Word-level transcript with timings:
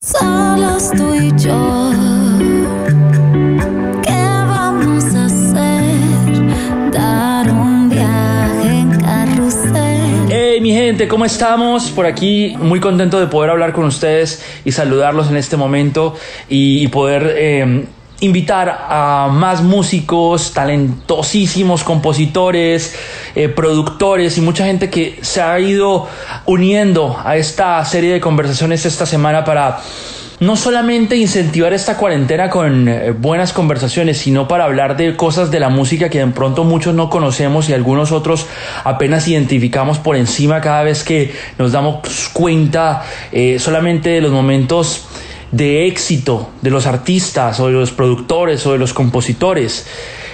Solos 0.00 0.92
tú 0.96 1.12
y 1.12 1.30
yo. 1.42 1.90
¿Qué 4.00 4.12
vamos 4.12 5.04
a 5.12 5.24
hacer? 5.24 6.92
Dar 6.92 7.50
un 7.50 7.90
viaje 7.90 8.78
en 8.78 8.90
carrusel. 9.00 10.28
Hey 10.30 10.60
mi 10.60 10.70
gente, 10.70 11.08
¿cómo 11.08 11.24
estamos? 11.24 11.90
Por 11.90 12.06
aquí 12.06 12.56
muy 12.60 12.78
contento 12.78 13.18
de 13.18 13.26
poder 13.26 13.50
hablar 13.50 13.72
con 13.72 13.86
ustedes 13.86 14.40
y 14.64 14.70
saludarlos 14.70 15.30
en 15.30 15.36
este 15.36 15.56
momento 15.56 16.14
y, 16.48 16.86
poder 16.86 17.34
eh, 17.36 17.86
invitar 18.20 18.86
a 18.88 19.28
más 19.32 19.62
músicos, 19.62 20.52
talentosísimos 20.52 21.84
compositores, 21.84 22.96
eh, 23.34 23.48
productores 23.48 24.36
y 24.38 24.40
mucha 24.40 24.64
gente 24.64 24.90
que 24.90 25.18
se 25.22 25.40
ha 25.40 25.58
ido 25.60 26.08
uniendo 26.44 27.16
a 27.24 27.36
esta 27.36 27.84
serie 27.84 28.12
de 28.12 28.20
conversaciones 28.20 28.84
esta 28.86 29.06
semana 29.06 29.44
para 29.44 29.78
no 30.40 30.56
solamente 30.56 31.16
incentivar 31.16 31.72
esta 31.72 31.96
cuarentena 31.96 32.48
con 32.48 32.88
eh, 32.88 33.10
buenas 33.10 33.52
conversaciones, 33.52 34.18
sino 34.18 34.46
para 34.46 34.64
hablar 34.64 34.96
de 34.96 35.16
cosas 35.16 35.50
de 35.50 35.58
la 35.58 35.68
música 35.68 36.08
que 36.08 36.18
de 36.18 36.26
pronto 36.28 36.64
muchos 36.64 36.94
no 36.94 37.10
conocemos 37.10 37.68
y 37.68 37.72
algunos 37.72 38.12
otros 38.12 38.46
apenas 38.84 39.26
identificamos 39.26 39.98
por 39.98 40.16
encima 40.16 40.60
cada 40.60 40.82
vez 40.82 41.02
que 41.02 41.32
nos 41.58 41.72
damos 41.72 42.30
cuenta 42.32 43.02
eh, 43.32 43.58
solamente 43.58 44.10
de 44.10 44.20
los 44.20 44.30
momentos 44.30 45.06
de 45.52 45.86
éxito 45.86 46.50
de 46.62 46.70
los 46.70 46.86
artistas 46.86 47.58
o 47.60 47.66
de 47.66 47.72
los 47.72 47.92
productores 47.92 48.66
o 48.66 48.72
de 48.72 48.78
los 48.78 48.92
compositores. 48.92 49.86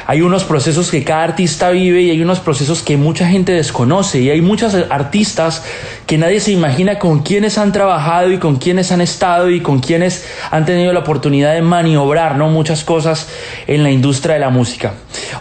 Hay 0.07 0.21
unos 0.21 0.45
procesos 0.45 0.91
que 0.91 1.03
cada 1.03 1.25
artista 1.25 1.71
vive 1.71 2.03
y 2.03 2.11
hay 2.11 2.21
unos 2.21 2.39
procesos 2.41 2.83
que 2.83 2.99
mucha 2.99 3.27
gente 3.27 3.53
desconoce 3.53 4.21
y 4.21 4.29
hay 4.29 4.43
muchos 4.43 4.75
artistas 4.91 5.65
que 6.07 6.19
nadie 6.19 6.41
se 6.41 6.53
imagina 6.53 6.99
con 6.99 7.23
quienes 7.23 7.57
han 7.57 7.73
trabajado 7.73 8.31
y 8.31 8.39
con 8.39 8.57
quienes 8.57 8.93
han 8.93 9.01
estado 9.01 9.49
y 9.49 9.63
con 9.63 9.81
quienes 9.81 10.27
han 10.51 10.67
tenido 10.67 10.93
la 10.93 11.01
oportunidad 11.01 11.55
de 11.55 11.63
maniobrar 11.63 12.37
¿no? 12.37 12.49
muchas 12.49 12.85
cosas 12.85 13.29
en 13.67 13.83
la 13.83 13.91
industria 13.91 14.35
de 14.35 14.41
la 14.41 14.51
música. 14.51 14.93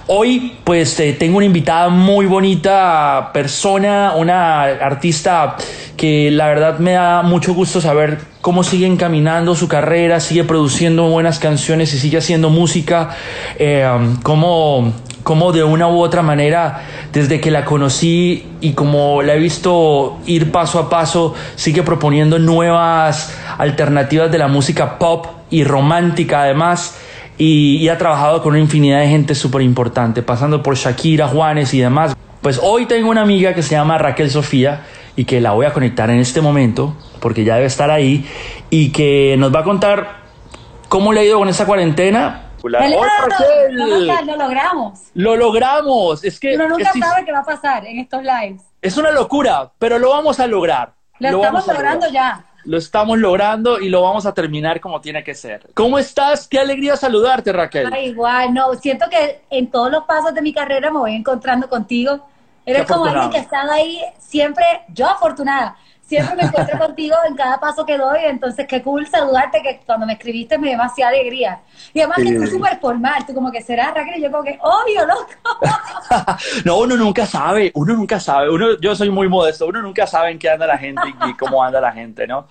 Hoy 0.07 0.55
pues 0.63 0.95
tengo 1.19 1.37
una 1.37 1.45
invitada 1.45 1.89
muy 1.89 2.25
bonita 2.25 3.31
persona, 3.33 4.13
una 4.15 4.63
artista 4.63 5.57
que 6.03 6.31
la 6.31 6.47
verdad 6.47 6.79
me 6.79 6.91
da 6.91 7.21
mucho 7.21 7.53
gusto 7.53 7.79
saber 7.79 8.17
cómo 8.41 8.65
sigue 8.65 8.85
encaminando 8.85 9.55
su 9.55 9.69
carrera, 9.69 10.19
sigue 10.19 10.43
produciendo 10.43 11.07
buenas 11.07 11.39
canciones 11.39 11.93
y 11.93 11.97
sigue 11.97 12.17
haciendo 12.17 12.49
música, 12.49 13.11
eh, 13.57 13.89
cómo, 14.21 14.91
cómo 15.23 15.53
de 15.53 15.63
una 15.63 15.87
u 15.87 16.01
otra 16.01 16.21
manera, 16.21 16.81
desde 17.13 17.39
que 17.39 17.51
la 17.51 17.63
conocí 17.63 18.45
y 18.59 18.73
como 18.73 19.21
la 19.21 19.35
he 19.35 19.39
visto 19.39 20.17
ir 20.25 20.51
paso 20.51 20.77
a 20.77 20.89
paso, 20.89 21.35
sigue 21.55 21.83
proponiendo 21.83 22.37
nuevas 22.37 23.33
alternativas 23.57 24.29
de 24.29 24.39
la 24.39 24.49
música 24.49 24.99
pop 24.99 25.27
y 25.49 25.63
romántica 25.63 26.41
además. 26.41 26.97
Y, 27.37 27.77
y 27.77 27.87
ha 27.87 27.97
trabajado 27.97 28.43
con 28.43 28.51
una 28.51 28.59
infinidad 28.59 28.99
de 28.99 29.07
gente 29.07 29.35
súper 29.35 29.61
importante, 29.61 30.21
pasando 30.21 30.61
por 30.63 30.75
Shakira, 30.75 31.29
Juanes 31.29 31.73
y 31.73 31.79
demás. 31.79 32.13
Pues 32.41 32.59
hoy 32.61 32.87
tengo 32.87 33.09
una 33.09 33.21
amiga 33.21 33.53
que 33.53 33.63
se 33.63 33.75
llama 33.75 33.97
Raquel 33.97 34.29
Sofía 34.29 34.81
y 35.15 35.25
que 35.25 35.41
la 35.41 35.51
voy 35.51 35.65
a 35.65 35.73
conectar 35.73 36.09
en 36.09 36.19
este 36.19 36.41
momento, 36.41 36.95
porque 37.19 37.43
ya 37.43 37.55
debe 37.55 37.67
estar 37.67 37.91
ahí, 37.91 38.25
y 38.69 38.91
que 38.91 39.35
nos 39.37 39.53
va 39.53 39.59
a 39.59 39.63
contar 39.63 40.23
cómo 40.89 41.13
le 41.13 41.21
ha 41.21 41.23
ido 41.23 41.39
con 41.39 41.49
esta 41.49 41.65
cuarentena. 41.65 42.49
Lo 42.63 44.37
logramos. 44.37 44.99
Lo 45.13 45.35
logramos. 45.35 46.23
Es 46.23 46.39
que 46.39 46.55
Uno 46.55 46.69
nunca 46.69 46.91
es, 46.93 46.99
sabe 46.99 47.25
qué 47.25 47.31
va 47.31 47.39
a 47.39 47.43
pasar 47.43 47.85
en 47.85 47.99
estos 47.99 48.23
lives. 48.23 48.61
es 48.81 48.97
una 48.97 49.11
locura, 49.11 49.71
pero 49.79 49.99
lo 49.99 50.09
vamos 50.11 50.39
a 50.39 50.47
lograr. 50.47 50.93
Lo, 51.19 51.31
Lo 51.31 51.37
estamos 51.37 51.67
logrando 51.67 52.05
lograr. 52.07 52.11
ya. 52.11 52.45
Lo 52.65 52.77
estamos 52.77 53.19
logrando 53.19 53.79
y 53.81 53.89
lo 53.89 54.01
vamos 54.01 54.25
a 54.25 54.33
terminar 54.33 54.79
como 54.79 55.01
tiene 55.01 55.21
que 55.23 55.35
ser. 55.35 55.67
¿Cómo 55.73 55.99
estás? 55.99 56.47
Qué 56.47 56.59
alegría 56.59 56.95
saludarte, 56.95 57.51
Raquel. 57.51 57.89
Ay, 57.91 58.07
igual, 58.07 58.53
no, 58.53 58.73
siento 58.75 59.05
que 59.09 59.41
en 59.49 59.69
todos 59.69 59.91
los 59.91 60.05
pasos 60.05 60.33
de 60.33 60.41
mi 60.41 60.53
carrera 60.53 60.89
me 60.89 60.99
voy 60.99 61.13
encontrando 61.15 61.67
contigo. 61.67 62.25
Eres 62.65 62.87
como 62.87 63.05
alguien 63.05 63.29
que 63.29 63.37
estado 63.39 63.71
ahí 63.71 64.01
siempre, 64.19 64.65
yo 64.89 65.07
afortunada, 65.07 65.77
siempre 66.01 66.35
me 66.35 66.43
encuentro 66.43 66.77
contigo 66.85 67.15
en 67.27 67.35
cada 67.35 67.59
paso 67.59 67.85
que 67.85 67.97
doy, 67.97 68.19
entonces 68.25 68.65
qué 68.67 68.81
cool 68.81 69.07
saludarte, 69.07 69.61
que 69.61 69.81
cuando 69.85 70.05
me 70.05 70.13
escribiste 70.13 70.57
me 70.57 70.67
dio 70.67 70.77
demasiada 70.77 71.11
alegría. 71.11 71.61
Y 71.93 71.99
además 71.99 72.17
que 72.17 72.33
tú 72.33 72.45
Sí. 72.45 72.51
súper 72.51 72.79
formal, 72.79 73.25
tú 73.25 73.33
como 73.33 73.51
que 73.51 73.61
serás 73.61 73.93
Raquel, 73.93 74.17
y 74.17 74.23
yo 74.23 74.31
como 74.31 74.43
que, 74.43 74.57
obvio, 74.61 75.05
loco. 75.05 75.27
no, 76.65 76.77
uno 76.79 76.95
nunca 76.95 77.25
sabe, 77.25 77.71
uno 77.75 77.93
nunca 77.93 78.19
sabe. 78.19 78.49
Uno, 78.49 78.79
yo 78.79 78.95
soy 78.95 79.09
muy 79.09 79.27
modesto, 79.27 79.67
uno 79.67 79.81
nunca 79.81 80.07
sabe 80.07 80.31
en 80.31 80.39
qué 80.39 80.49
anda 80.49 80.67
la 80.67 80.77
gente 80.77 81.01
y, 81.09 81.29
y 81.29 81.33
cómo 81.37 81.63
anda 81.63 81.81
la 81.81 81.91
gente, 81.91 82.27
¿no? 82.27 82.47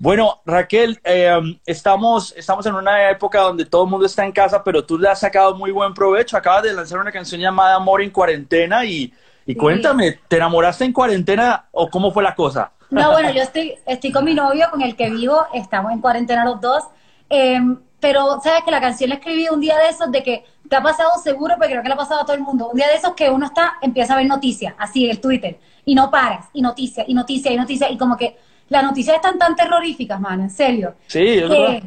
Bueno, 0.00 0.40
Raquel, 0.46 1.00
eh, 1.02 1.40
estamos, 1.66 2.32
estamos 2.36 2.64
en 2.66 2.74
una 2.74 3.10
época 3.10 3.40
donde 3.40 3.64
todo 3.64 3.82
el 3.84 3.90
mundo 3.90 4.06
está 4.06 4.24
en 4.24 4.30
casa, 4.30 4.62
pero 4.62 4.84
tú 4.84 4.96
le 4.96 5.08
has 5.08 5.18
sacado 5.18 5.56
muy 5.56 5.72
buen 5.72 5.92
provecho. 5.92 6.36
Acabas 6.36 6.62
de 6.62 6.72
lanzar 6.72 7.00
una 7.00 7.10
canción 7.10 7.40
llamada 7.40 7.74
Amor 7.74 8.00
en 8.00 8.10
Cuarentena 8.10 8.84
y, 8.84 9.12
y 9.48 9.54
cuéntame, 9.54 10.20
¿te 10.28 10.36
enamoraste 10.36 10.84
en 10.84 10.92
cuarentena 10.92 11.66
o 11.72 11.88
cómo 11.88 12.10
fue 12.10 12.22
la 12.22 12.34
cosa? 12.34 12.70
No, 12.90 13.12
bueno, 13.12 13.30
yo 13.30 13.42
estoy, 13.42 13.74
estoy 13.86 14.12
con 14.12 14.24
mi 14.24 14.34
novio, 14.34 14.66
con 14.70 14.82
el 14.82 14.94
que 14.94 15.08
vivo, 15.10 15.46
estamos 15.54 15.90
en 15.92 16.00
cuarentena 16.00 16.44
los 16.44 16.60
dos, 16.60 16.84
eh, 17.30 17.58
pero 17.98 18.40
sabes 18.42 18.62
que 18.64 18.70
la 18.70 18.80
canción 18.80 19.08
la 19.08 19.16
escribí 19.16 19.48
un 19.48 19.60
día 19.60 19.76
de 19.78 19.88
esos 19.88 20.10
de 20.12 20.22
que 20.22 20.44
te 20.68 20.76
ha 20.76 20.82
pasado 20.82 21.10
seguro, 21.22 21.54
pero 21.58 21.70
creo 21.70 21.82
que 21.82 21.88
le 21.88 21.94
ha 21.94 21.98
pasado 21.98 22.20
a 22.20 22.24
todo 22.24 22.36
el 22.36 22.42
mundo, 22.42 22.68
un 22.68 22.76
día 22.76 22.88
de 22.88 22.94
esos 22.96 23.14
que 23.14 23.30
uno 23.30 23.46
está, 23.46 23.78
empieza 23.80 24.12
a 24.12 24.16
ver 24.18 24.26
noticias, 24.26 24.74
así 24.78 25.06
en 25.06 25.12
el 25.12 25.20
Twitter, 25.20 25.58
y 25.86 25.94
no 25.94 26.10
paras, 26.10 26.46
y 26.52 26.60
noticias, 26.60 27.08
y 27.08 27.14
noticias, 27.14 27.54
y 27.54 27.56
noticias, 27.56 27.90
y 27.90 27.96
como 27.96 28.16
que 28.18 28.38
las 28.68 28.82
noticias 28.84 29.16
están 29.16 29.38
tan 29.38 29.56
terroríficas, 29.56 30.20
man, 30.20 30.42
en 30.42 30.50
serio, 30.50 30.94
Sí, 31.06 31.26
es 31.26 31.48
verdad. 31.48 31.80
que, 31.80 31.82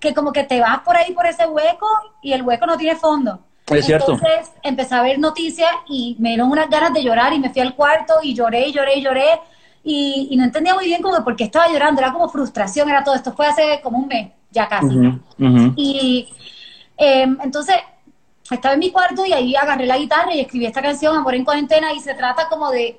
que 0.00 0.14
como 0.14 0.32
que 0.32 0.42
te 0.42 0.60
vas 0.60 0.80
por 0.80 0.96
ahí 0.96 1.12
por 1.12 1.26
ese 1.26 1.46
hueco 1.46 1.86
y 2.22 2.32
el 2.32 2.42
hueco 2.42 2.66
no 2.66 2.76
tiene 2.76 2.96
fondo. 2.96 3.40
Es 3.68 3.86
cierto. 3.86 4.12
Entonces 4.12 4.52
empecé 4.62 4.94
a 4.94 5.02
ver 5.02 5.18
noticias 5.18 5.70
y 5.88 6.16
me 6.18 6.30
dieron 6.30 6.50
unas 6.50 6.70
ganas 6.70 6.92
de 6.92 7.02
llorar 7.02 7.32
y 7.32 7.40
me 7.40 7.50
fui 7.50 7.62
al 7.62 7.74
cuarto 7.74 8.14
y 8.22 8.34
lloré 8.34 8.68
y 8.68 8.72
lloré 8.72 8.98
y 8.98 9.02
lloré 9.02 9.40
y, 9.82 10.28
y 10.30 10.36
no 10.36 10.44
entendía 10.44 10.74
muy 10.74 10.86
bien 10.86 11.00
como 11.00 11.14
de 11.14 11.22
por 11.22 11.36
qué 11.36 11.44
estaba 11.44 11.68
llorando, 11.68 12.00
era 12.00 12.12
como 12.12 12.28
frustración, 12.28 12.88
era 12.88 13.04
todo 13.04 13.14
esto, 13.14 13.32
fue 13.32 13.46
hace 13.46 13.80
como 13.82 13.98
un 13.98 14.08
mes, 14.08 14.30
ya 14.50 14.68
casi. 14.68 14.96
Y 15.76 16.28
eh, 16.98 17.22
entonces 17.42 17.76
estaba 18.50 18.74
en 18.74 18.80
mi 18.80 18.90
cuarto 18.90 19.24
y 19.24 19.32
ahí 19.32 19.54
agarré 19.54 19.86
la 19.86 19.96
guitarra 19.96 20.34
y 20.34 20.40
escribí 20.40 20.66
esta 20.66 20.82
canción, 20.82 21.16
Amor 21.16 21.34
en 21.34 21.44
Cuarentena, 21.44 21.92
y 21.92 22.00
se 22.00 22.14
trata 22.14 22.48
como 22.48 22.70
de, 22.70 22.98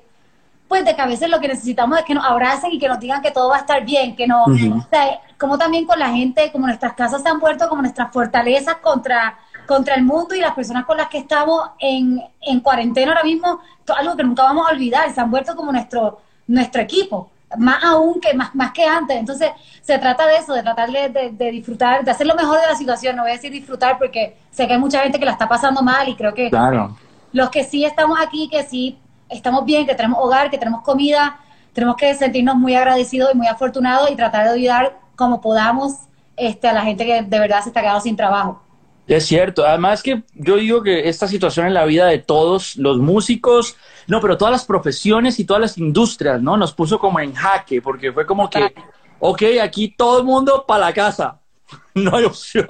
pues 0.66 0.84
de 0.84 0.94
que 0.94 1.02
a 1.02 1.06
veces 1.06 1.28
lo 1.28 1.40
que 1.40 1.48
necesitamos 1.48 1.98
es 1.98 2.04
que 2.06 2.14
nos 2.14 2.24
abracen 2.24 2.72
y 2.72 2.78
que 2.78 2.88
nos 2.88 3.00
digan 3.00 3.20
que 3.20 3.32
todo 3.32 3.50
va 3.50 3.56
a 3.56 3.60
estar 3.60 3.84
bien, 3.84 4.16
que 4.16 4.26
no, 4.26 4.44
o 4.44 4.86
sea, 4.90 5.20
como 5.38 5.58
también 5.58 5.84
con 5.84 5.98
la 5.98 6.10
gente, 6.10 6.50
como 6.52 6.66
nuestras 6.66 6.94
casas 6.94 7.22
se 7.22 7.28
han 7.28 7.38
vuelto 7.38 7.68
como 7.68 7.82
nuestras 7.82 8.10
fortalezas 8.12 8.76
contra, 8.76 9.38
contra 9.68 9.94
el 9.94 10.02
mundo 10.02 10.34
y 10.34 10.40
las 10.40 10.54
personas 10.54 10.84
con 10.86 10.96
las 10.96 11.08
que 11.08 11.18
estamos 11.18 11.70
en, 11.78 12.20
en 12.40 12.60
cuarentena 12.60 13.12
ahora 13.12 13.22
mismo, 13.22 13.60
algo 13.96 14.16
que 14.16 14.24
nunca 14.24 14.42
vamos 14.44 14.66
a 14.66 14.72
olvidar, 14.72 15.12
se 15.12 15.20
han 15.20 15.30
vuelto 15.30 15.54
como 15.54 15.70
nuestro, 15.70 16.20
nuestro 16.46 16.80
equipo, 16.82 17.30
más 17.58 17.84
aún 17.84 18.18
que 18.20 18.32
más, 18.34 18.54
más 18.54 18.72
que 18.72 18.84
antes. 18.84 19.16
Entonces, 19.16 19.50
se 19.82 19.98
trata 19.98 20.26
de 20.26 20.36
eso, 20.38 20.54
de 20.54 20.62
tratar 20.62 20.90
de, 20.90 21.08
de- 21.10 21.30
de 21.32 21.50
disfrutar, 21.50 22.02
de 22.04 22.10
hacer 22.10 22.26
lo 22.26 22.34
mejor 22.34 22.58
de 22.60 22.66
la 22.66 22.74
situación, 22.74 23.14
no 23.14 23.22
voy 23.22 23.30
a 23.32 23.34
decir 23.34 23.52
disfrutar 23.52 23.98
porque 23.98 24.36
sé 24.50 24.66
que 24.66 24.72
hay 24.72 24.78
mucha 24.80 25.00
gente 25.02 25.18
que 25.18 25.24
la 25.26 25.32
está 25.32 25.46
pasando 25.48 25.82
mal 25.82 26.08
y 26.08 26.16
creo 26.16 26.32
que 26.34 26.48
Claro. 26.50 26.96
los 27.32 27.50
que 27.50 27.62
sí 27.62 27.84
estamos 27.84 28.18
aquí, 28.20 28.48
que 28.50 28.62
sí 28.64 28.98
estamos 29.28 29.64
bien, 29.66 29.86
que 29.86 29.94
tenemos 29.94 30.18
hogar, 30.22 30.50
que 30.50 30.56
tenemos 30.58 30.82
comida, 30.82 31.38
tenemos 31.74 31.96
que 31.96 32.14
sentirnos 32.14 32.56
muy 32.56 32.74
agradecidos 32.74 33.30
y 33.34 33.36
muy 33.36 33.46
afortunados 33.46 34.10
y 34.10 34.16
tratar 34.16 34.44
de 34.48 34.54
ayudar 34.54 34.98
como 35.14 35.40
podamos 35.42 35.92
este, 36.36 36.68
a 36.68 36.72
la 36.72 36.82
gente 36.82 37.04
que 37.04 37.22
de 37.22 37.38
verdad 37.38 37.60
se 37.62 37.68
está 37.68 37.80
quedando 37.82 38.00
sin 38.00 38.16
trabajo. 38.16 38.62
Es 39.08 39.26
cierto, 39.26 39.66
además 39.66 40.02
que 40.02 40.22
yo 40.34 40.56
digo 40.56 40.82
que 40.82 41.08
esta 41.08 41.26
situación 41.26 41.66
en 41.66 41.74
la 41.74 41.86
vida 41.86 42.06
de 42.06 42.18
todos 42.18 42.76
los 42.76 42.98
músicos, 42.98 43.76
no, 44.06 44.20
pero 44.20 44.36
todas 44.36 44.52
las 44.52 44.64
profesiones 44.66 45.38
y 45.40 45.44
todas 45.46 45.62
las 45.62 45.78
industrias, 45.78 46.42
¿no? 46.42 46.56
Nos 46.58 46.74
puso 46.74 46.98
como 46.98 47.18
en 47.18 47.32
jaque, 47.34 47.80
porque 47.80 48.12
fue 48.12 48.26
como 48.26 48.50
que, 48.50 48.74
ok, 49.18 49.42
aquí 49.62 49.94
todo 49.96 50.18
el 50.18 50.24
mundo 50.24 50.64
para 50.68 50.86
la 50.86 50.92
casa, 50.92 51.40
no 51.94 52.16
hay 52.16 52.24
opción. 52.24 52.66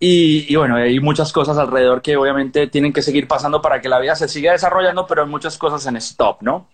Y, 0.00 0.52
y 0.52 0.56
bueno, 0.56 0.76
hay 0.76 0.98
muchas 1.00 1.32
cosas 1.32 1.56
alrededor 1.58 2.02
que 2.02 2.16
obviamente 2.16 2.66
tienen 2.66 2.92
que 2.92 3.02
seguir 3.02 3.28
pasando 3.28 3.62
para 3.62 3.80
que 3.80 3.88
la 3.88 3.98
vida 4.00 4.16
se 4.16 4.28
siga 4.28 4.52
desarrollando, 4.52 5.06
pero 5.06 5.22
hay 5.22 5.28
muchas 5.28 5.56
cosas 5.58 5.86
en 5.86 5.96
stop, 5.96 6.42
¿no? 6.42 6.68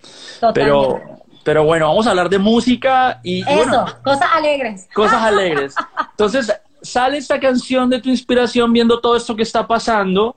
Pero, 0.55 0.83
Totalmente. 0.83 1.23
pero 1.45 1.65
bueno, 1.65 1.89
vamos 1.89 2.07
a 2.07 2.11
hablar 2.11 2.29
de 2.31 2.39
música 2.39 3.21
y, 3.23 3.39
y 3.39 3.43
Eso, 3.43 3.55
bueno, 3.55 3.87
cosas 4.03 4.29
alegres. 4.35 4.89
cosas 4.95 5.23
alegres. 5.23 5.75
Entonces, 6.11 6.53
sale 6.87 7.19
esta 7.19 7.39
canción 7.41 7.91
de 7.91 8.01
tu 8.01 8.09
inspiración 8.09 8.73
viendo 8.73 9.01
todo 9.01 9.17
esto 9.17 9.37
que 9.37 9.43
está 9.43 9.67
pasando 9.67 10.37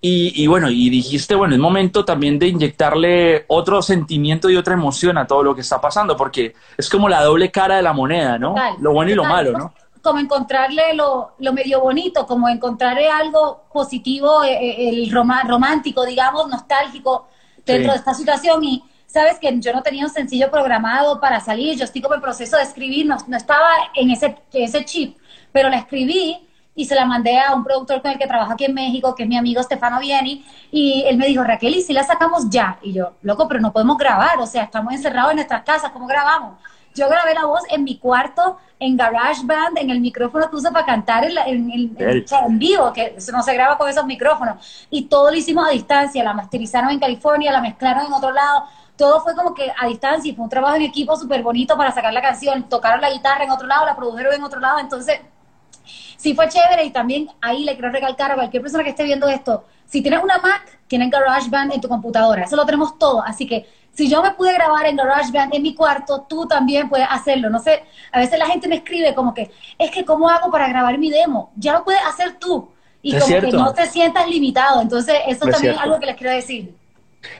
y, 0.00 0.42
y 0.42 0.46
bueno, 0.46 0.70
y 0.70 0.88
dijiste, 0.90 1.34
bueno, 1.34 1.54
es 1.54 1.60
momento 1.60 2.04
también 2.04 2.38
de 2.38 2.46
inyectarle 2.48 3.44
otro 3.48 3.82
sentimiento 3.82 4.48
y 4.48 4.56
otra 4.56 4.74
emoción 4.74 5.18
a 5.18 5.26
todo 5.26 5.42
lo 5.42 5.54
que 5.54 5.60
está 5.62 5.80
pasando, 5.80 6.16
porque 6.16 6.54
es 6.76 6.88
como 6.88 7.08
la 7.08 7.22
doble 7.22 7.50
cara 7.50 7.76
de 7.76 7.82
la 7.82 7.92
moneda, 7.92 8.38
¿no? 8.38 8.54
Lo 8.80 8.92
bueno 8.92 9.10
y 9.10 9.14
lo 9.14 9.24
malo, 9.24 9.52
¿no? 9.58 9.74
Como 10.00 10.20
encontrarle 10.20 10.94
lo, 10.94 11.32
lo 11.40 11.52
medio 11.52 11.80
bonito, 11.80 12.24
como 12.26 12.48
encontrarle 12.48 13.08
algo 13.10 13.64
positivo, 13.72 14.44
eh, 14.44 14.52
eh, 14.52 14.88
el 14.90 15.10
roma- 15.10 15.42
romántico, 15.42 16.06
digamos, 16.06 16.48
nostálgico 16.48 17.26
dentro 17.66 17.90
Sí. 17.90 17.90
de 17.90 17.96
esta 17.96 18.14
situación 18.14 18.62
y 18.62 18.84
sabes 19.06 19.38
que 19.40 19.52
yo 19.58 19.72
no 19.72 19.82
tenía 19.82 20.04
un 20.04 20.10
sencillo 20.10 20.50
programado 20.50 21.20
para 21.20 21.40
salir, 21.40 21.76
yo 21.76 21.84
estoy 21.84 22.00
como 22.00 22.14
en 22.14 22.20
proceso 22.20 22.56
de 22.56 22.62
escribir, 22.62 23.06
no, 23.06 23.16
no 23.26 23.36
estaba 23.36 23.68
en 23.94 24.10
ese, 24.10 24.36
ese 24.52 24.84
chip, 24.84 25.16
pero 25.52 25.68
la 25.68 25.78
escribí 25.78 26.44
y 26.74 26.84
se 26.84 26.94
la 26.94 27.04
mandé 27.04 27.40
a 27.40 27.54
un 27.54 27.64
productor 27.64 28.00
con 28.00 28.12
el 28.12 28.18
que 28.18 28.26
trabajo 28.28 28.52
aquí 28.52 28.64
en 28.64 28.74
México, 28.74 29.14
que 29.14 29.24
es 29.24 29.28
mi 29.28 29.36
amigo 29.36 29.60
Stefano 29.62 29.98
Vieni, 29.98 30.44
y 30.70 31.02
él 31.08 31.16
me 31.16 31.26
dijo, 31.26 31.42
Raquel, 31.42 31.74
¿y 31.74 31.82
si 31.82 31.92
la 31.92 32.04
sacamos 32.04 32.48
ya? 32.50 32.78
Y 32.82 32.92
yo, 32.92 33.14
loco, 33.22 33.48
pero 33.48 33.60
no 33.60 33.72
podemos 33.72 33.98
grabar, 33.98 34.38
o 34.38 34.46
sea, 34.46 34.62
estamos 34.62 34.92
encerrados 34.92 35.30
en 35.30 35.36
nuestras 35.36 35.62
casas, 35.64 35.90
¿cómo 35.90 36.06
grabamos? 36.06 36.56
Yo 36.94 37.08
grabé 37.08 37.34
la 37.34 37.46
voz 37.46 37.62
en 37.70 37.84
mi 37.84 37.98
cuarto, 37.98 38.58
en 38.78 38.96
GarageBand, 38.96 39.78
en 39.78 39.90
el 39.90 40.00
micrófono 40.00 40.48
que 40.48 40.56
uso 40.56 40.72
para 40.72 40.86
cantar 40.86 41.24
en, 41.24 41.36
en, 41.36 41.70
en, 41.70 41.96
en, 41.98 42.24
en 42.46 42.58
vivo, 42.58 42.92
que 42.92 43.16
no 43.32 43.42
se 43.42 43.54
graba 43.54 43.76
con 43.76 43.88
esos 43.88 44.04
micrófonos. 44.04 44.86
Y 44.90 45.02
todo 45.06 45.30
lo 45.30 45.36
hicimos 45.36 45.66
a 45.66 45.70
distancia, 45.70 46.22
la 46.24 46.32
masterizaron 46.32 46.90
en 46.90 47.00
California, 47.00 47.52
la 47.52 47.60
mezclaron 47.60 48.06
en 48.06 48.12
otro 48.12 48.32
lado, 48.32 48.64
todo 48.96 49.20
fue 49.20 49.34
como 49.34 49.54
que 49.54 49.72
a 49.78 49.86
distancia 49.86 50.30
y 50.30 50.34
fue 50.34 50.44
un 50.44 50.50
trabajo 50.50 50.74
en 50.76 50.82
equipo 50.82 51.16
súper 51.16 51.42
bonito 51.42 51.76
para 51.76 51.92
sacar 51.92 52.12
la 52.12 52.22
canción. 52.22 52.68
Tocaron 52.68 53.00
la 53.00 53.10
guitarra 53.10 53.44
en 53.44 53.50
otro 53.50 53.66
lado, 53.66 53.86
la 53.86 53.94
produjeron 53.94 54.34
en 54.34 54.42
otro 54.42 54.58
lado, 54.58 54.80
entonces 54.80 55.20
sí 56.18 56.34
fue 56.34 56.50
chévere 56.50 56.84
y 56.84 56.90
también 56.90 57.30
ahí 57.40 57.64
le 57.64 57.72
quiero 57.72 57.90
recalcar 57.90 58.32
a 58.32 58.34
cualquier 58.34 58.60
persona 58.60 58.84
que 58.84 58.90
esté 58.90 59.04
viendo 59.04 59.26
esto, 59.28 59.64
si 59.86 60.02
tienes 60.02 60.22
una 60.22 60.36
Mac, 60.36 60.78
tienes 60.86 61.10
GarageBand 61.10 61.72
en 61.72 61.80
tu 61.80 61.88
computadora, 61.88 62.42
eso 62.42 62.56
lo 62.56 62.66
tenemos 62.66 62.98
todo, 62.98 63.22
así 63.22 63.46
que 63.46 63.66
si 63.98 64.08
yo 64.08 64.22
me 64.22 64.30
pude 64.30 64.52
grabar 64.52 64.86
en 64.86 64.94
GarageBand 64.94 65.54
en 65.54 65.62
mi 65.62 65.74
cuarto, 65.74 66.24
tú 66.28 66.46
también 66.46 66.88
puedes 66.88 67.08
hacerlo. 67.10 67.50
No 67.50 67.58
sé, 67.58 67.82
a 68.12 68.20
veces 68.20 68.38
la 68.38 68.46
gente 68.46 68.68
me 68.68 68.76
escribe 68.76 69.12
como 69.12 69.34
que, 69.34 69.50
es 69.76 69.90
que 69.90 70.04
¿cómo 70.04 70.28
hago 70.28 70.52
para 70.52 70.68
grabar 70.68 70.98
mi 70.98 71.10
demo? 71.10 71.50
Ya 71.56 71.72
lo 71.72 71.84
puedes 71.84 72.00
hacer 72.06 72.38
tú. 72.38 72.70
Y 73.02 73.16
Es 73.16 73.24
como 73.24 73.40
que 73.40 73.50
no 73.50 73.72
te 73.74 73.86
sientas 73.86 74.28
limitado. 74.28 74.82
Entonces, 74.82 75.16
eso 75.26 75.46
Es 75.46 75.52
también 75.52 75.74
es 75.74 75.80
algo 75.80 75.98
que 75.98 76.06
les 76.06 76.16
quiero 76.16 76.32
decir. 76.32 76.76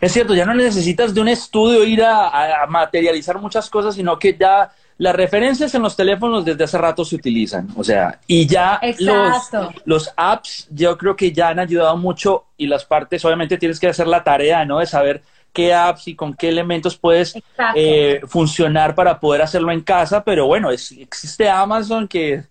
Es 0.01 0.13
cierto, 0.13 0.35
ya 0.35 0.45
no 0.45 0.55
necesitas 0.55 1.15
de 1.15 1.21
un 1.21 1.29
estudio 1.29 1.85
ir 1.85 2.03
a, 2.03 2.67
materializar 2.69 3.39
muchas 3.39 3.69
cosas, 3.71 3.95
sino 3.95 4.19
que 4.19 4.37
ya 4.39 4.71
las 4.99 5.15
referencias 5.15 5.73
en 5.75 5.83
los 5.83 5.95
teléfonos 5.97 6.45
desde 6.45 6.65
hace 6.65 6.77
rato 6.79 7.05
se 7.05 7.15
utilizan. 7.17 7.69
O 7.77 7.85
sea, 7.85 8.19
y 8.27 8.47
ya 8.47 8.79
los, 9.05 9.51
los 9.85 10.13
apps 10.17 10.67
yo 10.71 10.99
creo 10.99 11.15
que 11.15 11.31
ya 11.33 11.49
han 11.51 11.61
ayudado 11.61 11.97
mucho 11.97 12.47
y 12.57 12.67
las 12.67 12.85
partes, 12.85 13.25
obviamente 13.25 13.57
tienes 13.59 13.79
que 13.79 13.87
hacer 13.89 14.09
la 14.09 14.25
tarea, 14.25 14.65
¿no? 14.65 14.81
De 14.81 14.87
saber 14.87 15.23
qué 15.53 15.73
apps 15.73 16.09
y 16.09 16.15
con 16.17 16.35
qué 16.35 16.49
elementos 16.49 16.97
puedes 16.97 17.35
eh, 17.77 18.21
funcionar 18.27 18.95
para 18.95 19.19
poder 19.21 19.43
hacerlo 19.43 19.71
en 19.73 19.81
casa, 19.83 20.25
pero 20.25 20.47
bueno, 20.47 20.71
es- 20.71 20.93
existe 20.93 21.49
Amazon 21.49 22.07
que 22.09 22.43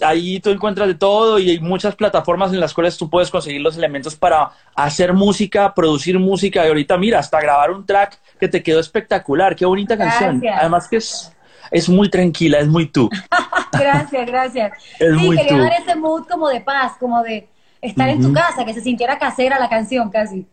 ahí 0.00 0.40
tú 0.40 0.50
encuentras 0.50 0.88
de 0.88 0.94
todo 0.94 1.38
y 1.38 1.50
hay 1.50 1.60
muchas 1.60 1.94
plataformas 1.94 2.52
en 2.52 2.60
las 2.60 2.74
cuales 2.74 2.96
tú 2.96 3.08
puedes 3.08 3.30
conseguir 3.30 3.60
los 3.60 3.76
elementos 3.76 4.16
para 4.16 4.50
hacer 4.74 5.12
música, 5.12 5.74
producir 5.74 6.18
música 6.18 6.64
y 6.64 6.68
ahorita 6.68 6.96
mira, 6.98 7.18
hasta 7.18 7.40
grabar 7.40 7.70
un 7.70 7.86
track 7.86 8.18
que 8.38 8.48
te 8.48 8.62
quedó 8.62 8.80
espectacular, 8.80 9.56
qué 9.56 9.64
bonita 9.66 9.96
canción. 9.96 10.42
Además 10.54 10.88
que 10.88 10.96
es, 10.96 11.32
es 11.70 11.88
muy 11.88 12.08
tranquila, 12.08 12.58
es 12.58 12.68
muy 12.68 12.86
tú. 12.86 13.08
Gracias, 13.72 14.26
gracias. 14.26 14.72
Es 14.98 15.16
sí, 15.16 15.24
muy 15.24 15.36
quería 15.36 15.56
tú. 15.56 15.58
dar 15.58 15.72
ese 15.80 15.94
mood 15.94 16.24
como 16.26 16.48
de 16.48 16.60
paz, 16.60 16.92
como 16.98 17.22
de 17.22 17.48
estar 17.80 18.08
en 18.08 18.20
tu 18.20 18.32
casa, 18.32 18.64
que 18.64 18.74
se 18.74 18.80
sintiera 18.80 19.18
casera 19.18 19.58
la 19.58 19.68
canción 19.68 20.10
casi. 20.10 20.46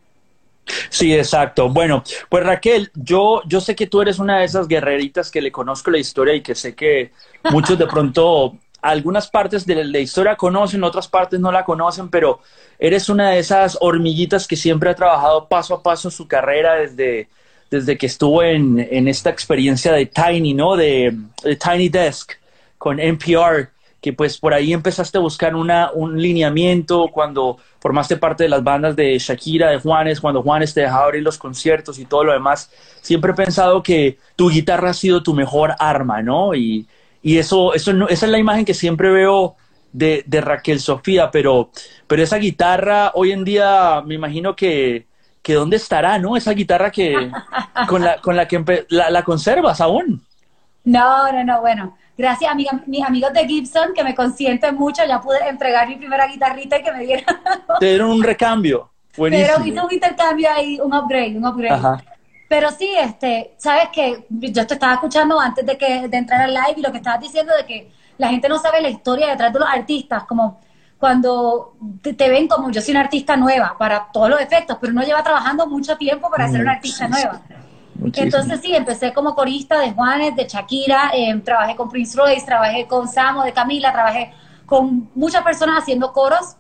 Sí, 0.90 1.14
exacto. 1.14 1.70
Bueno, 1.70 2.04
pues 2.30 2.44
Raquel, 2.44 2.92
yo, 2.96 3.42
yo 3.46 3.62
sé 3.62 3.76
que 3.76 3.88
tú 3.88 4.02
eres 4.02 4.20
una 4.20 4.40
de 4.40 4.46
esas 4.46 4.68
guerreritas 4.68 5.32
que 5.32 5.42
le 5.42 5.52
conozco 5.52 5.92
la 5.92 5.98
historia 5.98 6.34
y 6.36 6.42
que 6.42 6.56
sé 6.56 6.76
que 6.76 7.12
muchos 7.52 7.78
de 7.78 7.88
pronto 7.92 8.58
algunas 8.86 9.28
partes 9.28 9.66
de 9.66 9.84
la 9.84 10.00
historia 10.00 10.36
conocen, 10.36 10.84
otras 10.84 11.08
partes 11.08 11.40
no 11.40 11.52
la 11.52 11.66
conocen, 11.66 12.10
pero 12.10 12.40
eres 12.78 13.10
una 13.10 13.32
de 13.32 13.40
esas 13.40 13.78
hormiguitas 13.82 14.48
que 14.48 14.56
siempre 14.56 14.92
ha 14.92 14.96
trabajado 14.96 15.48
paso 15.48 15.74
a 15.74 15.82
paso 15.82 16.12
su 16.12 16.28
carrera 16.28 16.76
desde, 16.76 17.28
desde 17.72 17.98
que 17.98 18.06
estuvo 18.06 18.44
en, 18.44 18.80
en 18.80 19.08
esta 19.08 19.32
experiencia 19.32 19.92
de 19.92 20.06
Tiny, 20.06 20.54
¿no? 20.54 20.76
De, 20.76 21.18
de 21.44 21.56
Tiny 21.56 21.90
Desk 21.90 22.34
con 22.78 23.00
NPR, 23.00 23.70
que 24.00 24.14
pues 24.14 24.38
por 24.38 24.54
ahí 24.54 24.72
empezaste 24.72 25.18
a 25.18 25.22
buscar 25.22 25.56
una, 25.56 25.90
un 25.92 26.22
lineamiento 26.22 27.08
cuando 27.12 27.58
formaste 27.80 28.18
parte 28.18 28.44
de 28.44 28.50
las 28.50 28.64
bandas 28.64 28.96
de 28.96 29.18
Shakira, 29.18 29.72
de 29.72 29.80
Juanes, 29.80 30.22
cuando 30.22 30.44
Juanes 30.44 30.76
te 30.76 30.82
dejaba 30.82 31.06
abrir 31.06 31.24
los 31.24 31.40
conciertos 31.40 31.98
y 31.98 32.06
todo 32.06 32.24
lo 32.24 32.34
demás. 32.34 32.70
Siempre 33.02 33.32
he 33.32 33.36
pensado 33.36 33.82
que 33.82 34.20
tu 34.36 34.52
guitarra 34.52 34.92
ha 34.92 34.94
sido 34.94 35.24
tu 35.24 35.34
mejor 35.34 35.74
arma, 35.80 36.22
¿no? 36.22 36.54
Y, 36.54 36.86
y 37.26 37.38
eso, 37.40 37.74
eso 37.74 37.94
no- 37.94 38.08
esa 38.08 38.26
es 38.28 38.32
la 38.32 38.38
imagen 38.40 38.66
que 38.66 38.74
siempre 38.74 39.10
veo 39.10 39.56
de, 39.92 40.24
de 40.28 40.42
Raquel 40.42 40.80
Sofía, 40.80 41.32
pero, 41.32 41.72
pero 42.08 42.22
esa 42.24 42.38
guitarra 42.38 43.12
hoy 43.16 43.32
en 43.32 43.44
día 43.44 44.02
me 44.06 44.16
imagino 44.16 44.56
que, 44.56 45.08
que 45.42 45.54
dónde 45.56 45.78
estará, 45.78 46.20
¿no? 46.20 46.38
Esa 46.38 46.52
guitarra 46.52 46.92
que 46.92 47.32
con 47.88 48.04
la, 48.04 48.20
con 48.22 48.36
la 48.36 48.48
que 48.48 48.86
la, 48.90 49.10
la 49.10 49.24
conservas 49.24 49.82
aún. 49.82 50.22
No, 50.84 51.32
no, 51.32 51.44
no, 51.44 51.62
bueno. 51.62 51.98
Gracias 52.18 52.50
a 52.52 52.56
mi- 52.56 52.68
mis 52.86 53.04
amigos 53.04 53.34
de 53.34 53.46
Gibson 53.48 53.94
que 53.94 54.04
me 54.04 54.16
consienten 54.16 54.76
mucho, 54.76 55.04
ya 55.06 55.20
pude 55.20 55.40
entregar 55.50 55.88
mi 55.88 55.98
primera 55.98 56.28
guitarrita 56.28 56.78
y 56.80 56.84
que 56.84 56.92
me 56.94 57.06
dieron. 57.06 57.26
Te 57.80 57.88
dieron 57.88 58.12
un 58.12 58.24
recambio. 58.24 58.90
Buenísimo. 59.18 59.58
Pero 59.58 59.68
hice 59.68 59.82
un 59.86 59.94
intercambio 59.94 60.50
ahí, 60.52 60.80
un 60.80 60.94
upgrade, 60.94 61.38
un 61.38 61.46
upgrade. 61.46 61.74
Ajá. 61.76 62.04
Pero 62.48 62.70
sí, 62.72 62.94
este, 63.00 63.56
sabes 63.58 63.90
que 63.92 64.26
yo 64.30 64.68
te 64.68 64.76
estaba 64.76 64.94
escuchando 64.94 65.40
antes 65.40 65.66
de 65.66 65.78
que 65.78 66.08
de 66.08 66.18
entrar 66.18 66.42
al 66.42 66.54
live 66.54 66.76
y 66.78 66.82
lo 66.82 66.92
que 66.92 66.98
estabas 66.98 67.22
diciendo 67.22 67.54
de 67.58 67.66
que 67.66 67.92
la 68.18 68.30
gente 68.30 68.48
no 68.48 68.60
sabe 68.60 68.82
la 68.82 68.90
historia 68.90 69.30
detrás 69.30 69.52
de 69.52 69.60
los 69.60 69.68
artistas, 69.68 70.24
como 70.26 70.60
cuando 71.00 71.76
te, 72.02 72.14
te 72.14 72.30
ven 72.30 72.48
como 72.48 72.72
yo 72.72 72.82
soy 72.82 72.92
una 72.92 73.02
artista 73.02 73.36
nueva 73.36 73.76
para 73.78 74.08
todos 74.12 74.30
los 74.30 74.40
efectos, 74.40 74.78
pero 74.80 74.94
uno 74.94 75.04
lleva 75.04 75.24
trabajando 75.24 75.68
mucho 75.68 75.98
tiempo 75.98 76.30
para 76.30 76.48
ser 76.48 76.62
una 76.62 76.74
artista 76.74 77.08
Muchísimo. 77.08 77.34
nueva. 77.34 77.46
Muchísimo. 77.96 78.26
Entonces 78.26 78.62
sí, 78.62 78.76
empecé 78.76 79.14
como 79.14 79.36
corista 79.36 79.80
de 79.80 79.92
Juanes, 79.92 80.36
de 80.36 80.46
Shakira, 80.48 81.12
eh, 81.14 81.34
trabajé 81.44 81.76
con 81.76 81.90
Prince 81.90 82.18
Royce, 82.18 82.46
trabajé 82.46 82.88
con 82.88 83.08
Samo, 83.08 83.44
de 83.44 83.54
Camila, 83.54 83.92
trabajé 83.92 84.34
con 84.66 85.10
muchas 85.16 85.44
personas 85.44 85.80
haciendo 85.82 86.12
coros 86.14 86.56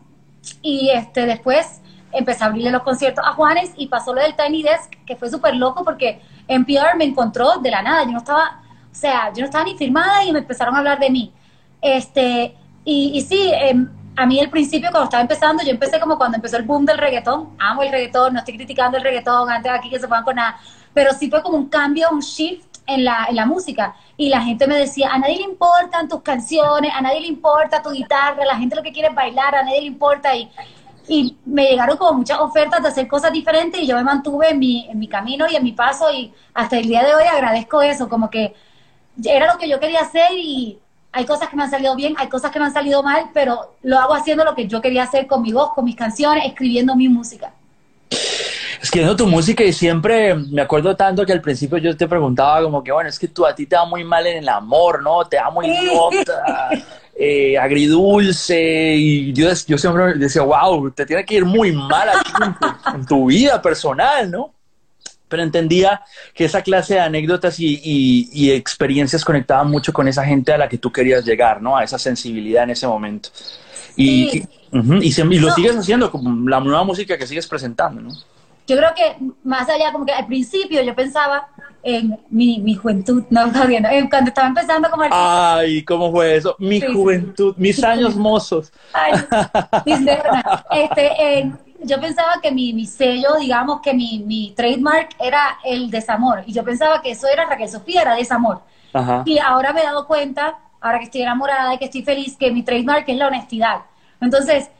y 0.61 0.89
este 0.89 1.25
después 1.25 1.81
empecé 2.15 2.43
a 2.43 2.47
abrirle 2.47 2.71
los 2.71 2.83
conciertos 2.83 3.23
a 3.25 3.33
Juanes 3.33 3.71
y 3.75 3.87
pasó 3.87 4.13
lo 4.13 4.21
del 4.21 4.35
Tiny 4.35 4.63
Desk, 4.63 4.91
que 5.05 5.15
fue 5.15 5.29
súper 5.29 5.55
loco 5.55 5.83
porque 5.83 6.21
NPR 6.47 6.97
me 6.97 7.05
encontró 7.05 7.59
de 7.59 7.71
la 7.71 7.81
nada, 7.81 8.03
yo 8.03 8.11
no 8.11 8.19
estaba, 8.19 8.61
o 8.91 8.95
sea, 8.95 9.31
yo 9.33 9.41
no 9.41 9.45
estaba 9.45 9.63
ni 9.63 9.77
firmada 9.77 10.23
y 10.23 10.31
me 10.31 10.39
empezaron 10.39 10.75
a 10.75 10.79
hablar 10.79 10.99
de 10.99 11.09
mí. 11.09 11.33
Este, 11.81 12.55
y, 12.83 13.11
y 13.13 13.21
sí, 13.21 13.51
em, 13.53 13.89
a 14.15 14.25
mí 14.25 14.39
al 14.39 14.49
principio 14.49 14.89
cuando 14.91 15.05
estaba 15.05 15.21
empezando, 15.21 15.63
yo 15.63 15.71
empecé 15.71 15.99
como 15.99 16.17
cuando 16.17 16.37
empezó 16.37 16.57
el 16.57 16.63
boom 16.63 16.85
del 16.85 16.97
reggaetón, 16.97 17.49
amo 17.59 17.83
el 17.83 17.91
reggaetón, 17.91 18.33
no 18.33 18.39
estoy 18.39 18.55
criticando 18.55 18.97
el 18.97 19.03
reggaetón, 19.03 19.49
antes 19.49 19.71
aquí 19.71 19.89
que 19.89 19.99
se 19.99 20.07
pongan 20.07 20.23
con 20.23 20.35
nada, 20.35 20.57
pero 20.93 21.13
sí 21.13 21.29
fue 21.29 21.41
como 21.41 21.57
un 21.57 21.67
cambio, 21.67 22.07
un 22.11 22.21
shift 22.21 22.75
en 22.87 23.03
la, 23.03 23.25
en 23.29 23.35
la 23.35 23.45
música. 23.45 23.95
Y 24.17 24.29
la 24.29 24.41
gente 24.41 24.67
me 24.67 24.77
decía, 24.77 25.09
a 25.11 25.19
nadie 25.19 25.37
le 25.37 25.43
importan 25.43 26.07
tus 26.07 26.21
canciones, 26.21 26.91
a 26.93 27.01
nadie 27.01 27.21
le 27.21 27.27
importa 27.27 27.81
tu 27.81 27.91
guitarra, 27.91 28.45
la 28.45 28.57
gente 28.57 28.75
lo 28.75 28.83
que 28.83 28.91
quiere 28.91 29.09
es 29.09 29.15
bailar, 29.15 29.55
a 29.55 29.63
nadie 29.63 29.81
le 29.81 29.87
importa. 29.87 30.35
Y, 30.35 30.49
y 31.07 31.37
me 31.45 31.67
llegaron 31.67 31.97
como 31.97 32.19
muchas 32.19 32.39
ofertas 32.39 32.81
de 32.81 32.89
hacer 32.89 33.07
cosas 33.07 33.31
diferentes 33.31 33.81
y 33.81 33.87
yo 33.87 33.95
me 33.95 34.03
mantuve 34.03 34.49
en 34.49 34.59
mi, 34.59 34.87
en 34.89 34.99
mi 34.99 35.07
camino 35.07 35.45
y 35.49 35.55
en 35.55 35.63
mi 35.63 35.71
paso 35.71 36.11
y 36.11 36.33
hasta 36.53 36.77
el 36.77 36.87
día 36.87 37.03
de 37.03 37.13
hoy 37.13 37.23
agradezco 37.23 37.81
eso, 37.81 38.09
como 38.09 38.29
que 38.29 38.53
era 39.23 39.51
lo 39.51 39.59
que 39.59 39.69
yo 39.69 39.79
quería 39.79 40.01
hacer 40.01 40.31
y 40.33 40.79
hay 41.11 41.25
cosas 41.25 41.47
que 41.47 41.55
me 41.55 41.63
han 41.63 41.69
salido 41.71 41.95
bien, 41.95 42.13
hay 42.17 42.27
cosas 42.27 42.51
que 42.51 42.59
me 42.59 42.65
han 42.65 42.73
salido 42.73 43.01
mal, 43.01 43.29
pero 43.33 43.75
lo 43.83 43.99
hago 43.99 44.13
haciendo 44.13 44.43
lo 44.43 44.53
que 44.53 44.67
yo 44.67 44.81
quería 44.81 45.03
hacer 45.03 45.27
con 45.27 45.41
mi 45.41 45.53
voz, 45.53 45.73
con 45.73 45.85
mis 45.85 45.95
canciones, 45.95 46.45
escribiendo 46.45 46.95
mi 46.95 47.07
música. 47.07 47.53
Escribiendo 48.81 49.15
tu 49.15 49.27
música 49.27 49.63
y 49.63 49.73
siempre 49.73 50.35
me 50.35 50.61
acuerdo 50.61 50.95
tanto 50.95 51.25
que 51.25 51.31
al 51.33 51.41
principio 51.41 51.77
yo 51.77 51.95
te 51.95 52.07
preguntaba 52.07 52.61
como 52.61 52.83
que, 52.83 52.91
bueno, 52.91 53.09
es 53.09 53.17
que 53.19 53.27
tú 53.27 53.45
a 53.45 53.55
ti 53.55 53.65
te 53.65 53.75
va 53.75 53.85
muy 53.85 54.03
mal 54.03 54.25
en 54.27 54.37
el 54.37 54.49
amor, 54.49 55.01
¿no? 55.01 55.25
Te 55.25 55.37
da 55.37 55.49
muy 55.49 55.65
Sí. 55.67 55.85
nota, 55.93 56.69
eh, 57.17 57.57
agridulce 57.57 58.95
y 58.95 59.33
yo, 59.33 59.49
yo 59.67 59.77
siempre 59.77 60.13
decía, 60.15 60.41
wow, 60.43 60.91
te 60.91 61.05
tiene 61.05 61.25
que 61.25 61.35
ir 61.35 61.45
muy 61.45 61.71
mal 61.71 62.09
aquí 62.09 62.31
en 62.43 62.53
tu, 62.59 62.95
en 62.97 63.05
tu 63.05 63.25
vida 63.27 63.61
personal, 63.61 64.29
¿no? 64.29 64.53
Pero 65.27 65.41
entendía 65.41 66.01
que 66.33 66.45
esa 66.45 66.61
clase 66.61 66.95
de 66.95 66.99
anécdotas 66.99 67.59
y, 67.59 67.79
y- 67.83 68.29
y 68.31 68.51
experiencias 68.51 69.25
conectaban 69.25 69.69
mucho 69.71 69.91
con 69.91 70.07
esa 70.07 70.23
gente 70.23 70.53
a 70.53 70.57
la 70.57 70.69
que 70.69 70.77
tú 70.77 70.91
querías 70.91 71.25
llegar, 71.25 71.61
¿no? 71.61 71.75
A 71.75 71.83
esa 71.83 71.97
sensibilidad 71.97 72.63
en 72.63 72.69
ese 72.71 72.87
momento. 72.87 73.29
Y, 73.95 74.29
Sí. 74.29 74.43
y- 75.01 75.11
se- 75.11 75.23
lo 75.23 75.47
No. 75.47 75.55
sigues 75.55 75.75
haciendo 75.77 76.11
con 76.11 76.45
la 76.49 76.59
nueva 76.59 76.83
música 76.83 77.17
que 77.17 77.25
sigues 77.25 77.47
presentando, 77.47 78.01
¿no? 78.01 78.09
Yo 78.67 78.77
creo 78.77 78.93
que 78.95 79.15
más 79.43 79.69
allá, 79.69 79.91
como 79.91 80.05
que 80.05 80.11
al 80.13 80.25
principio 80.25 80.81
yo 80.81 80.95
pensaba 80.95 81.47
en 81.83 82.19
mi, 82.29 82.59
mi 82.59 82.73
juventud, 82.73 83.23
no, 83.29 83.45
está 83.45 83.65
bien, 83.65 83.85
en 83.85 84.09
cuando 84.09 84.29
estaba 84.29 84.47
empezando 84.47 84.89
como 84.89 85.03
artista, 85.03 85.57
Ay, 85.57 85.83
¿cómo 85.85 86.11
fue 86.11 86.35
eso? 86.35 86.55
Mi 86.57 86.79
Sí, 86.79 86.87
sí. 86.87 86.93
juventud, 86.93 87.55
mis 87.57 87.83
años 87.83 88.15
mozos. 88.15 88.71
Ay, 88.91 89.13
mis 89.85 89.99
este, 90.71 91.39
en- 91.39 91.59
yo 91.83 92.01
pensaba 92.01 92.41
que 92.41 92.51
mi, 92.51 92.73
mi 92.73 92.87
sello, 92.87 93.35
digamos 93.39 93.81
que 93.81 93.93
mi, 93.93 94.23
mi 94.25 94.53
trademark 94.55 95.09
era 95.19 95.59
el 95.63 95.91
desamor. 95.91 96.43
Y 96.47 96.53
yo 96.53 96.63
pensaba 96.63 97.01
que 97.03 97.11
eso 97.11 97.27
era 97.27 97.45
Raquel 97.45 97.69
Sofía, 97.69 98.01
era 98.01 98.15
desamor. 98.15 98.61
Ajá. 98.93 99.21
Y 99.25 99.37
ahora 99.37 99.71
me 99.73 99.81
he 99.81 99.83
dado 99.83 100.07
cuenta, 100.07 100.57
ahora 100.81 100.97
que 100.97 101.05
estoy 101.05 101.21
enamorada 101.21 101.75
y 101.75 101.77
que 101.77 101.85
estoy 101.85 102.01
feliz, 102.01 102.35
que 102.37 102.49
mi 102.51 102.63
trademark 102.63 103.07
es 103.07 103.17
la 103.17 103.27
honestidad. 103.27 103.81
Entonces, 104.19 104.71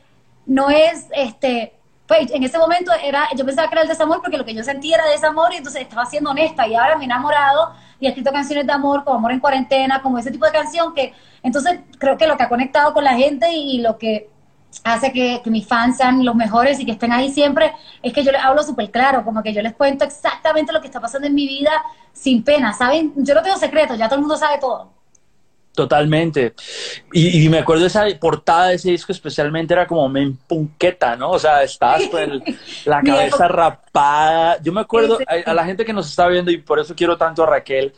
no 0.46 0.70
es 0.70 1.06
este 1.12 1.75
pues 2.06 2.30
en 2.30 2.42
ese 2.42 2.58
momento 2.58 2.92
era, 3.02 3.28
yo 3.36 3.44
pensaba 3.44 3.68
que 3.68 3.74
era 3.74 3.82
el 3.82 3.88
desamor 3.88 4.20
porque 4.20 4.38
lo 4.38 4.44
que 4.44 4.54
yo 4.54 4.62
sentía 4.62 4.96
era 4.96 5.06
desamor 5.06 5.52
y 5.52 5.56
entonces 5.56 5.82
estaba 5.82 6.06
siendo 6.06 6.30
honesta 6.30 6.66
y 6.66 6.74
ahora 6.74 6.96
me 6.96 7.04
he 7.04 7.06
enamorado 7.06 7.72
y 7.98 8.06
he 8.06 8.08
escrito 8.10 8.32
canciones 8.32 8.66
de 8.66 8.72
amor 8.72 9.04
como 9.04 9.16
Amor 9.16 9.32
en 9.32 9.40
Cuarentena, 9.40 10.02
como 10.02 10.18
ese 10.18 10.30
tipo 10.30 10.46
de 10.46 10.52
canción 10.52 10.94
que 10.94 11.12
entonces 11.42 11.80
creo 11.98 12.16
que 12.16 12.26
lo 12.26 12.36
que 12.36 12.44
ha 12.44 12.48
conectado 12.48 12.92
con 12.92 13.04
la 13.04 13.14
gente 13.14 13.52
y 13.52 13.80
lo 13.80 13.98
que 13.98 14.30
hace 14.84 15.12
que, 15.12 15.40
que, 15.42 15.50
mis 15.50 15.66
fans 15.66 15.96
sean 15.96 16.24
los 16.24 16.34
mejores 16.34 16.78
y 16.80 16.84
que 16.84 16.92
estén 16.92 17.12
ahí 17.12 17.30
siempre, 17.32 17.72
es 18.02 18.12
que 18.12 18.22
yo 18.22 18.30
les 18.30 18.42
hablo 18.42 18.62
súper 18.62 18.90
claro, 18.90 19.24
como 19.24 19.42
que 19.42 19.52
yo 19.52 19.62
les 19.62 19.74
cuento 19.74 20.04
exactamente 20.04 20.72
lo 20.72 20.80
que 20.80 20.88
está 20.88 21.00
pasando 21.00 21.26
en 21.26 21.34
mi 21.34 21.46
vida 21.46 21.70
sin 22.12 22.42
pena, 22.42 22.72
¿saben? 22.72 23.12
Yo 23.16 23.34
no 23.34 23.42
tengo 23.42 23.56
secretos, 23.56 23.96
ya 23.96 24.06
todo 24.06 24.16
el 24.16 24.22
mundo 24.22 24.36
sabe 24.36 24.58
todo. 24.58 24.95
Totalmente. 25.76 26.54
Y, 27.12 27.44
y, 27.44 27.48
me 27.50 27.58
acuerdo 27.58 27.84
esa 27.84 28.06
portada 28.18 28.68
de 28.68 28.76
ese 28.76 28.92
disco 28.92 29.12
especialmente 29.12 29.74
era 29.74 29.86
como 29.86 30.08
men 30.08 30.38
punqueta, 30.48 31.16
¿no? 31.16 31.32
O 31.32 31.38
sea, 31.38 31.62
estabas 31.62 32.04
con 32.08 32.42
la 32.86 33.02
cabeza 33.02 33.46
rapada. 33.46 34.56
Yo 34.62 34.72
me 34.72 34.80
acuerdo 34.80 35.18
a, 35.26 35.50
a, 35.50 35.52
la 35.52 35.66
gente 35.66 35.84
que 35.84 35.92
nos 35.92 36.08
está 36.08 36.28
viendo 36.28 36.50
y 36.50 36.56
por 36.56 36.78
eso 36.78 36.94
quiero 36.96 37.18
tanto 37.18 37.42
a 37.42 37.46
Raquel. 37.46 37.92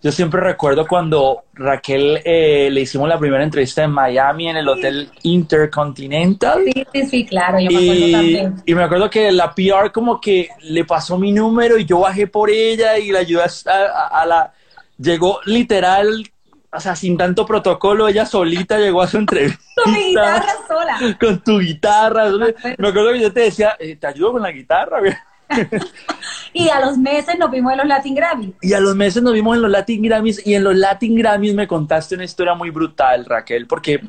Yo 0.00 0.10
siempre 0.10 0.40
recuerdo 0.40 0.86
cuando 0.86 1.42
Raquel 1.52 2.22
eh, 2.24 2.70
le 2.72 2.80
hicimos 2.80 3.10
la 3.10 3.18
primera 3.18 3.44
entrevista 3.44 3.84
en 3.84 3.90
Miami 3.90 4.48
en 4.48 4.56
el 4.56 4.68
Hotel 4.68 5.10
Intercontinental. 5.24 6.62
Sí, 6.64 6.86
sí, 6.94 7.06
sí, 7.06 7.26
claro, 7.26 7.58
yo 7.60 7.70
me 7.70 7.76
acuerdo 7.76 8.06
y, 8.06 8.12
también. 8.12 8.54
Y 8.64 8.74
me 8.74 8.82
acuerdo 8.84 9.10
que 9.10 9.30
la 9.32 9.54
PR 9.54 9.92
como 9.92 10.18
que 10.18 10.48
le 10.62 10.86
pasó 10.86 11.18
mi 11.18 11.30
número 11.30 11.76
y 11.76 11.84
yo 11.84 12.00
bajé 12.00 12.26
por 12.26 12.48
ella 12.48 12.96
y 12.96 13.12
la 13.12 13.18
ayudé 13.18 13.42
a, 13.42 13.72
a, 13.72 14.22
a 14.22 14.24
la... 14.24 14.52
Llegó 14.96 15.40
literal 15.44 16.24
o 16.70 16.80
sea, 16.80 16.94
sin 16.94 17.16
tanto 17.16 17.46
protocolo, 17.46 18.08
ella 18.08 18.26
solita 18.26 18.78
llegó 18.78 19.02
a 19.02 19.06
su 19.06 19.16
entrevista. 19.16 19.62
Con 19.82 19.92
mi 19.92 20.08
guitarra 20.08 20.52
sola. 20.66 20.98
Con 21.18 21.42
tu 21.42 21.58
guitarra. 21.60 22.30
Me 22.76 22.88
acuerdo 22.88 23.12
que 23.12 23.20
yo 23.20 23.32
te 23.32 23.40
decía, 23.40 23.76
eh, 23.78 23.96
¿te 23.96 24.06
ayudo 24.06 24.32
con 24.32 24.42
la 24.42 24.50
guitarra? 24.50 25.00
y 26.52 26.68
a 26.68 26.80
los 26.80 26.98
meses 26.98 27.38
nos 27.38 27.50
vimos 27.50 27.72
en 27.72 27.78
los 27.78 27.86
Latin 27.86 28.14
Grammys. 28.14 28.54
Y 28.60 28.72
a 28.74 28.80
los 28.80 28.94
meses 28.94 29.22
nos 29.22 29.32
vimos 29.32 29.56
en 29.56 29.62
los 29.62 29.70
Latin 29.70 30.02
Grammys 30.02 30.46
y 30.46 30.54
en 30.54 30.64
los 30.64 30.76
Latin 30.76 31.14
Grammys 31.16 31.54
me 31.54 31.66
contaste 31.66 32.14
una 32.14 32.24
historia 32.24 32.54
muy 32.54 32.70
brutal, 32.70 33.24
Raquel, 33.24 33.66
porque 33.66 34.00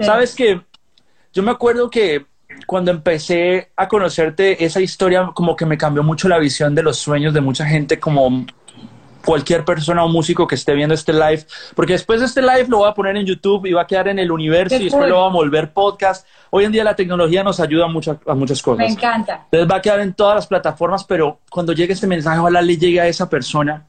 sabes 0.00 0.34
que 0.34 0.60
yo 1.32 1.42
me 1.42 1.52
acuerdo 1.52 1.88
que 1.88 2.26
cuando 2.66 2.90
empecé 2.90 3.70
a 3.76 3.86
conocerte, 3.86 4.64
esa 4.64 4.80
historia 4.80 5.30
como 5.34 5.54
que 5.54 5.66
me 5.66 5.78
cambió 5.78 6.02
mucho 6.02 6.28
la 6.28 6.38
visión 6.38 6.74
de 6.74 6.82
los 6.82 6.98
sueños 6.98 7.32
de 7.32 7.40
mucha 7.40 7.64
gente 7.64 8.00
como 8.00 8.44
cualquier 9.28 9.62
persona 9.62 10.02
o 10.02 10.08
músico 10.08 10.46
que 10.46 10.54
esté 10.54 10.72
viendo 10.72 10.94
este 10.94 11.12
live, 11.12 11.44
porque 11.74 11.92
después 11.92 12.20
de 12.20 12.24
este 12.24 12.40
live 12.40 12.64
lo 12.66 12.78
voy 12.78 12.88
a 12.88 12.94
poner 12.94 13.14
en 13.14 13.26
YouTube 13.26 13.66
y 13.66 13.74
va 13.74 13.82
a 13.82 13.86
quedar 13.86 14.08
en 14.08 14.18
el 14.18 14.32
universo 14.32 14.76
y 14.76 14.84
después 14.84 15.06
lo 15.06 15.20
va 15.20 15.26
a 15.26 15.30
volver 15.30 15.70
podcast. 15.74 16.26
Hoy 16.48 16.64
en 16.64 16.72
día 16.72 16.82
la 16.82 16.96
tecnología 16.96 17.44
nos 17.44 17.60
ayuda 17.60 17.84
a 17.84 17.88
muchas, 17.88 18.16
a 18.26 18.34
muchas 18.34 18.62
cosas. 18.62 18.86
Me 18.86 18.90
encanta. 18.90 19.42
Entonces 19.44 19.70
va 19.70 19.76
a 19.76 19.82
quedar 19.82 20.00
en 20.00 20.14
todas 20.14 20.34
las 20.34 20.46
plataformas, 20.46 21.04
pero 21.04 21.40
cuando 21.50 21.74
llegue 21.74 21.92
este 21.92 22.06
mensaje, 22.06 22.38
ojalá 22.38 22.62
le 22.62 22.78
llegue 22.78 23.02
a 23.02 23.06
esa 23.06 23.28
persona 23.28 23.84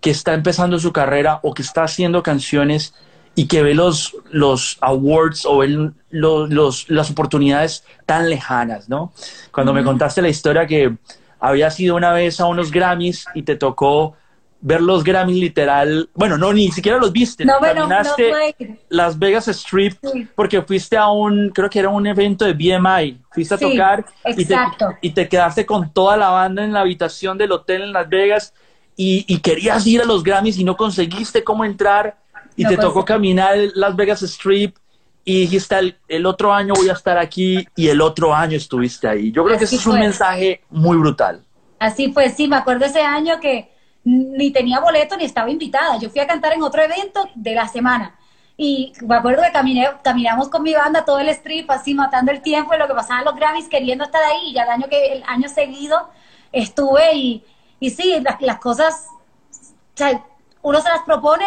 que 0.00 0.10
está 0.10 0.32
empezando 0.32 0.78
su 0.78 0.92
carrera 0.92 1.40
o 1.42 1.52
que 1.54 1.62
está 1.62 1.82
haciendo 1.82 2.22
canciones 2.22 2.94
y 3.34 3.48
que 3.48 3.64
ve 3.64 3.74
los, 3.74 4.16
los 4.30 4.78
awards 4.80 5.44
o 5.44 5.58
ve 5.58 5.90
los, 6.10 6.50
los, 6.50 6.88
las 6.88 7.10
oportunidades 7.10 7.84
tan 8.06 8.30
lejanas, 8.30 8.88
¿no? 8.88 9.12
Cuando 9.50 9.72
mm. 9.72 9.74
me 9.74 9.82
contaste 9.82 10.22
la 10.22 10.28
historia 10.28 10.68
que 10.68 10.94
había 11.40 11.68
sido 11.72 11.96
una 11.96 12.12
vez 12.12 12.38
a 12.38 12.46
unos 12.46 12.70
Grammys 12.70 13.24
y 13.34 13.42
te 13.42 13.56
tocó 13.56 14.14
ver 14.62 14.80
los 14.80 15.02
Grammys 15.02 15.36
literal, 15.36 16.08
bueno, 16.14 16.38
no, 16.38 16.52
ni 16.52 16.70
siquiera 16.70 16.96
los 16.96 17.12
viste, 17.12 17.44
no, 17.44 17.58
caminaste 17.58 18.30
no 18.30 18.76
Las 18.88 19.18
Vegas 19.18 19.48
Strip 19.48 19.98
sí. 20.00 20.28
porque 20.36 20.62
fuiste 20.62 20.96
a 20.96 21.10
un, 21.10 21.50
creo 21.50 21.68
que 21.68 21.80
era 21.80 21.88
un 21.88 22.06
evento 22.06 22.44
de 22.44 22.52
BMI, 22.52 23.20
fuiste 23.32 23.54
a 23.54 23.58
tocar 23.58 24.04
y 24.24 24.44
te, 24.44 24.54
exacto. 24.54 24.94
y 25.02 25.10
te, 25.10 25.28
quedaste 25.28 25.66
con 25.66 25.92
toda 25.92 26.16
la 26.16 26.30
banda 26.30 26.64
en 26.64 26.72
la 26.72 26.80
habitación 26.80 27.36
del 27.36 27.50
hotel 27.50 27.82
en 27.82 27.92
Las 27.92 28.08
Vegas 28.08 28.54
y, 28.96 29.24
y 29.26 29.40
querías 29.40 29.84
ir 29.84 30.00
a 30.00 30.04
los 30.04 30.22
Grammys 30.22 30.56
y 30.56 30.64
no 30.64 30.76
conseguiste 30.76 31.42
cómo 31.42 31.64
entrar 31.64 32.16
y 32.54 32.64
te 32.64 32.76
tocó 32.76 33.04
caminar 33.04 33.56
Las 33.74 33.96
Vegas 33.96 34.22
Strip 34.22 34.76
y 35.24 35.40
dijiste 35.40 35.76
el, 35.76 35.96
el, 36.06 36.24
otro 36.24 36.52
año 36.52 36.74
voy 36.74 36.88
a 36.88 36.92
estar 36.92 37.18
aquí 37.18 37.66
y 37.74 37.88
el 37.88 38.00
otro 38.00 38.32
año 38.32 38.56
estuviste 38.56 39.08
ahí. 39.08 39.32
Yo 39.32 39.44
creo 39.44 39.58
que 39.58 39.64
es 39.64 39.86
un 39.86 39.98
mensaje 39.98 40.60
muy 40.70 40.96
brutal. 40.96 41.42
Así 41.80 42.12
fue, 42.12 42.30
sí, 42.30 42.46
me 42.46 42.56
acuerdo 42.56 42.84
ese 42.84 43.00
año 43.00 43.40
que 43.40 43.71
ni 44.04 44.50
tenía 44.50 44.80
boleto 44.80 45.16
ni 45.16 45.24
estaba 45.24 45.50
invitada. 45.50 45.98
Yo 45.98 46.10
fui 46.10 46.20
a 46.20 46.26
cantar 46.26 46.52
en 46.52 46.62
otro 46.62 46.82
evento 46.82 47.28
de 47.34 47.54
la 47.54 47.68
semana. 47.68 48.16
Y 48.56 48.92
me 49.02 49.16
acuerdo 49.16 49.42
que 49.42 49.52
caminé, 49.52 49.88
caminamos 50.02 50.48
con 50.48 50.62
mi 50.62 50.74
banda 50.74 51.04
todo 51.04 51.18
el 51.18 51.28
strip, 51.30 51.70
así 51.70 51.94
matando 51.94 52.30
el 52.30 52.42
tiempo, 52.42 52.74
y 52.74 52.78
lo 52.78 52.86
que 52.86 52.94
pasaba 52.94 53.20
en 53.20 53.24
los 53.24 53.36
Grammys, 53.36 53.68
queriendo 53.68 54.04
estar 54.04 54.22
ahí. 54.22 54.50
Y 54.50 54.54
ya 54.54 54.64
el 54.64 54.70
año, 54.70 54.86
que, 54.88 55.12
el 55.14 55.22
año 55.26 55.48
seguido 55.48 56.10
estuve 56.52 57.14
y, 57.14 57.44
y 57.80 57.90
sí, 57.90 58.20
las, 58.20 58.40
las 58.40 58.58
cosas, 58.58 59.06
o 59.50 59.96
sea, 59.96 60.24
uno 60.62 60.80
se 60.80 60.88
las 60.88 61.02
propone, 61.02 61.44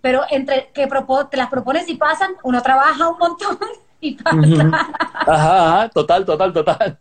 pero 0.00 0.22
entre 0.30 0.70
que 0.72 0.86
propo, 0.86 1.26
te 1.26 1.36
las 1.36 1.48
propones 1.48 1.88
y 1.88 1.96
pasan, 1.96 2.32
uno 2.42 2.62
trabaja 2.62 3.08
un 3.08 3.18
montón 3.18 3.58
y 4.00 4.14
pasa. 4.14 4.36
Uh 4.36 4.40
-huh. 4.40 4.96
Ajá, 5.12 5.78
ajá, 5.78 5.88
total, 5.90 6.24
total, 6.24 6.52
total. 6.52 6.98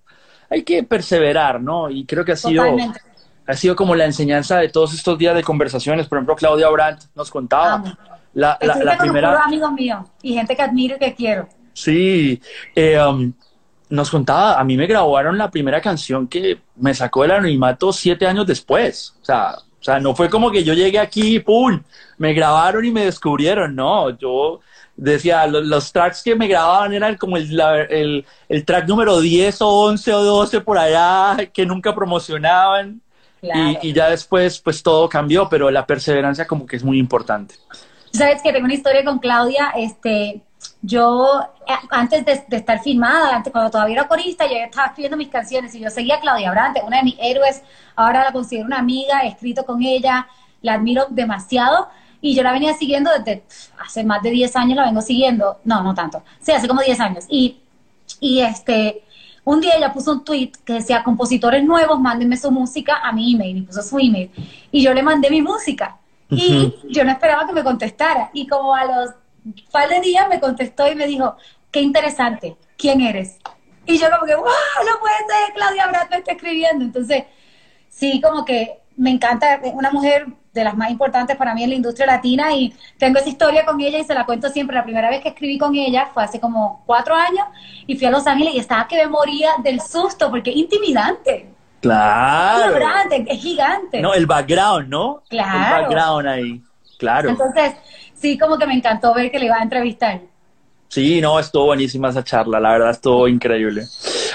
Hay 0.50 0.64
que 0.64 0.84
perseverar, 0.84 1.62
¿no? 1.62 1.90
Y 1.90 2.06
creo 2.06 2.26
que 2.26 2.34
ha 2.34 2.36
sido... 2.36 2.64
Totalmente 2.64 3.09
ha 3.50 3.56
sido 3.56 3.76
como 3.76 3.96
la 3.96 4.06
enseñanza 4.06 4.58
de 4.58 4.70
todos 4.70 4.94
estos 4.94 5.18
días 5.18 5.34
de 5.34 5.42
conversaciones. 5.42 6.08
Por 6.08 6.20
ejemplo, 6.20 6.36
Claudia 6.36 6.70
Brandt 6.70 7.06
nos 7.16 7.32
contaba. 7.32 7.84
La, 8.32 8.60
la, 8.62 8.76
la 8.76 8.98
primera. 8.98 9.42
amigos 9.42 9.72
míos 9.72 10.06
y 10.22 10.36
gente 10.36 10.56
que 10.56 10.62
admiro 10.62 10.96
y 10.98 11.00
que 11.00 11.16
quiero. 11.16 11.50
Sí. 11.74 12.40
Eh, 12.76 13.04
um, 13.04 13.34
nos 13.90 14.12
contaba, 14.12 14.60
a 14.60 14.64
mí 14.64 14.78
me 14.78 14.86
grabaron 14.86 15.36
la 15.36 15.50
primera 15.50 15.82
canción 15.82 16.28
que 16.28 16.60
me 16.76 16.94
sacó 16.94 17.24
del 17.24 17.32
anonimato 17.32 17.92
siete 17.92 18.28
años 18.28 18.46
después. 18.46 19.16
O 19.20 19.26
sea, 19.26 19.56
o 19.58 19.84
sea, 19.84 20.00
no 20.00 20.14
fue 20.14 20.30
como 20.30 20.52
que 20.52 20.64
yo 20.64 20.76
llegué 20.76 21.00
aquí 21.00 21.38
y 21.38 21.40
¡pum! 21.40 21.82
Me 22.20 22.34
grabaron 22.34 22.86
y 22.86 22.92
me 22.92 23.06
descubrieron. 23.06 23.76
No, 23.76 24.12
yo 24.16 24.60
decía, 24.96 25.48
los, 25.48 25.66
los 25.66 25.92
tracks 25.92 26.22
que 26.22 26.36
me 26.36 26.48
grababan 26.48 26.94
eran 26.94 27.18
como 27.18 27.36
el, 27.38 27.58
la, 27.58 27.82
el, 27.82 28.24
el 28.48 28.64
track 28.64 28.88
número 28.88 29.20
10 29.20 29.60
o 29.64 29.70
11 29.70 30.14
o 30.14 30.24
12 30.24 30.62
por 30.62 30.78
allá 30.78 31.50
que 31.52 31.66
nunca 31.66 31.96
promocionaban. 31.96 33.02
Claro. 33.42 33.80
Y, 33.82 33.90
y, 33.90 33.94
ya 33.94 34.10
después, 34.10 34.60
pues 34.60 34.84
todo 34.84 35.08
cambió, 35.08 35.48
pero 35.50 35.72
la 35.72 35.86
perseverancia 35.86 36.46
como 36.46 36.66
que 36.66 36.76
es 36.76 36.84
muy 36.84 37.00
importante. 37.00 37.56
Sabes 38.12 38.42
que 38.42 38.52
tengo 38.52 38.66
una 38.66 38.74
historia 38.74 39.04
con 39.06 39.20
Claudia, 39.20 39.72
este, 39.76 40.42
yo 40.82 41.42
eh, 41.68 41.74
antes 41.90 42.26
de, 42.26 42.44
de, 42.48 42.58
estar 42.58 42.82
filmada, 42.82 43.36
antes 43.36 43.52
cuando 43.52 43.70
todavía 43.70 43.96
era 43.96 44.08
corista, 44.08 44.46
yo 44.48 44.56
estaba 44.56 44.88
escribiendo 44.88 45.18
mis 45.18 45.30
canciones 45.30 45.74
y 45.76 45.80
yo 45.80 45.90
seguía 45.90 46.16
a 46.16 46.20
Claudia 46.20 46.52
Brante, 46.52 46.82
una 46.86 46.98
de 46.98 47.04
mis 47.04 47.16
héroes, 47.20 47.62
ahora 47.96 48.24
la 48.24 48.32
considero 48.32 48.66
una 48.66 48.80
amiga, 48.80 49.22
he 49.24 49.30
escrito 49.30 49.66
con 49.66 49.84
ella, 49.84 50.28
la 50.62 50.74
admiro 50.74 51.06
demasiado 51.10 51.90
y 52.22 52.36
yo 52.36 52.44
la 52.44 52.52
venía 52.52 52.74
siguiendo 52.74 53.12
desde 53.12 53.44
hace 53.80 54.04
más 54.04 54.22
de 54.22 54.32
10 54.32 54.56
años, 54.56 54.76
la 54.78 54.86
vengo 54.86 55.02
siguiendo, 55.02 55.60
no, 55.64 55.84
no 55.84 55.94
tanto, 55.94 56.24
sí, 56.42 56.52
hace 56.52 56.68
como 56.68 56.82
10 56.82 57.00
años 57.00 57.26
y, 57.30 57.60
y 58.20 58.42
este 58.42 59.04
un 59.50 59.62
día 59.62 59.78
ella 59.78 59.92
puso 59.92 60.12
un 60.12 60.24
tweet 60.24 60.52
que 60.64 60.74
decía, 60.74 61.04
compositores 61.04 61.64
nuevos, 61.64 62.00
mándenme 62.00 62.38
su 62.38 62.52
música 62.52 63.00
a 63.02 63.12
mi 63.12 63.34
email, 63.34 63.58
y 63.58 63.62
puso 63.64 63.82
su 63.82 63.98
email. 63.98 64.30
Y 64.72 64.84
yo 64.84 64.94
le 64.94 65.02
mandé 65.02 65.28
mi 65.32 65.42
música. 65.42 65.98
Uh 66.30 66.36
-huh. 66.36 66.40
Y 66.86 66.94
yo 66.94 67.04
no 67.04 67.10
esperaba 67.10 67.48
que 67.48 67.54
me 67.54 67.64
contestara. 67.64 68.30
Y 68.32 68.46
como 68.46 68.76
a 68.76 68.86
los 68.86 69.10
par 69.72 69.90
de 69.90 70.02
días 70.02 70.30
me 70.30 70.40
contestó 70.40 70.92
y 70.92 70.94
me 70.94 71.08
dijo, 71.08 71.36
qué 71.72 71.82
interesante, 71.82 72.58
¿quién 72.78 73.02
eres? 73.02 73.40
Y 73.88 73.98
yo 73.98 74.08
como 74.12 74.28
que, 74.28 74.36
wow, 74.36 74.84
no 74.88 75.00
puede 75.00 75.18
ser, 75.18 75.54
Claudia 75.56 75.88
Brad 75.88 76.10
me 76.12 76.18
está 76.18 76.32
escribiendo. 76.34 76.86
Entonces, 76.86 77.24
sí, 77.90 78.22
como 78.22 78.46
que 78.46 78.82
me 78.98 79.10
encanta, 79.10 79.60
una 79.74 79.90
mujer 79.90 80.28
de 80.54 80.64
las 80.64 80.76
más 80.76 80.90
importantes 80.90 81.36
para 81.36 81.54
mí 81.54 81.64
en 81.64 81.70
la 81.70 81.76
industria 81.76 82.08
latina 82.08 82.54
y 82.54 82.74
tengo 82.98 83.20
esa 83.20 83.30
historia 83.30 83.66
con 83.66 83.80
ella 83.80 84.00
y 84.00 84.04
se 84.04 84.14
la 84.14 84.26
cuento 84.26 84.50
siempre. 84.50 84.76
La 84.76 84.84
primera 84.84 85.10
vez 85.10 85.22
que 85.22 85.30
escribí 85.30 85.58
con 85.58 85.76
ella 85.76 86.10
fue 86.14 86.24
hace 86.24 86.40
como 86.40 86.84
cuatro 86.86 87.16
años 87.16 87.46
y 87.86 87.98
fui 87.98 88.08
a 88.08 88.12
Los 88.12 88.26
Ángeles 88.28 88.56
y 88.56 88.60
estaba 88.60 88.88
que 88.88 88.98
me 88.98 89.08
moría 89.08 89.52
del 89.64 89.82
susto 89.82 90.30
porque 90.30 90.50
es 90.52 90.58
intimidante. 90.58 91.50
Claro. 91.82 92.78
Es, 93.12 93.22
es 93.28 93.42
gigante. 93.42 94.02
No, 94.02 94.14
el 94.14 94.26
background, 94.26 94.90
¿no? 94.90 95.24
Claro. 95.30 95.78
El 95.78 95.82
background 95.82 96.28
ahí, 96.28 96.62
claro. 96.98 97.30
Entonces, 97.30 97.74
sí, 98.14 98.38
como 98.38 98.58
que 98.58 98.68
me 98.68 98.74
encantó 98.74 99.14
ver 99.14 99.32
que 99.32 99.40
le 99.40 99.46
iba 99.46 99.56
a 99.56 99.64
entrevistar. 99.64 100.20
Sí, 100.90 101.22
no, 101.22 101.40
estuvo 101.40 101.66
buenísima 101.66 102.10
esa 102.10 102.24
charla, 102.24 102.60
la 102.60 102.72
verdad 102.72 102.90
estuvo 102.90 103.28
increíble. 103.28 103.86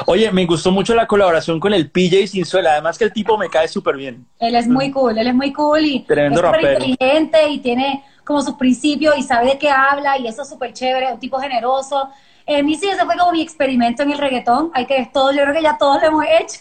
Oye, 0.06 0.30
me 0.30 0.46
gustó 0.46 0.70
mucho 0.70 0.94
la 0.94 1.06
colaboración 1.06 1.60
con 1.60 1.72
el 1.74 1.90
PJ 1.90 2.26
Sinzuela, 2.26 2.72
además 2.72 2.98
que 2.98 3.04
el 3.04 3.12
tipo 3.12 3.36
me 3.38 3.48
cae 3.48 3.68
súper 3.68 3.96
bien. 3.96 4.26
Él 4.38 4.54
es 4.54 4.68
muy 4.68 4.90
cool, 4.90 5.16
él 5.18 5.26
es 5.26 5.34
muy 5.34 5.52
cool 5.52 5.84
y 5.84 6.00
Tremendo 6.00 6.40
es 6.40 6.46
súper 6.46 6.72
inteligente 6.82 7.48
y 7.48 7.58
tiene 7.58 8.04
como 8.24 8.42
sus 8.42 8.54
principios 8.54 9.16
y 9.18 9.22
sabe 9.22 9.46
de 9.50 9.58
qué 9.58 9.70
habla 9.70 10.18
y 10.18 10.26
eso 10.26 10.42
es 10.42 10.48
súper 10.48 10.72
chévere, 10.72 11.12
un 11.12 11.20
tipo 11.20 11.38
generoso. 11.38 12.08
Eh, 12.46 12.62
mí 12.62 12.74
sí, 12.74 12.86
ese 12.86 13.04
fue 13.06 13.16
como 13.16 13.32
mi 13.32 13.40
experimento 13.40 14.02
en 14.02 14.12
el 14.12 14.18
reggaetón, 14.18 14.70
hay 14.74 14.84
que 14.84 15.08
todo, 15.12 15.32
yo 15.32 15.42
creo 15.42 15.54
que 15.54 15.62
ya 15.62 15.78
todos 15.78 16.02
lo 16.02 16.08
hemos 16.08 16.24
hecho, 16.26 16.60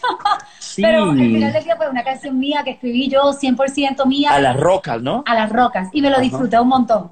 Sí. 0.58 0.80
pero 0.80 1.10
al 1.10 1.16
final 1.18 1.52
del 1.52 1.62
día 1.62 1.76
fue 1.76 1.88
una 1.90 2.02
canción 2.02 2.38
mía 2.38 2.62
que 2.64 2.70
escribí 2.70 3.08
yo, 3.10 3.32
100% 3.34 4.06
mía. 4.06 4.30
A 4.32 4.40
las 4.40 4.56
rocas, 4.58 5.02
¿no? 5.02 5.22
A 5.26 5.34
las 5.34 5.50
rocas, 5.52 5.88
y 5.92 6.00
me 6.00 6.08
lo 6.08 6.14
Ajá. 6.16 6.22
disfruté 6.22 6.58
un 6.58 6.68
montón. 6.68 7.10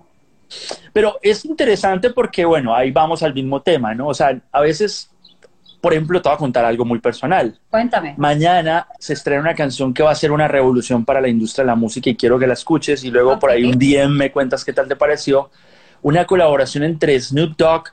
Pero 0.93 1.19
es 1.23 1.45
interesante 1.45 2.11
porque, 2.11 2.45
bueno, 2.47 2.75
ahí 2.75 2.91
vamos 2.91 3.23
al 3.23 3.35
mismo 3.35 3.61
tema, 3.61 3.95
¿no? 3.95 4.09
O 4.09 4.15
sea, 4.15 4.41
a 4.51 4.61
veces 4.61 5.11
por 5.83 5.93
ejemplo, 5.93 6.23
te 6.23 6.29
voy 6.29 6.37
a 6.37 6.39
contar 6.39 6.65
algo 6.65 6.85
muy 6.85 7.01
personal. 7.01 7.59
Cuéntame. 7.69 8.15
Mañana 8.17 8.87
se 9.01 9.13
estrena 9.15 9.41
una 9.43 9.55
canción 9.55 9.93
que 9.93 10.03
va 10.05 10.13
a 10.13 10.15
ser 10.15 10.31
una 10.33 10.47
revolución 10.47 11.05
para 11.05 11.21
la 11.21 11.27
industria 11.29 11.65
de 11.65 11.67
la 11.67 11.75
música 11.75 12.09
y 12.09 12.15
quiero 12.17 12.39
que 12.39 12.47
la 12.47 12.55
escuches 12.55 13.03
y 13.03 13.11
luego 13.11 13.39
por 13.41 13.51
ahí 13.51 13.65
un 13.65 13.77
DM 13.77 14.17
me 14.17 14.31
cuentas 14.33 14.65
qué 14.65 14.73
tal 14.73 14.87
te 14.87 14.95
pareció. 14.97 15.51
Una 16.01 16.25
colaboración 16.25 16.85
entre 16.85 17.21
Snoop 17.21 17.57
Dogg 17.57 17.89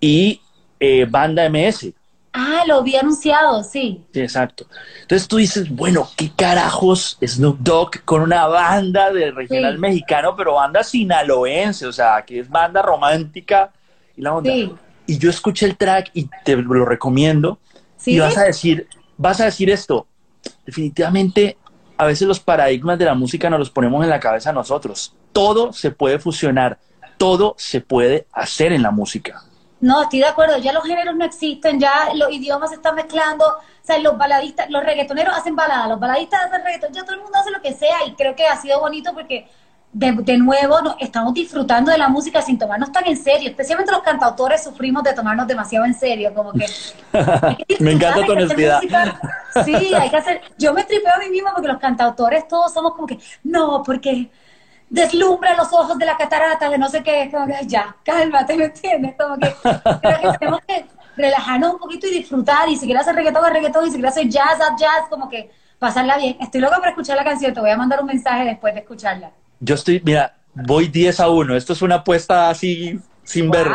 y 0.00 0.40
eh, 0.80 1.06
Banda 1.08 1.48
MS. 1.48 1.92
Ah, 2.32 2.62
lo 2.66 2.82
vi 2.82 2.96
anunciado, 2.96 3.62
sí. 3.62 4.04
Sí, 4.12 4.20
exacto. 4.20 4.66
Entonces 5.02 5.26
tú 5.28 5.36
dices, 5.36 5.68
bueno, 5.68 6.08
¿qué 6.16 6.30
carajos 6.34 7.16
Snoop 7.24 7.58
Dogg 7.60 8.04
con 8.04 8.22
una 8.22 8.46
banda 8.46 9.12
de 9.12 9.30
regional 9.30 9.74
Sí. 9.74 9.78
mexicano, 9.80 10.34
pero 10.36 10.54
banda 10.54 10.82
sinaloense, 10.82 11.86
o 11.86 11.92
sea, 11.92 12.22
que 12.26 12.40
es 12.40 12.48
banda 12.48 12.82
romántica 12.82 13.70
y 14.16 14.22
la 14.22 14.34
onda? 14.34 14.50
Sí. 14.52 14.72
Y 15.10 15.18
yo 15.18 15.28
escuché 15.28 15.66
el 15.66 15.76
track 15.76 16.12
y 16.14 16.30
te 16.44 16.54
lo 16.54 16.84
recomiendo. 16.84 17.58
Sí. 17.96 18.12
Y 18.12 18.20
vas 18.20 18.38
a 18.38 18.44
decir, 18.44 18.86
vas 19.16 19.40
a 19.40 19.46
decir 19.46 19.68
esto. 19.68 20.06
Definitivamente, 20.64 21.58
a 21.96 22.06
veces 22.06 22.28
los 22.28 22.38
paradigmas 22.38 22.96
de 22.96 23.06
la 23.06 23.14
música 23.14 23.50
nos 23.50 23.58
los 23.58 23.70
ponemos 23.70 24.04
en 24.04 24.10
la 24.10 24.20
cabeza 24.20 24.52
nosotros. 24.52 25.16
Todo 25.32 25.72
se 25.72 25.90
puede 25.90 26.20
fusionar, 26.20 26.78
todo 27.18 27.56
se 27.58 27.80
puede 27.80 28.28
hacer 28.30 28.72
en 28.72 28.82
la 28.82 28.92
música. 28.92 29.42
No, 29.80 30.02
estoy 30.02 30.20
de 30.20 30.26
acuerdo, 30.26 30.58
ya 30.58 30.72
los 30.72 30.84
géneros 30.84 31.16
no 31.16 31.24
existen, 31.24 31.80
ya 31.80 32.10
los 32.14 32.30
idiomas 32.30 32.70
se 32.70 32.76
están 32.76 32.94
mezclando, 32.94 33.44
o 33.46 33.82
sea, 33.82 33.98
los 33.98 34.16
baladistas, 34.16 34.70
los 34.70 34.84
reggaetoneros 34.84 35.34
hacen 35.34 35.56
balada, 35.56 35.88
los 35.88 35.98
baladistas 35.98 36.44
hacen 36.44 36.62
reggaetón, 36.62 36.92
ya 36.92 37.02
todo 37.02 37.16
el 37.16 37.22
mundo 37.22 37.36
hace 37.36 37.50
lo 37.50 37.60
que 37.60 37.72
sea 37.72 38.06
y 38.06 38.12
creo 38.12 38.36
que 38.36 38.46
ha 38.46 38.60
sido 38.60 38.78
bonito 38.78 39.12
porque 39.12 39.48
de, 39.92 40.12
de 40.12 40.38
nuevo 40.38 40.80
no, 40.82 40.96
estamos 41.00 41.34
disfrutando 41.34 41.90
de 41.90 41.98
la 41.98 42.08
música 42.08 42.40
sin 42.42 42.58
tomarnos 42.58 42.92
tan 42.92 43.06
en 43.06 43.16
serio, 43.16 43.50
especialmente 43.50 43.92
los 43.92 44.02
cantautores 44.02 44.62
sufrimos 44.62 45.02
de 45.02 45.12
tomarnos 45.12 45.46
demasiado 45.46 45.84
en 45.84 45.94
serio, 45.94 46.32
como 46.32 46.52
que... 46.52 46.66
que 47.66 47.76
Me 47.80 47.92
encanta 47.92 48.24
tu 48.24 48.32
honestidad. 48.32 48.80
Sí, 49.64 49.74
hay 49.94 50.10
que 50.10 50.16
hacer, 50.16 50.40
yo 50.58 50.72
me 50.72 50.84
tripeo 50.84 51.12
a 51.12 51.18
mí 51.18 51.28
misma 51.28 51.52
porque 51.52 51.68
los 51.68 51.78
cantautores 51.78 52.46
todos 52.46 52.72
somos 52.72 52.94
como 52.94 53.06
que, 53.06 53.18
no, 53.42 53.82
porque 53.82 54.30
deslumbra 54.88 55.56
los 55.56 55.72
ojos 55.72 55.98
de 55.98 56.06
la 56.06 56.16
catarata, 56.16 56.70
de 56.70 56.78
no 56.78 56.88
sé 56.88 57.02
qué, 57.02 57.28
como 57.32 57.46
que, 57.46 57.66
ya, 57.66 57.96
cálmate, 58.04 58.56
¿me 58.56 58.66
entiendes? 58.66 59.14
Como 59.18 59.38
que 59.38 59.54
creo 59.62 60.20
que 60.20 60.38
tenemos 60.38 60.60
que 60.66 60.86
relajarnos 61.16 61.74
un 61.74 61.78
poquito 61.80 62.06
y 62.06 62.12
disfrutar, 62.12 62.68
y 62.68 62.76
si 62.76 62.86
quieres 62.86 63.02
hacer 63.02 63.16
reggaetón, 63.16 63.44
haz 63.44 63.52
reggaetón, 63.52 63.86
y 63.86 63.90
si 63.90 63.94
quieres 63.94 64.12
hacer 64.12 64.28
jazz, 64.28 64.60
haz 64.60 64.80
jazz, 64.80 65.08
como 65.08 65.28
que 65.28 65.50
pasarla 65.80 66.16
bien. 66.16 66.36
Estoy 66.40 66.60
loca 66.60 66.78
por 66.78 66.88
escuchar 66.88 67.16
la 67.16 67.24
canción, 67.24 67.52
te 67.52 67.60
voy 67.60 67.70
a 67.70 67.76
mandar 67.76 68.00
un 68.00 68.06
mensaje 68.06 68.44
después 68.44 68.72
de 68.74 68.80
escucharla. 68.80 69.32
Yo 69.60 69.74
estoy, 69.74 70.00
mira, 70.04 70.36
voy 70.54 70.88
10 70.88 71.20
a 71.20 71.28
1. 71.28 71.56
Esto 71.56 71.72
es 71.74 71.82
una 71.82 71.96
apuesta 71.96 72.50
así 72.50 72.98
sin 73.22 73.50
ver. 73.50 73.68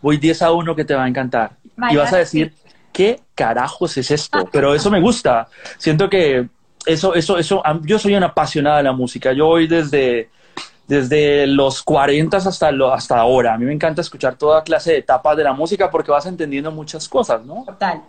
Voy 0.00 0.18
10 0.18 0.42
a 0.42 0.52
1 0.52 0.76
que 0.76 0.84
te 0.84 0.94
va 0.94 1.04
a 1.04 1.08
encantar. 1.08 1.52
Y 1.90 1.96
vas 1.96 2.12
a 2.12 2.18
decir, 2.18 2.52
¿qué 2.92 3.20
carajos 3.34 3.96
es 3.96 4.10
esto? 4.10 4.48
Pero 4.52 4.74
eso 4.74 4.90
me 4.90 5.00
gusta. 5.00 5.48
Siento 5.78 6.10
que 6.10 6.48
eso, 6.84 7.14
eso, 7.14 7.38
eso, 7.38 7.62
yo 7.82 7.98
soy 7.98 8.14
una 8.14 8.26
apasionada 8.26 8.78
de 8.78 8.82
la 8.82 8.92
música. 8.92 9.32
Yo 9.32 9.46
voy 9.46 9.66
desde, 9.66 10.28
desde 10.86 11.46
los 11.46 11.82
40 11.82 12.36
hasta, 12.36 12.72
lo, 12.72 12.92
hasta 12.92 13.18
ahora. 13.18 13.54
A 13.54 13.58
mí 13.58 13.64
me 13.64 13.72
encanta 13.72 14.00
escuchar 14.02 14.36
toda 14.36 14.62
clase 14.62 14.92
de 14.92 14.98
etapas 14.98 15.36
de 15.36 15.44
la 15.44 15.52
música 15.52 15.90
porque 15.90 16.10
vas 16.10 16.26
entendiendo 16.26 16.70
muchas 16.70 17.08
cosas, 17.08 17.44
¿no? 17.44 17.64
Total. 17.64 18.02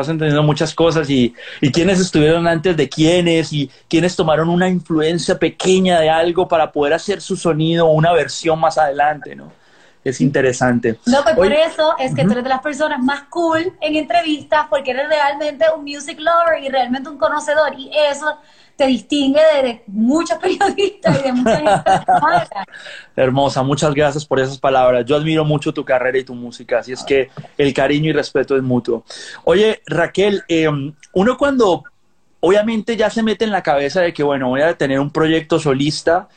Vas 0.00 0.08
entendiendo 0.08 0.42
muchas 0.42 0.74
cosas 0.74 1.08
y, 1.08 1.34
y 1.60 1.70
quiénes 1.70 2.00
estuvieron 2.00 2.46
antes 2.46 2.76
de 2.76 2.88
quiénes 2.88 3.52
y 3.52 3.70
quiénes 3.88 4.16
tomaron 4.16 4.48
una 4.48 4.68
influencia 4.68 5.38
pequeña 5.38 6.00
de 6.00 6.10
algo 6.10 6.48
para 6.48 6.72
poder 6.72 6.94
hacer 6.94 7.20
su 7.20 7.36
sonido 7.36 7.86
una 7.86 8.12
versión 8.12 8.58
más 8.58 8.78
adelante, 8.78 9.36
¿no? 9.36 9.52
Es 10.02 10.20
interesante. 10.22 10.98
No, 11.04 11.22
pues 11.22 11.34
por 11.34 11.52
eso 11.52 11.94
es 11.98 12.14
que 12.14 12.24
tú 12.24 12.32
eres 12.32 12.44
de 12.44 12.48
las 12.48 12.62
personas 12.62 13.00
más 13.00 13.24
cool 13.24 13.74
en 13.82 13.96
entrevistas 13.96 14.66
porque 14.70 14.92
eres 14.92 15.08
realmente 15.08 15.66
un 15.76 15.84
music 15.84 16.18
lover 16.18 16.64
y 16.64 16.70
realmente 16.70 17.10
un 17.10 17.18
conocedor 17.18 17.78
y 17.78 17.90
eso 18.10 18.38
te 18.80 18.86
distingue 18.86 19.40
de, 19.56 19.82
de 19.86 20.36
periodistas 20.40 21.20
y 21.20 21.22
de 21.22 21.32
mucha. 21.34 21.84
Hermosa, 23.14 23.62
muchas 23.62 23.92
gracias 23.92 24.24
por 24.24 24.40
esas 24.40 24.58
palabras. 24.58 25.04
Yo 25.04 25.16
admiro 25.16 25.44
mucho 25.44 25.74
tu 25.74 25.84
carrera 25.84 26.16
y 26.16 26.24
tu 26.24 26.34
música, 26.34 26.78
así 26.78 26.92
es 26.92 27.02
que 27.04 27.28
el 27.58 27.74
cariño 27.74 28.08
y 28.08 28.12
respeto 28.14 28.56
es 28.56 28.62
mutuo. 28.62 29.04
Oye, 29.44 29.82
Raquel, 29.86 30.44
eh, 30.48 30.66
uno 31.12 31.36
cuando 31.36 31.84
obviamente 32.40 32.96
ya 32.96 33.10
se 33.10 33.22
mete 33.22 33.44
en 33.44 33.50
la 33.50 33.62
cabeza 33.62 34.00
de 34.00 34.14
que, 34.14 34.22
bueno, 34.22 34.48
voy 34.48 34.62
a 34.62 34.72
tener 34.78 34.98
un 34.98 35.10
proyecto 35.10 35.58
solista, 35.58 36.28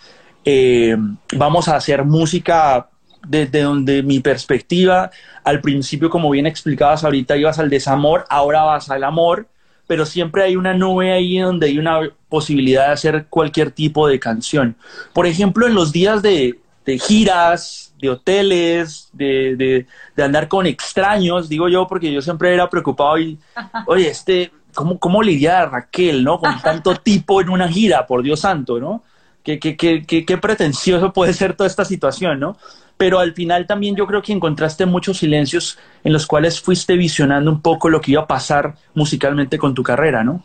eh, 0.43 0.97
vamos 1.31 1.69
a 1.69 1.77
hacer 1.77 2.03
música 2.03 2.89
desde 3.25 3.61
donde 3.61 4.03
mi 4.03 4.19
perspectiva, 4.19 5.11
al 5.45 5.61
principio, 5.61 6.09
como 6.09 6.29
bien 6.29 6.45
explicabas 6.45 7.05
ahorita, 7.05 7.37
ibas 7.37 7.57
al 7.57 7.69
desamor, 7.69 8.25
ahora 8.29 8.63
vas 8.63 8.89
al 8.89 9.05
amor, 9.05 9.47
pero 9.93 10.07
siempre 10.07 10.41
hay 10.41 10.55
una 10.55 10.73
nube 10.73 11.11
ahí 11.11 11.37
donde 11.37 11.67
hay 11.67 11.77
una 11.77 11.99
posibilidad 12.27 12.87
de 12.87 12.93
hacer 12.93 13.27
cualquier 13.29 13.69
tipo 13.69 14.07
de 14.07 14.19
canción. 14.19 14.75
Por 15.13 15.27
ejemplo, 15.27 15.67
en 15.67 15.75
los 15.75 15.91
días 15.91 16.23
de, 16.23 16.59
de 16.83 16.97
giras, 16.97 17.93
de 18.01 18.09
hoteles, 18.09 19.09
de, 19.13 19.55
de, 19.55 19.85
de 20.15 20.23
andar 20.23 20.47
con 20.47 20.65
extraños, 20.65 21.47
digo 21.47 21.69
yo, 21.69 21.85
porque 21.85 22.11
yo 22.11 22.23
siempre 22.23 22.51
era 22.55 22.67
preocupado 22.71 23.19
y, 23.19 23.37
oye, 23.85 24.09
este, 24.09 24.51
¿cómo, 24.73 24.97
cómo 24.97 25.21
lidiar 25.21 25.71
Raquel, 25.71 26.23
no? 26.23 26.39
Con 26.39 26.59
tanto 26.59 26.95
tipo 26.95 27.39
en 27.39 27.51
una 27.51 27.67
gira, 27.69 28.07
por 28.07 28.23
Dios 28.23 28.39
santo, 28.39 28.79
¿no? 28.79 29.03
Qué, 29.43 29.59
qué, 29.59 29.77
qué, 29.77 30.03
qué, 30.07 30.25
qué 30.25 30.37
pretencioso 30.39 31.13
puede 31.13 31.33
ser 31.33 31.55
toda 31.55 31.67
esta 31.67 31.85
situación, 31.85 32.39
¿no? 32.39 32.57
Pero 33.03 33.19
al 33.19 33.33
final 33.33 33.67
también 33.67 33.95
yo 33.97 34.07
creo 34.07 34.21
que 34.21 34.31
encontraste 34.31 34.85
muchos 34.85 35.17
silencios 35.17 35.77
en 36.05 36.13
los 36.13 36.25
cuales 36.25 36.61
fuiste 36.61 36.95
visionando 36.95 37.51
un 37.51 37.61
poco 37.61 37.89
lo 37.89 37.99
que 37.99 38.11
iba 38.13 38.21
a 38.21 38.27
pasar 38.27 38.75
musicalmente 38.93 39.57
con 39.57 39.73
tu 39.73 39.83
carrera, 39.83 40.23
¿no? 40.23 40.41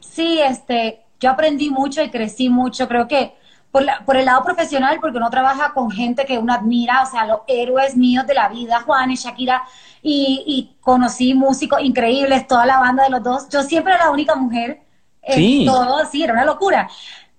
Sí, 0.00 0.40
este, 0.40 1.00
yo 1.20 1.30
aprendí 1.30 1.70
mucho 1.70 2.02
y 2.02 2.10
crecí 2.10 2.48
mucho, 2.48 2.88
creo 2.88 3.06
que 3.08 3.34
por, 3.70 3.82
la- 3.82 4.04
por 4.06 4.16
el 4.16 4.24
lado 4.24 4.42
profesional, 4.42 4.98
porque 5.00 5.18
uno 5.18 5.28
trabaja 5.30 5.72
con 5.74 5.90
gente 5.90 6.24
que 6.24 6.38
uno 6.38 6.52
admira, 6.54 7.02
o 7.02 7.06
sea, 7.06 7.26
los 7.26 7.40
héroes 7.46 7.96
míos 7.96 8.26
de 8.26 8.34
la 8.34 8.48
vida, 8.48 8.80
Juan 8.86 9.10
y 9.10 9.16
Shakira, 9.16 9.62
y, 10.02 10.44
y 10.46 10.76
conocí 10.80 11.34
músicos 11.34 11.80
increíbles, 11.82 12.46
toda 12.46 12.64
la 12.66 12.80
banda 12.80 13.04
de 13.04 13.10
los 13.10 13.22
dos. 13.22 13.48
Yo 13.50 13.62
siempre 13.62 13.94
era 13.94 14.04
la 14.06 14.10
única 14.10 14.34
mujer 14.34 14.80
en 15.22 15.34
Sí. 15.34 15.64
todo, 15.64 16.04
sí, 16.06 16.22
era 16.24 16.32
una 16.32 16.44
locura. 16.46 16.88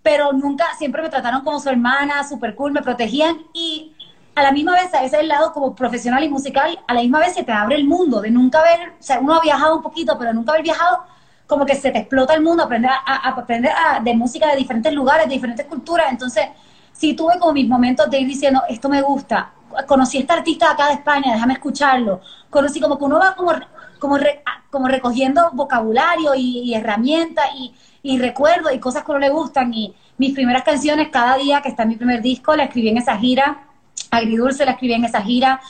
Pero 0.02 0.32
nunca, 0.34 0.66
siempre 0.78 1.02
me 1.02 1.10
trataron 1.10 1.44
como 1.44 1.60
su 1.60 1.70
hermana, 1.70 2.24
súper 2.28 2.56
cool, 2.56 2.72
me 2.72 2.82
protegían 2.82 3.38
y 3.54 3.94
a 4.40 4.44
la 4.44 4.52
misma 4.52 4.74
vez, 4.74 4.86
ese 4.94 5.06
es 5.06 5.14
el 5.14 5.28
lado 5.28 5.52
como 5.54 5.76
profesional 5.76 6.24
y 6.24 6.30
musical, 6.30 6.80
a 6.88 6.94
la 6.94 7.02
misma 7.02 7.20
vez 7.20 7.34
se 7.34 7.44
te 7.44 7.52
abre 7.52 7.76
el 7.76 7.86
mundo, 7.86 8.22
de 8.22 8.32
nunca 8.32 8.60
haber, 8.60 8.90
o 9.00 9.04
sea, 9.04 9.20
uno 9.20 9.36
ha 9.36 9.42
viajado 9.42 9.76
un 9.78 9.82
poquito, 9.84 10.18
pero 10.18 10.34
nunca 10.34 10.52
haber 10.54 10.64
viajado, 10.64 11.04
como 11.48 11.66
que 11.66 11.76
se 11.76 11.92
te 11.92 12.00
explota 12.00 12.34
el 12.34 12.42
mundo, 12.42 12.64
aprender 12.64 12.92
a, 12.92 12.96
a- 13.06 13.28
a 13.28 13.30
aprender 13.30 13.72
a- 13.72 14.00
de 14.00 14.14
música 14.14 14.48
de 14.50 14.56
diferentes 14.58 14.94
lugares, 14.94 15.28
de 15.28 15.34
diferentes 15.34 15.66
culturas, 15.66 16.08
entonces 16.12 16.46
sí 16.94 17.14
tuve 17.16 17.40
como 17.40 17.54
mis 17.54 17.68
momentos 17.68 18.10
de 18.10 18.20
ir 18.20 18.28
diciendo, 18.28 18.62
esto 18.70 18.88
me 18.90 19.02
gusta, 19.02 19.52
conocí 19.88 20.18
a 20.18 20.22
este 20.22 20.34
artista 20.34 20.72
acá 20.72 20.88
de 20.88 20.94
España, 20.94 21.34
déjame 21.34 21.54
escucharlo, 21.54 22.22
conocí 22.50 22.80
como 22.80 22.98
que 22.98 23.04
uno 23.06 23.20
va 23.20 23.36
como, 23.36 23.52
como, 24.00 24.18
re- 24.18 24.42
a- 24.46 24.64
como 24.70 24.88
recogiendo 24.88 25.50
vocabulario 25.54 26.34
y, 26.36 26.74
herramientas 26.74 27.46
y, 27.56 27.74
y 28.04 28.18
recuerdos 28.20 28.72
y 28.74 28.80
cosas 28.80 29.04
que 29.04 29.12
a 29.12 29.16
uno 29.16 29.20
le 29.20 29.30
gustan, 29.30 29.74
y 29.74 29.94
mis 30.18 30.34
primeras 30.34 30.64
canciones, 30.64 31.10
cada 31.10 31.38
día 31.38 31.62
que 31.62 31.70
está 31.70 31.84
en 31.84 31.90
mi 31.90 31.96
primer 31.96 32.22
disco, 32.22 32.56
la 32.56 32.64
escribí 32.66 32.90
en 32.90 32.98
esa 32.98 33.18
gira, 33.18 33.66
Agridulce 34.12 34.66
la 34.66 34.72
escribí 34.72 34.94
en 34.94 35.06
esa 35.06 35.22
gira. 35.22 35.62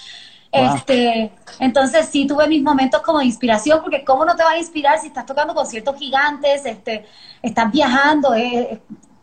Wow. 0.52 0.76
Este, 0.76 1.32
entonces 1.60 2.08
sí 2.12 2.26
tuve 2.26 2.48
mis 2.48 2.64
momentos 2.64 3.02
como 3.02 3.20
de 3.20 3.26
inspiración, 3.26 3.82
porque 3.82 4.04
cómo 4.04 4.26
no 4.26 4.36
te 4.36 4.44
va 4.44 4.52
a 4.52 4.58
inspirar 4.58 5.00
si 5.00 5.08
estás 5.08 5.26
tocando 5.26 5.54
conciertos 5.54 5.96
gigantes, 5.98 6.66
este, 6.66 7.06
estás 7.42 7.72
viajando. 7.72 8.34
eh, 8.34 8.82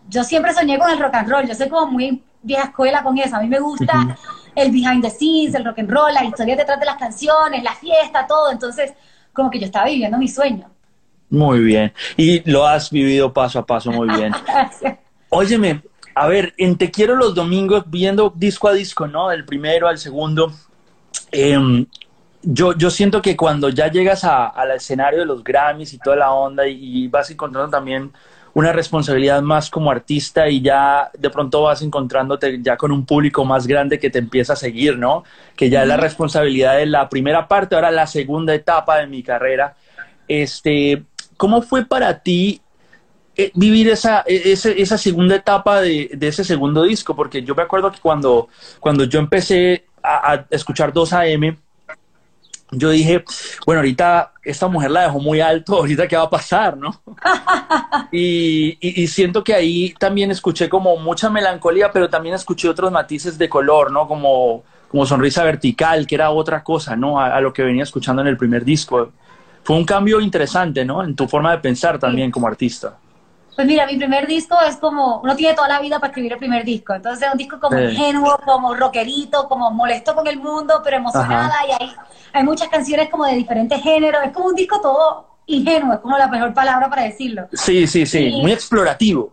yo 0.09 0.23
siempre 0.25 0.55
soñé 0.55 0.79
con 0.79 0.91
el 0.91 0.99
rock 0.99 1.15
and 1.15 1.29
roll, 1.29 1.49
yo 1.49 1.55
soy 1.55 1.69
como 1.69 1.91
muy 1.91 2.23
vieja 2.43 2.65
escuela 2.65 3.03
con 3.03 3.19
eso. 3.19 3.37
A 3.37 3.41
mí 3.41 3.49
me 3.49 3.59
gusta 3.59 4.17
el 4.55 4.71
behind 4.71 5.03
the 5.03 5.11
scenes, 5.11 5.55
el 5.55 5.65
rock 5.65 5.81
and 5.81 5.91
roll, 5.91 6.15
las 6.15 6.25
historias 6.25 6.59
detrás 6.59 6.79
de 6.79 6.87
las 6.87 6.97
canciones, 6.97 7.63
la 7.63 7.75
fiesta, 7.75 8.27
todo. 8.27 8.51
Entonces, 8.51 8.93
como 9.33 9.51
que 9.51 9.59
yo 9.59 9.67
estaba 9.67 9.87
viviendo 9.87 10.17
mi 10.17 10.29
sueño. 10.29 10.71
Muy 11.29 11.61
bien. 11.61 11.93
Y 12.17 12.49
lo 12.49 12.67
has 12.67 12.91
vivido 12.91 13.33
paso 13.33 13.59
a 13.59 13.67
paso 13.67 13.91
muy 13.91 14.09
bien. 14.09 14.33
Óyeme, 15.29 15.83
a 16.17 16.27
ver, 16.29 16.55
en 16.57 16.79
Te 16.79 16.91
Quiero 16.91 17.15
los 17.15 17.35
domingos, 17.35 17.85
viendo 17.89 18.33
disco 18.35 18.69
a 18.69 18.73
disco, 18.73 19.07
¿no? 19.07 19.29
Del 19.29 19.45
primero 19.45 19.87
al 19.87 19.99
segundo, 19.99 20.51
em, 21.33 21.87
yo, 22.43 22.75
yo 22.77 22.91
siento 22.91 23.21
que 23.21 23.37
cuando 23.37 23.69
ya 23.69 23.91
llegas 23.91 24.25
a- 24.25 24.47
al 24.49 24.71
escenario 24.73 25.21
de 25.21 25.27
los 25.27 25.45
Grammys 25.45 25.93
y 25.93 25.99
toda 25.99 26.17
la 26.17 26.33
onda 26.33 26.67
y, 26.67 27.05
y 27.05 27.09
vas 27.09 27.31
encontrando 27.31 27.71
también 27.71 28.13
una 28.55 28.73
responsabilidad 28.73 29.43
más 29.43 29.69
como 29.69 29.91
artista 29.91 30.49
y 30.49 30.63
ya 30.63 31.11
de 31.19 31.29
pronto 31.29 31.63
vas 31.65 31.83
encontrándote 31.83 32.61
ya 32.63 32.77
con 32.79 32.93
un 32.93 33.05
público 33.05 33.45
más 33.45 33.67
grande 33.67 33.99
que 33.99 34.09
te 34.09 34.19
empieza 34.19 34.55
a 34.55 34.57
seguir, 34.57 34.97
¿no? 34.99 35.25
Que 35.55 35.69
ya 35.69 35.83
es 35.83 35.89
la 35.89 35.99
responsabilidad 35.99 36.79
de 36.79 36.87
la 36.87 37.09
primera 37.11 37.47
parte, 37.49 37.75
ahora 37.75 37.91
la 37.91 38.07
segunda 38.07 38.55
etapa 38.55 38.99
de 38.99 39.07
mi 39.09 39.23
carrera. 39.23 39.77
Este, 40.29 41.05
¿cómo 41.37 41.61
fue 41.63 41.85
para 41.85 42.21
ti 42.21 42.63
eh, 43.37 43.51
vivir 43.55 43.89
esa, 43.91 44.21
eh, 44.27 44.43
ese- 44.53 44.81
esa 44.81 44.99
segunda 44.99 45.37
etapa 45.37 45.81
de, 45.81 46.11
de 46.15 46.29
ese 46.29 46.45
segundo 46.45 46.83
disco, 46.85 47.15
porque 47.15 47.43
yo 47.43 47.55
me 47.55 47.63
acuerdo 47.63 47.91
que 47.93 48.01
cuando, 48.01 48.49
cuando 48.81 49.05
yo 49.05 49.19
empecé 49.19 49.85
a, 50.03 50.33
a 50.33 50.47
escuchar 50.51 50.93
2AM, 50.93 51.57
yo 52.73 52.91
dije, 52.91 53.23
bueno, 53.65 53.81
ahorita 53.81 54.33
esta 54.43 54.67
mujer 54.67 54.91
la 54.91 55.03
dejó 55.03 55.21
muy 55.21 55.41
alto, 55.41 55.77
ahorita 55.79 56.09
qué 56.09 56.17
va 56.17 56.25
a 56.25 56.31
pasar, 56.31 56.77
¿no? 56.77 57.01
y, 58.13 58.77
y, 58.81 59.03
y, 59.03 59.07
siento 59.07 59.45
que 59.45 59.55
ahí 59.55 59.95
también 59.99 60.31
escuché 60.31 60.69
como 60.69 60.97
mucha 60.97 61.31
melancolía, 61.31 61.91
pero 61.93 62.09
también 62.09 62.35
escuché 62.35 62.69
otros 62.69 62.91
matices 62.91 63.39
de 63.39 63.49
color, 63.49 63.93
¿no? 63.93 64.09
Como, 64.09 64.65
como 64.89 65.07
sonrisa 65.07 65.45
vertical, 65.45 66.07
que 66.07 66.15
era 66.17 66.31
otra 66.31 66.63
cosa, 66.65 66.97
¿no? 66.97 67.21
A, 67.21 67.37
a, 67.37 67.41
lo 67.41 67.53
que 67.53 67.63
venía 67.63 67.85
escuchando 67.85 68.23
en 68.23 68.29
el 68.29 68.37
primer 68.37 68.65
disco. 68.65 69.13
Fue 69.63 69.77
un 69.77 69.85
cambio 69.85 70.21
interesante, 70.21 70.85
¿no? 70.85 71.03
En 71.05 71.15
tu 71.15 71.27
forma 71.29 71.53
de 71.53 71.59
pensar 71.59 71.99
también 71.99 72.31
como 72.31 72.47
artista. 72.47 72.99
Pues 73.57 73.67
mira, 73.67 73.87
mi 73.87 73.97
primer 73.97 74.27
disco 74.27 74.55
es 74.69 74.77
como, 74.77 75.21
uno 75.23 75.35
tiene 75.35 75.55
toda 75.55 75.67
la 75.67 75.81
vida 75.81 75.99
para 75.99 76.09
escribir 76.11 76.35
el 76.35 76.39
primer 76.39 76.63
disco, 76.63 76.93
entonces 76.93 77.27
es 77.27 77.33
un 77.33 77.39
disco 77.39 77.59
como 77.59 77.79
sí. 77.79 77.85
ingenuo, 77.85 78.39
como 78.45 78.75
rockerito, 78.75 79.49
como 79.49 79.71
molesto 79.71 80.15
con 80.15 80.27
el 80.27 80.39
mundo, 80.39 80.83
pero 80.85 80.99
emocionada, 80.99 81.55
Ajá. 81.55 81.67
y 81.67 81.83
hay, 81.83 81.95
hay 82.35 82.45
muchas 82.45 82.69
canciones 82.69 83.09
como 83.09 83.25
de 83.25 83.35
diferentes 83.35 83.83
géneros, 83.83 84.23
es 84.27 84.33
como 84.33 84.49
un 84.49 84.55
disco 84.55 84.79
todo 84.83 85.39
ingenuo, 85.47 85.95
es 85.95 86.01
como 86.01 86.19
la 86.19 86.29
mejor 86.29 86.53
palabra 86.53 86.91
para 86.91 87.05
decirlo. 87.05 87.49
Sí, 87.51 87.87
sí, 87.87 88.05
sí, 88.05 88.27
y, 88.27 88.43
muy 88.43 88.53
explorativo. 88.53 89.33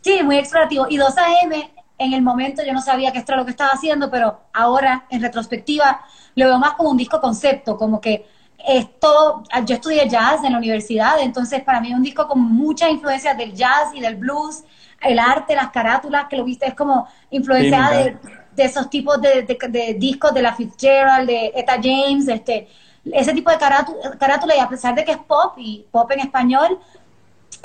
Sí, 0.00 0.22
muy 0.22 0.38
explorativo. 0.38 0.86
Y 0.88 0.96
2AM, 0.96 1.70
en 1.98 2.12
el 2.14 2.22
momento 2.22 2.62
yo 2.64 2.72
no 2.72 2.80
sabía 2.80 3.12
que 3.12 3.18
esto 3.18 3.32
era 3.32 3.40
lo 3.40 3.44
que 3.44 3.50
estaba 3.50 3.70
haciendo, 3.70 4.10
pero 4.10 4.44
ahora, 4.54 5.04
en 5.10 5.20
retrospectiva, 5.20 6.00
lo 6.36 6.46
veo 6.46 6.58
más 6.58 6.72
como 6.72 6.88
un 6.88 6.96
disco 6.96 7.20
concepto, 7.20 7.76
como 7.76 8.00
que 8.00 8.26
es 8.66 8.98
todo, 8.98 9.44
yo 9.64 9.74
estudié 9.76 10.08
jazz 10.08 10.42
en 10.44 10.52
la 10.52 10.58
universidad, 10.58 11.20
entonces 11.20 11.62
para 11.62 11.80
mí 11.80 11.90
es 11.90 11.94
un 11.94 12.02
disco 12.02 12.26
con 12.26 12.40
muchas 12.40 12.90
influencias 12.90 13.36
del 13.36 13.54
jazz 13.54 13.94
y 13.94 14.00
del 14.00 14.16
blues, 14.16 14.64
el 15.00 15.18
arte, 15.18 15.54
las 15.54 15.70
carátulas, 15.70 16.26
que 16.28 16.36
lo 16.36 16.44
viste, 16.44 16.66
es 16.66 16.74
como 16.74 17.06
influenciada 17.30 17.90
sí, 17.90 18.04
de, 18.04 18.18
de, 18.56 18.64
esos 18.64 18.90
tipos 18.90 19.20
de, 19.20 19.42
de, 19.42 19.58
de, 19.68 19.94
discos 19.94 20.34
de 20.34 20.42
la 20.42 20.54
Fitzgerald, 20.54 21.28
de 21.28 21.52
Etta 21.54 21.78
James, 21.80 22.26
este, 22.26 22.68
ese 23.04 23.32
tipo 23.32 23.50
de 23.50 23.58
carátula, 23.58 24.56
y 24.56 24.58
a 24.58 24.68
pesar 24.68 24.94
de 24.94 25.04
que 25.04 25.12
es 25.12 25.18
pop 25.18 25.54
y 25.56 25.86
pop 25.90 26.10
en 26.10 26.20
español, 26.20 26.80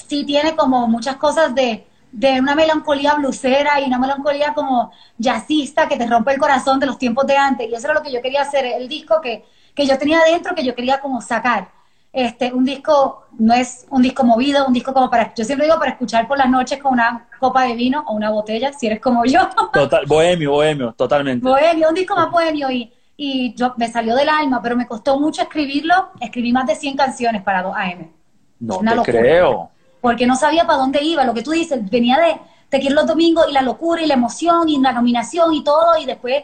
sí 0.08 0.24
tiene 0.26 0.56
como 0.56 0.88
muchas 0.88 1.16
cosas 1.16 1.56
de, 1.56 1.88
de 2.12 2.40
una 2.40 2.54
melancolía 2.54 3.16
blusera 3.16 3.82
y 3.82 3.86
una 3.86 3.98
melancolía 3.98 4.54
como 4.54 4.92
jazzista 5.18 5.88
que 5.88 5.98
te 5.98 6.06
rompe 6.06 6.34
el 6.34 6.40
corazón 6.40 6.80
de 6.80 6.86
los 6.86 7.00
tiempos 7.00 7.26
de 7.26 7.36
antes, 7.36 7.68
y 7.68 7.74
eso 7.74 7.88
era 7.88 7.96
lo 7.96 8.04
que 8.04 8.12
yo 8.12 8.22
quería 8.22 8.44
hacer, 8.44 8.64
el 8.66 8.88
disco 8.88 9.20
que 9.22 9.44
que 9.76 9.86
yo 9.86 9.98
tenía 9.98 10.20
dentro 10.26 10.56
que 10.56 10.64
yo 10.64 10.76
quería 10.76 11.00
como 11.00 11.22
sacar. 11.22 11.70
Este, 12.12 12.54
un 12.54 12.64
disco 12.64 13.26
no 13.40 13.56
es 13.56 13.88
un 13.90 14.04
disco 14.04 14.24
movido, 14.24 14.68
un 14.68 14.74
disco 14.74 14.94
como 14.94 15.10
para, 15.10 15.34
yo 15.34 15.44
siempre 15.44 15.66
digo 15.66 15.80
para 15.80 15.92
escuchar 15.92 16.28
por 16.28 16.38
las 16.38 16.48
noches 16.48 16.80
con 16.80 16.94
una 16.94 17.28
copa 17.40 17.64
de 17.64 17.74
vino 17.74 18.04
o 18.08 18.14
una 18.14 18.30
botella, 18.30 18.72
si 18.72 18.86
eres 18.86 19.00
como 19.00 19.26
yo. 19.26 19.50
Total, 19.74 20.06
bohemio, 20.06 20.52
bohemio, 20.52 20.94
totalmente. 20.94 21.44
Bohemio, 21.44 21.90
un 21.90 21.96
disco 21.96 22.16
más 22.16 22.30
bohemio 22.30 22.70
y, 22.70 22.94
y 23.18 23.56
yo 23.56 23.74
me 23.78 23.88
salió 23.92 24.16
del 24.16 24.30
alma, 24.30 24.62
pero 24.62 24.76
me 24.76 24.86
costó 24.86 25.20
mucho 25.20 25.42
escribirlo. 25.42 26.12
Escribí 26.20 26.52
más 26.54 26.68
de 26.68 26.76
100 26.76 26.96
canciones 26.96 27.42
para 27.42 27.64
2AM. 27.64 28.12
No 28.60 28.78
una 28.78 28.92
te 28.92 28.98
locura, 28.98 29.20
creo. 29.20 29.72
Porque 30.00 30.28
no 30.28 30.36
sabía 30.36 30.68
para 30.68 30.80
dónde 30.80 31.02
iba, 31.02 31.24
lo 31.24 31.34
que 31.34 31.42
tú 31.42 31.52
dices, 31.52 31.80
venía 31.90 32.20
de 32.20 32.36
Te 32.70 32.80
quiero 32.80 32.96
los 32.96 33.08
domingos 33.08 33.48
y 33.50 33.54
la 33.54 33.62
locura 33.64 34.04
y 34.04 34.06
la 34.06 34.14
emoción 34.14 34.70
y 34.70 34.80
la 34.80 34.92
nominación 34.92 35.52
y 35.54 35.64
todo 35.64 35.98
y 35.98 36.06
después 36.06 36.44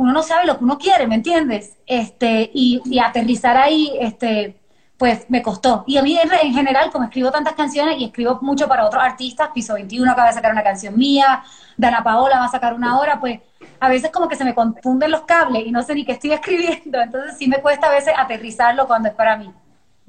uno 0.00 0.12
no 0.12 0.22
sabe 0.22 0.46
lo 0.46 0.56
que 0.56 0.64
uno 0.64 0.78
quiere, 0.78 1.06
¿me 1.06 1.16
entiendes? 1.16 1.76
Este, 1.86 2.50
y, 2.54 2.80
y 2.86 2.98
aterrizar 2.98 3.58
ahí, 3.58 3.92
este, 4.00 4.58
pues 4.96 5.26
me 5.28 5.42
costó. 5.42 5.84
Y 5.86 5.98
a 5.98 6.02
mí 6.02 6.18
en, 6.18 6.30
en, 6.42 6.54
general, 6.54 6.90
como 6.90 7.04
escribo 7.04 7.30
tantas 7.30 7.52
canciones 7.52 7.98
y 7.98 8.06
escribo 8.06 8.38
mucho 8.40 8.66
para 8.66 8.86
otros 8.86 9.02
artistas, 9.02 9.50
Piso 9.52 9.74
21 9.74 10.10
acaba 10.10 10.28
de 10.28 10.34
sacar 10.34 10.52
una 10.52 10.62
canción 10.62 10.96
mía, 10.96 11.44
Dana 11.76 12.02
Paola 12.02 12.38
va 12.38 12.46
a 12.46 12.50
sacar 12.50 12.72
una 12.72 12.98
hora, 12.98 13.20
pues 13.20 13.40
a 13.78 13.90
veces 13.90 14.10
como 14.10 14.26
que 14.26 14.36
se 14.36 14.44
me 14.44 14.54
confunden 14.54 15.10
los 15.10 15.22
cables 15.22 15.66
y 15.66 15.70
no 15.70 15.82
sé 15.82 15.94
ni 15.94 16.06
qué 16.06 16.12
estoy 16.12 16.32
escribiendo, 16.38 16.98
entonces 16.98 17.36
sí 17.36 17.46
me 17.46 17.60
cuesta 17.60 17.88
a 17.88 17.90
veces 17.90 18.14
aterrizarlo 18.16 18.86
cuando 18.86 19.10
es 19.10 19.14
para 19.14 19.36
mí. 19.36 19.52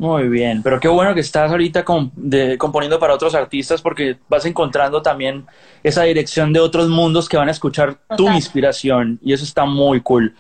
Muy 0.02 0.30
bien, 0.30 0.64
pero 0.64 0.80
qué 0.80 0.88
bueno 0.88 1.14
que 1.14 1.20
estás 1.20 1.52
ahorita 1.52 1.86
con, 1.86 2.12
de, 2.16 2.58
componiendo 2.58 2.98
para 2.98 3.14
otros 3.14 3.36
artistas 3.36 3.84
porque 3.84 4.18
vas 4.28 4.44
encontrando 4.46 5.04
también 5.04 5.46
esa 5.84 6.02
dirección 6.02 6.52
de 6.52 6.60
otros 6.60 6.90
mundos 6.90 7.30
que 7.30 7.38
van 7.38 7.50
a 7.50 7.52
escuchar 7.52 7.94
Total. 7.94 8.18
tu 8.18 8.28
inspiración 8.32 9.20
y 9.22 9.32
eso 9.32 9.44
está 9.44 9.64
muy 9.64 10.02
cool. 10.02 10.34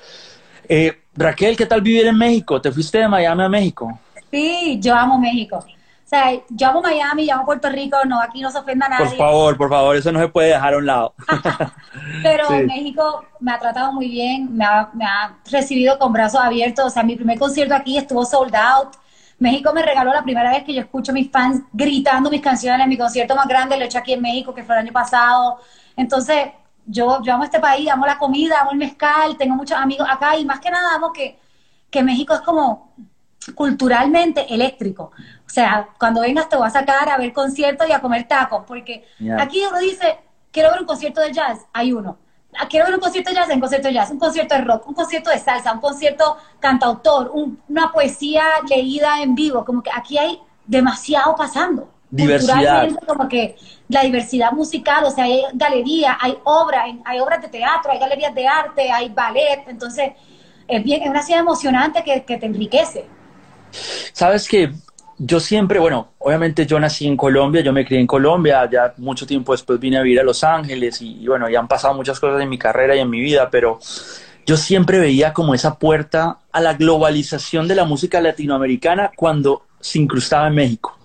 Eh, 0.67 0.97
Raquel, 1.15 1.56
¿qué 1.56 1.67
tal 1.67 1.80
vivir 1.80 2.08
en 2.08 2.17
México? 2.17 2.60
¿Te 2.60 2.71
fuiste 2.71 2.97
de 2.97 3.08
Miami 3.08 3.43
a 3.43 3.50
México? 3.50 4.00
Sí, 4.32 4.80
yo 4.82 4.95
amo 4.95 5.19
México. 5.19 5.58
O 5.58 6.08
sea, 6.08 6.32
yo 6.50 6.67
amo 6.67 6.82
Miami, 6.82 7.28
yo 7.28 7.36
amo 7.36 7.45
Puerto 7.45 7.69
Rico, 7.69 7.97
no, 8.08 8.19
aquí 8.19 8.41
no 8.41 8.50
se 8.50 8.58
ofenda 8.58 8.88
a 8.88 8.89
nadie. 8.89 9.10
Por 9.10 9.17
favor, 9.17 9.58
por 9.58 9.69
favor, 9.69 9.95
eso 9.95 10.12
no 10.12 10.19
se 10.21 10.28
puede 10.28 10.47
dejar 10.47 10.74
a 10.74 10.78
un 10.78 10.88
lado. 10.88 11.13
Pero 12.24 12.47
sí. 12.47 12.63
México 12.63 13.26
me 13.39 13.52
ha 13.52 13.60
tratado 13.60 13.93
muy 13.93 14.10
bien, 14.10 14.58
me 14.58 14.65
ha, 14.65 14.89
me 14.93 15.06
ha 15.06 15.36
recibido 15.52 16.00
con 16.00 16.12
brazos 16.12 16.41
abiertos. 16.41 16.84
O 16.84 16.89
sea, 16.89 17.04
mi 17.04 17.15
primer 17.15 17.38
concierto 17.38 17.76
aquí 17.76 18.00
estuvo 18.00 18.26
sold 18.26 18.56
out 18.56 18.95
México 19.41 19.73
me 19.73 19.82
regaló 19.82 20.13
la 20.13 20.21
primera 20.21 20.51
vez 20.51 20.63
que 20.63 20.71
yo 20.71 20.82
escucho 20.82 21.12
a 21.12 21.15
mis 21.15 21.32
fans 21.32 21.63
gritando 21.73 22.30
mis 22.30 22.41
canciones, 22.41 22.88
mi 22.88 22.95
concierto 22.95 23.36
más 23.36 23.47
grande 23.47 23.75
lo 23.75 23.82
he 23.82 23.86
hecho 23.88 23.97
aquí 23.97 24.13
en 24.13 24.21
México, 24.21 24.54
que 24.54 24.63
fue 24.63 24.75
el 24.75 24.82
año 24.82 24.93
pasado. 24.93 25.58
Entonces, 25.95 26.49
yo, 26.86 27.23
yo 27.23 27.34
amo 27.34 27.43
este 27.43 27.60
país, 27.60 27.89
amo 27.89 28.06
la 28.06 28.19
comida, 28.19 28.60
amo 28.62 28.69
el 28.69 28.77
mezcal, 28.77 29.36
tengo 29.38 29.56
muchos 29.56 29.75
amigos 29.80 30.08
acá 30.08 30.38
y 30.38 30.45
más 30.45 30.60
que 30.60 30.69
nada 30.69 30.93
amo 30.93 31.12
que, 31.12 31.39
que 31.89 32.04
México 32.04 32.36
es 32.36 32.41
como 32.41 32.93
culturalmente 33.56 34.45
eléctrico. 34.54 35.12
O 35.43 35.49
sea, 35.49 35.89
cuando 35.97 36.21
vengas 36.21 36.47
te 36.47 36.56
voy 36.56 36.67
a 36.67 36.69
sacar 36.69 37.10
a 37.10 37.17
ver 37.17 37.34
conciertos 37.34 37.89
y 37.89 37.93
a 37.93 37.99
comer 37.99 38.27
tacos, 38.27 38.63
porque 38.67 39.08
yeah. 39.17 39.41
aquí 39.41 39.63
uno 39.67 39.80
dice, 39.80 40.19
quiero 40.51 40.69
ver 40.69 40.82
un 40.82 40.86
concierto 40.86 41.19
de 41.19 41.34
jazz, 41.34 41.65
hay 41.73 41.93
uno 41.93 42.19
quiero 42.69 42.85
ver 42.85 42.95
un 42.95 43.01
concierto 43.01 43.29
de 43.29 43.35
jazz, 43.35 43.49
un 43.49 43.59
concierto 43.59 43.87
de 43.87 43.93
jazz, 43.93 44.11
un 44.11 44.19
concierto 44.19 44.55
de 44.55 44.61
rock, 44.61 44.87
un 44.87 44.93
concierto 44.93 45.29
de 45.29 45.39
salsa, 45.39 45.73
un 45.73 45.81
concierto 45.81 46.37
cantautor, 46.59 47.31
un, 47.33 47.59
una 47.69 47.91
poesía 47.91 48.43
leída 48.67 49.21
en 49.21 49.35
vivo, 49.35 49.65
como 49.65 49.81
que 49.81 49.91
aquí 49.93 50.17
hay 50.17 50.39
demasiado 50.65 51.35
pasando. 51.35 51.89
Diversidad. 52.09 52.89
Como 53.07 53.29
que 53.29 53.55
la 53.87 54.01
diversidad 54.01 54.51
musical, 54.51 55.05
o 55.05 55.11
sea, 55.11 55.23
hay 55.23 55.43
galerías, 55.53 56.17
hay 56.19 56.37
obras, 56.43 56.83
hay 57.05 57.19
obras 57.19 57.41
de 57.41 57.47
teatro, 57.47 57.91
hay 57.91 57.99
galerías 57.99 58.35
de 58.35 58.47
arte, 58.47 58.91
hay 58.91 59.09
ballet, 59.09 59.63
entonces 59.67 60.11
es, 60.67 60.83
bien, 60.83 61.01
es 61.03 61.09
una 61.09 61.23
ciudad 61.23 61.39
emocionante 61.41 62.03
que, 62.03 62.23
que 62.23 62.37
te 62.37 62.45
enriquece. 62.45 63.05
Sabes 64.11 64.47
que 64.47 64.73
yo 65.23 65.39
siempre, 65.39 65.79
bueno, 65.79 66.13
obviamente 66.17 66.65
yo 66.65 66.79
nací 66.79 67.05
en 67.05 67.15
Colombia, 67.15 67.62
yo 67.62 67.71
me 67.71 67.86
crié 67.86 68.01
en 68.01 68.07
Colombia, 68.07 68.67
ya 68.71 68.93
mucho 68.97 69.27
tiempo 69.27 69.51
después 69.51 69.79
vine 69.79 69.97
a 69.97 70.01
vivir 70.01 70.19
a 70.19 70.23
Los 70.23 70.43
Ángeles 70.43 70.99
y, 71.01 71.21
y, 71.21 71.27
bueno, 71.27 71.47
ya 71.47 71.60
han 71.60 71.67
pasado 71.67 71.93
muchas 71.93 72.19
cosas 72.19 72.41
en 72.41 72.49
mi 72.49 72.57
carrera 72.57 72.95
y 72.95 72.99
en 72.99 73.10
mi 73.10 73.19
vida, 73.21 73.47
pero 73.51 73.77
yo 74.47 74.57
siempre 74.57 74.99
veía 74.99 75.31
como 75.31 75.53
esa 75.53 75.77
puerta 75.77 76.39
a 76.51 76.60
la 76.60 76.73
globalización 76.73 77.67
de 77.67 77.75
la 77.75 77.86
música 77.86 78.19
latinoamericana 78.19 79.12
cuando 79.15 79.67
se 79.79 79.99
incrustaba 79.99 80.47
en 80.47 80.55
México. 80.55 80.97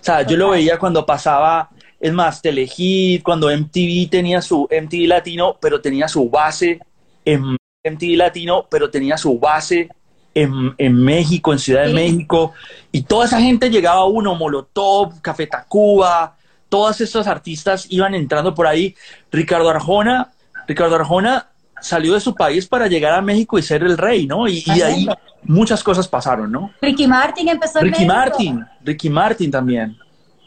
O 0.00 0.04
sea, 0.04 0.22
yo 0.22 0.36
lo 0.36 0.50
veía 0.50 0.78
cuando 0.78 1.04
pasaba, 1.04 1.70
es 1.98 2.12
más, 2.12 2.42
Telehit, 2.42 3.24
cuando 3.24 3.50
MTV 3.50 4.08
tenía 4.08 4.40
su 4.40 4.68
MTV 4.70 5.08
Latino, 5.08 5.56
pero 5.60 5.80
tenía 5.80 6.06
su 6.06 6.30
base 6.30 6.78
en 7.24 7.56
MTV 7.82 8.16
Latino, 8.16 8.66
pero 8.70 8.88
tenía 8.88 9.16
su 9.18 9.36
base 9.36 9.88
en, 10.34 10.74
en, 10.78 10.96
México, 10.96 11.52
en 11.52 11.58
Ciudad 11.58 11.82
de 11.82 11.88
sí. 11.88 11.94
México, 11.94 12.52
y 12.92 13.02
toda 13.02 13.26
esa 13.26 13.40
gente 13.40 13.70
llegaba 13.70 14.00
a 14.00 14.06
uno, 14.06 14.34
Molotov, 14.34 15.20
Café 15.20 15.46
Tacuba, 15.46 16.36
todos 16.68 17.00
estos 17.00 17.26
artistas 17.26 17.86
iban 17.90 18.14
entrando 18.14 18.54
por 18.54 18.66
ahí. 18.66 18.96
Ricardo 19.30 19.70
Arjona, 19.70 20.32
Ricardo 20.66 20.96
Arjona 20.96 21.48
salió 21.80 22.14
de 22.14 22.20
su 22.20 22.34
país 22.34 22.66
para 22.66 22.86
llegar 22.88 23.14
a 23.14 23.22
México 23.22 23.58
y 23.58 23.62
ser 23.62 23.82
el 23.82 23.96
rey, 23.96 24.26
¿no? 24.26 24.48
Y, 24.48 24.64
y 24.66 24.82
ahí 24.82 25.06
muchas 25.44 25.82
cosas 25.82 26.08
pasaron, 26.08 26.50
¿no? 26.50 26.72
Ricky 26.80 27.06
Martin 27.06 27.48
empezó 27.48 27.78
en 27.78 27.86
Ricky 27.86 28.06
México. 28.06 28.14
Martin, 28.14 28.66
Ricky 28.82 29.10
Martin 29.10 29.50
también, 29.50 29.96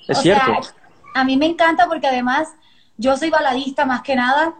es 0.07 0.17
o 0.17 0.21
cierto. 0.21 0.63
Sea, 0.63 0.73
a 1.13 1.23
mí 1.23 1.37
me 1.37 1.45
encanta 1.45 1.87
porque 1.87 2.07
además 2.07 2.49
yo 2.97 3.15
soy 3.15 3.29
baladista 3.29 3.85
más 3.85 4.01
que 4.01 4.15
nada, 4.15 4.55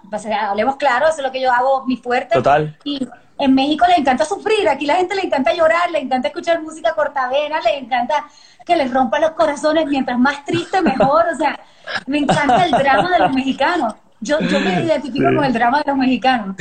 hablemos 0.49 0.77
claro, 0.77 1.07
eso 1.07 1.17
es 1.17 1.23
lo 1.23 1.31
que 1.31 1.41
yo 1.41 1.51
hago, 1.51 1.85
mi 1.85 1.97
fuerte. 1.97 2.35
Total. 2.35 2.77
Y 2.83 3.07
en 3.39 3.55
México 3.55 3.85
le 3.87 3.95
encanta 3.95 4.25
sufrir, 4.25 4.69
aquí 4.69 4.85
la 4.85 4.95
gente 4.95 5.15
le 5.15 5.23
encanta 5.23 5.53
llorar, 5.53 5.91
le 5.91 5.99
encanta 5.99 6.27
escuchar 6.27 6.61
música 6.61 6.93
cortavena, 6.93 7.59
le 7.61 7.77
encanta 7.77 8.25
que 8.65 8.75
les 8.75 8.91
rompa 8.91 9.19
los 9.19 9.31
corazones, 9.31 9.85
mientras 9.87 10.19
más 10.19 10.45
triste 10.45 10.81
mejor, 10.81 11.25
o 11.33 11.35
sea, 11.35 11.59
me 12.05 12.19
encanta 12.19 12.65
el 12.65 12.71
drama 12.71 13.09
de 13.11 13.19
los 13.19 13.33
mexicanos. 13.33 13.95
Yo, 14.19 14.39
yo 14.39 14.59
me 14.59 14.81
identifico 14.81 15.29
sí. 15.29 15.35
con 15.35 15.45
el 15.45 15.53
drama 15.53 15.79
de 15.79 15.91
los 15.91 15.97
mexicanos. 15.97 16.55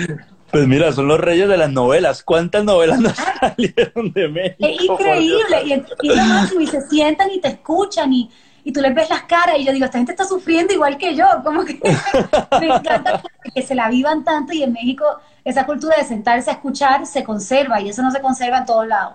Pues 0.50 0.68
mira, 0.68 0.92
son 0.92 1.08
los 1.08 1.18
reyes 1.18 1.48
de 1.48 1.56
las 1.56 1.70
novelas. 1.70 2.22
¿Cuántas 2.22 2.64
novelas 2.64 3.00
nos 3.00 3.12
salieron 3.40 4.12
de 4.12 4.28
México? 4.28 4.66
Es 4.66 4.82
increíble. 4.82 5.62
Y, 5.64 6.08
y, 6.08 6.16
máximo, 6.16 6.60
y 6.60 6.66
se 6.66 6.80
sientan 6.88 7.30
y 7.30 7.40
te 7.40 7.48
escuchan 7.48 8.12
y, 8.12 8.30
y 8.66 8.72
tú 8.72 8.80
les 8.80 8.92
ves 8.92 9.08
las 9.08 9.22
caras 9.22 9.54
y 9.60 9.64
yo 9.64 9.72
digo, 9.72 9.84
esta 9.84 9.98
gente 9.98 10.10
está 10.10 10.24
sufriendo 10.24 10.74
igual 10.74 10.98
que 10.98 11.14
yo. 11.14 11.24
Como 11.44 11.64
que 11.64 11.78
me 12.60 12.66
encanta 12.66 13.22
que 13.54 13.62
se 13.62 13.76
la 13.76 13.88
vivan 13.88 14.24
tanto 14.24 14.52
y 14.52 14.64
en 14.64 14.72
México 14.72 15.04
esa 15.44 15.64
cultura 15.64 15.94
de 15.96 16.02
sentarse 16.02 16.50
a 16.50 16.54
escuchar 16.54 17.06
se 17.06 17.22
conserva 17.22 17.80
y 17.80 17.90
eso 17.90 18.02
no 18.02 18.10
se 18.10 18.20
conserva 18.20 18.58
en 18.58 18.66
todos 18.66 18.88
lados. 18.88 19.14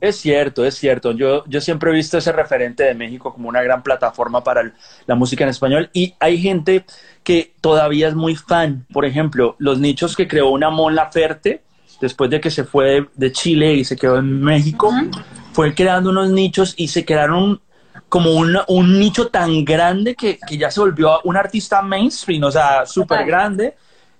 Es 0.00 0.16
cierto, 0.16 0.64
es 0.64 0.74
cierto. 0.74 1.12
Yo, 1.12 1.44
yo 1.46 1.60
siempre 1.60 1.92
he 1.92 1.94
visto 1.94 2.18
ese 2.18 2.32
referente 2.32 2.82
de 2.82 2.94
México 2.94 3.32
como 3.32 3.48
una 3.48 3.62
gran 3.62 3.84
plataforma 3.84 4.42
para 4.42 4.62
el, 4.62 4.72
la 5.06 5.14
música 5.14 5.44
en 5.44 5.50
español 5.50 5.90
y 5.92 6.16
hay 6.18 6.38
gente 6.38 6.84
que 7.22 7.54
todavía 7.60 8.08
es 8.08 8.16
muy 8.16 8.34
fan. 8.34 8.84
Por 8.92 9.04
ejemplo, 9.04 9.54
los 9.60 9.78
nichos 9.78 10.16
que 10.16 10.26
creó 10.26 10.50
una 10.50 10.70
Mon 10.70 10.96
Laferte, 10.96 11.62
después 12.00 12.30
de 12.30 12.40
que 12.40 12.50
se 12.50 12.64
fue 12.64 13.06
de 13.14 13.30
Chile 13.30 13.74
y 13.74 13.84
se 13.84 13.94
quedó 13.94 14.18
en 14.18 14.40
México, 14.42 14.92
fue 15.52 15.72
creando 15.72 16.10
unos 16.10 16.30
nichos 16.30 16.74
y 16.76 16.88
se 16.88 17.04
crearon 17.04 17.60
como 18.08 18.32
un, 18.32 18.58
un 18.68 18.98
nicho 18.98 19.28
tan 19.28 19.64
grande 19.64 20.14
que, 20.14 20.38
que, 20.38 20.56
ya 20.56 20.70
se 20.70 20.80
volvió 20.80 21.20
un 21.24 21.36
artista 21.36 21.82
mainstream, 21.82 22.42
o 22.44 22.50
sea, 22.50 22.86
súper 22.86 23.26
grande, 23.26 23.74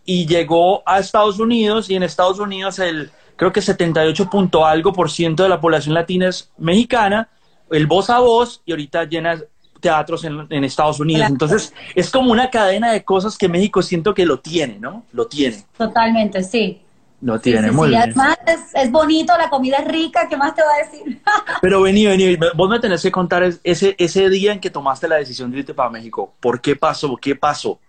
y 0.05 0.27
llegó 0.27 0.83
a 0.87 0.99
Estados 0.99 1.39
Unidos 1.39 1.89
y 1.91 1.97
en 1.97 2.03
Estados 2.03 2.39
Unidos 2.39 2.79
el, 2.79 3.11
creo 3.37 3.53
que 3.53 3.63
78 3.63 4.29
punto 4.29 4.67
algo 4.67 4.93
por 4.93 5.11
ciento 5.11 5.43
de 5.43 5.49
la 5.49 5.61
población 5.61 5.95
latina 5.95 6.29
es 6.29 6.51
mexicana, 6.59 7.29
el 7.71 7.87
voz 7.87 8.11
a 8.11 8.19
voz, 8.19 8.63
y 8.67 8.73
ahorita 8.73 9.05
llena 9.05 9.39
teatros 9.81 10.25
en, 10.25 10.47
en 10.51 10.65
Estados 10.65 11.01
Unidos. 11.01 11.29
Entonces, 11.29 11.73
es 11.95 12.11
como 12.11 12.33
una 12.33 12.51
cadena 12.51 12.93
de 12.93 13.05
cosas 13.05 13.39
que 13.39 13.49
México 13.49 13.83
siento 13.83 14.13
que 14.13 14.27
lo 14.27 14.41
tiene, 14.41 14.79
¿no? 14.79 15.05
Lo 15.13 15.27
tiene. 15.27 15.65
Totalmente, 15.77 16.43
sí. 16.43 16.83
Lo 17.21 17.41
tiene, 17.41 17.63
sí, 17.63 17.69
sí, 17.71 17.75
muy 17.75 17.89
sí. 17.89 17.91
bien. 17.91 18.03
Además, 18.03 18.39
es, 18.47 18.61
es, 18.75 18.91
bonito, 18.93 19.37
la 19.37 19.51
comida 19.51 19.79
es 19.79 19.89
rica, 19.89 20.29
¿qué 20.29 20.37
más 20.37 20.55
te 20.55 20.63
voy 20.63 20.71
a 20.73 20.85
decir? 20.87 21.23
Pero 21.61 21.83
vení, 21.83 22.07
vení, 22.07 22.37
vos 22.55 22.71
me 22.71 22.79
tenés 22.79 23.03
que 23.03 23.11
contar 23.11 23.43
ese, 23.65 23.97
ese 23.99 24.29
día 24.31 24.53
en 24.53 24.61
que 24.61 24.71
tomaste 24.71 25.09
la 25.09 25.17
decisión 25.17 25.51
de 25.51 25.59
irte 25.59 25.75
para 25.75 25.91
México. 25.91 26.33
¿Por 26.39 26.61
qué 26.61 26.77
pasó? 26.77 27.17
¿Qué 27.17 27.35
pasó? 27.35 27.81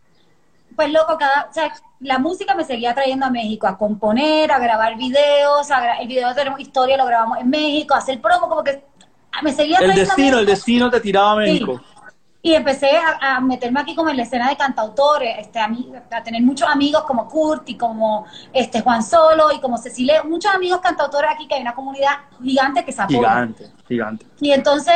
Pues 0.75 0.91
loco, 0.91 1.17
cada, 1.17 1.47
o 1.49 1.53
sea, 1.53 1.71
la 1.99 2.17
música 2.17 2.55
me 2.55 2.63
seguía 2.63 2.95
trayendo 2.95 3.25
a 3.25 3.29
México, 3.29 3.67
a 3.67 3.77
componer, 3.77 4.51
a 4.51 4.59
grabar 4.59 4.97
videos, 4.97 5.69
a 5.69 5.79
gra 5.81 5.97
el 5.97 6.07
video 6.07 6.29
de 6.29 6.35
Tenemos 6.35 6.59
Historia 6.59 6.97
lo 6.97 7.05
grabamos 7.05 7.39
en 7.39 7.49
México, 7.49 7.93
a 7.93 7.97
hacer 7.97 8.21
promo, 8.21 8.47
como 8.47 8.63
que 8.63 8.83
me 9.43 9.53
seguía 9.53 9.77
El 9.79 9.85
trayendo 9.85 10.09
destino, 10.09 10.37
a 10.37 10.39
el 10.39 10.45
México. 10.45 10.55
destino 10.55 10.89
te 10.89 11.01
tiraba 11.01 11.31
a 11.33 11.35
México. 11.35 11.81
Y 12.41 12.53
empecé 12.53 12.91
a, 12.95 13.35
a, 13.35 13.41
meterme 13.41 13.81
aquí 13.81 13.93
como 13.95 14.09
en 14.09 14.15
la 14.15 14.23
escena 14.23 14.49
de 14.49 14.55
cantautores, 14.55 15.39
este, 15.39 15.59
a, 15.59 15.67
mí, 15.67 15.91
a, 16.09 16.23
tener 16.23 16.41
muchos 16.41 16.69
amigos 16.69 17.03
como 17.03 17.27
Kurt 17.27 17.67
y 17.67 17.75
como 17.75 18.25
este, 18.53 18.79
Juan 18.79 19.03
Solo 19.03 19.51
y 19.51 19.59
como 19.59 19.77
Cecilia, 19.77 20.23
muchos 20.23 20.53
amigos 20.53 20.79
cantautores 20.79 21.29
aquí, 21.33 21.47
que 21.47 21.55
hay 21.55 21.61
una 21.61 21.75
comunidad 21.75 22.13
gigante 22.41 22.85
que 22.85 22.93
se 22.93 23.01
apoya. 23.01 23.19
Gigante, 23.19 23.71
gigante. 23.87 24.25
Y 24.39 24.51
entonces, 24.51 24.93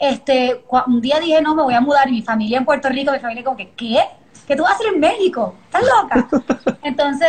este, 0.00 0.64
un 0.86 1.00
día 1.00 1.20
dije, 1.20 1.40
no, 1.40 1.54
me 1.54 1.62
voy 1.62 1.74
a 1.74 1.80
mudar 1.80 2.08
y 2.08 2.12
mi 2.12 2.22
familia 2.22 2.58
en 2.58 2.64
Puerto 2.64 2.88
Rico, 2.88 3.12
mi 3.12 3.20
familia 3.20 3.44
como 3.44 3.56
que, 3.56 3.70
¿qué? 3.70 4.00
¿Qué 4.46 4.56
tú 4.56 4.64
vas 4.64 4.72
a 4.72 4.74
hacer 4.74 4.88
en 4.88 4.98
México? 4.98 5.54
¿Estás 5.66 5.82
loca? 5.82 6.78
Entonces, 6.82 7.28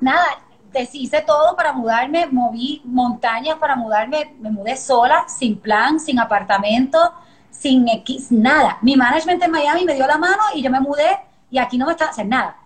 nada, 0.00 0.24
deshice 0.72 1.22
todo 1.22 1.54
para 1.54 1.72
mudarme, 1.72 2.26
moví 2.26 2.82
montañas 2.84 3.58
para 3.58 3.76
mudarme, 3.76 4.34
me 4.40 4.50
mudé 4.50 4.76
sola, 4.76 5.24
sin 5.28 5.58
plan, 5.60 6.00
sin 6.00 6.18
apartamento, 6.18 7.12
sin 7.52 7.88
X, 7.88 8.32
nada. 8.32 8.78
Mi 8.82 8.96
management 8.96 9.42
en 9.42 9.50
Miami 9.52 9.84
me 9.84 9.94
dio 9.94 10.06
la 10.06 10.18
mano 10.18 10.42
y 10.54 10.62
yo 10.62 10.70
me 10.70 10.80
mudé 10.80 11.18
y 11.50 11.58
aquí 11.58 11.78
no 11.78 11.86
me 11.86 11.92
está 11.92 12.06
haciendo 12.06 12.36
nada. 12.36 12.56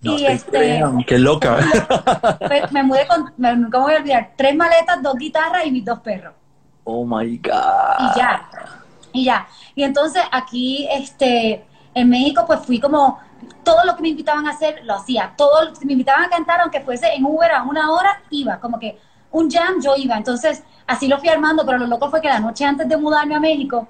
No 0.00 0.14
y 0.14 0.24
te 0.24 0.32
este, 0.32 0.82
qué 1.06 1.18
loca. 1.18 1.58
me, 2.48 2.62
me 2.70 2.82
mudé 2.84 3.06
con, 3.06 3.32
me, 3.36 3.54
nunca 3.56 3.78
me 3.78 3.84
voy 3.84 3.94
a 3.94 3.96
olvidar, 3.98 4.30
tres 4.36 4.54
maletas, 4.54 5.02
dos 5.02 5.16
guitarras 5.16 5.66
y 5.66 5.70
mis 5.70 5.84
dos 5.84 5.98
perros. 5.98 6.34
Oh 6.84 7.04
my 7.04 7.36
God. 7.38 8.14
Y 8.14 8.18
ya, 8.18 8.48
y 9.12 9.24
ya. 9.24 9.46
Y 9.74 9.82
entonces 9.82 10.22
aquí, 10.32 10.88
este, 10.90 11.66
en 11.92 12.08
México, 12.08 12.44
pues 12.46 12.60
fui 12.60 12.80
como, 12.80 13.18
todo 13.62 13.84
lo 13.84 13.96
que 13.96 14.02
me 14.02 14.08
invitaban 14.08 14.46
a 14.46 14.52
hacer, 14.52 14.80
lo 14.84 14.94
hacía. 14.94 15.34
Todo, 15.36 15.64
lo 15.64 15.72
que 15.74 15.84
me 15.84 15.92
invitaban 15.92 16.24
a 16.24 16.28
cantar, 16.30 16.60
aunque 16.60 16.80
fuese 16.80 17.08
en 17.14 17.24
Uber 17.24 17.50
a 17.52 17.64
una 17.64 17.90
hora, 17.90 18.22
iba. 18.30 18.58
Como 18.60 18.78
que 18.78 18.98
un 19.30 19.50
jam, 19.50 19.80
yo 19.82 19.94
iba. 19.96 20.16
Entonces, 20.16 20.62
así 20.86 21.08
lo 21.08 21.18
fui 21.18 21.28
armando, 21.28 21.64
pero 21.66 21.78
lo 21.78 21.86
loco 21.86 22.08
fue 22.08 22.20
que 22.20 22.28
la 22.28 22.40
noche 22.40 22.64
antes 22.64 22.88
de 22.88 22.96
mudarme 22.96 23.34
a 23.34 23.40
México, 23.40 23.88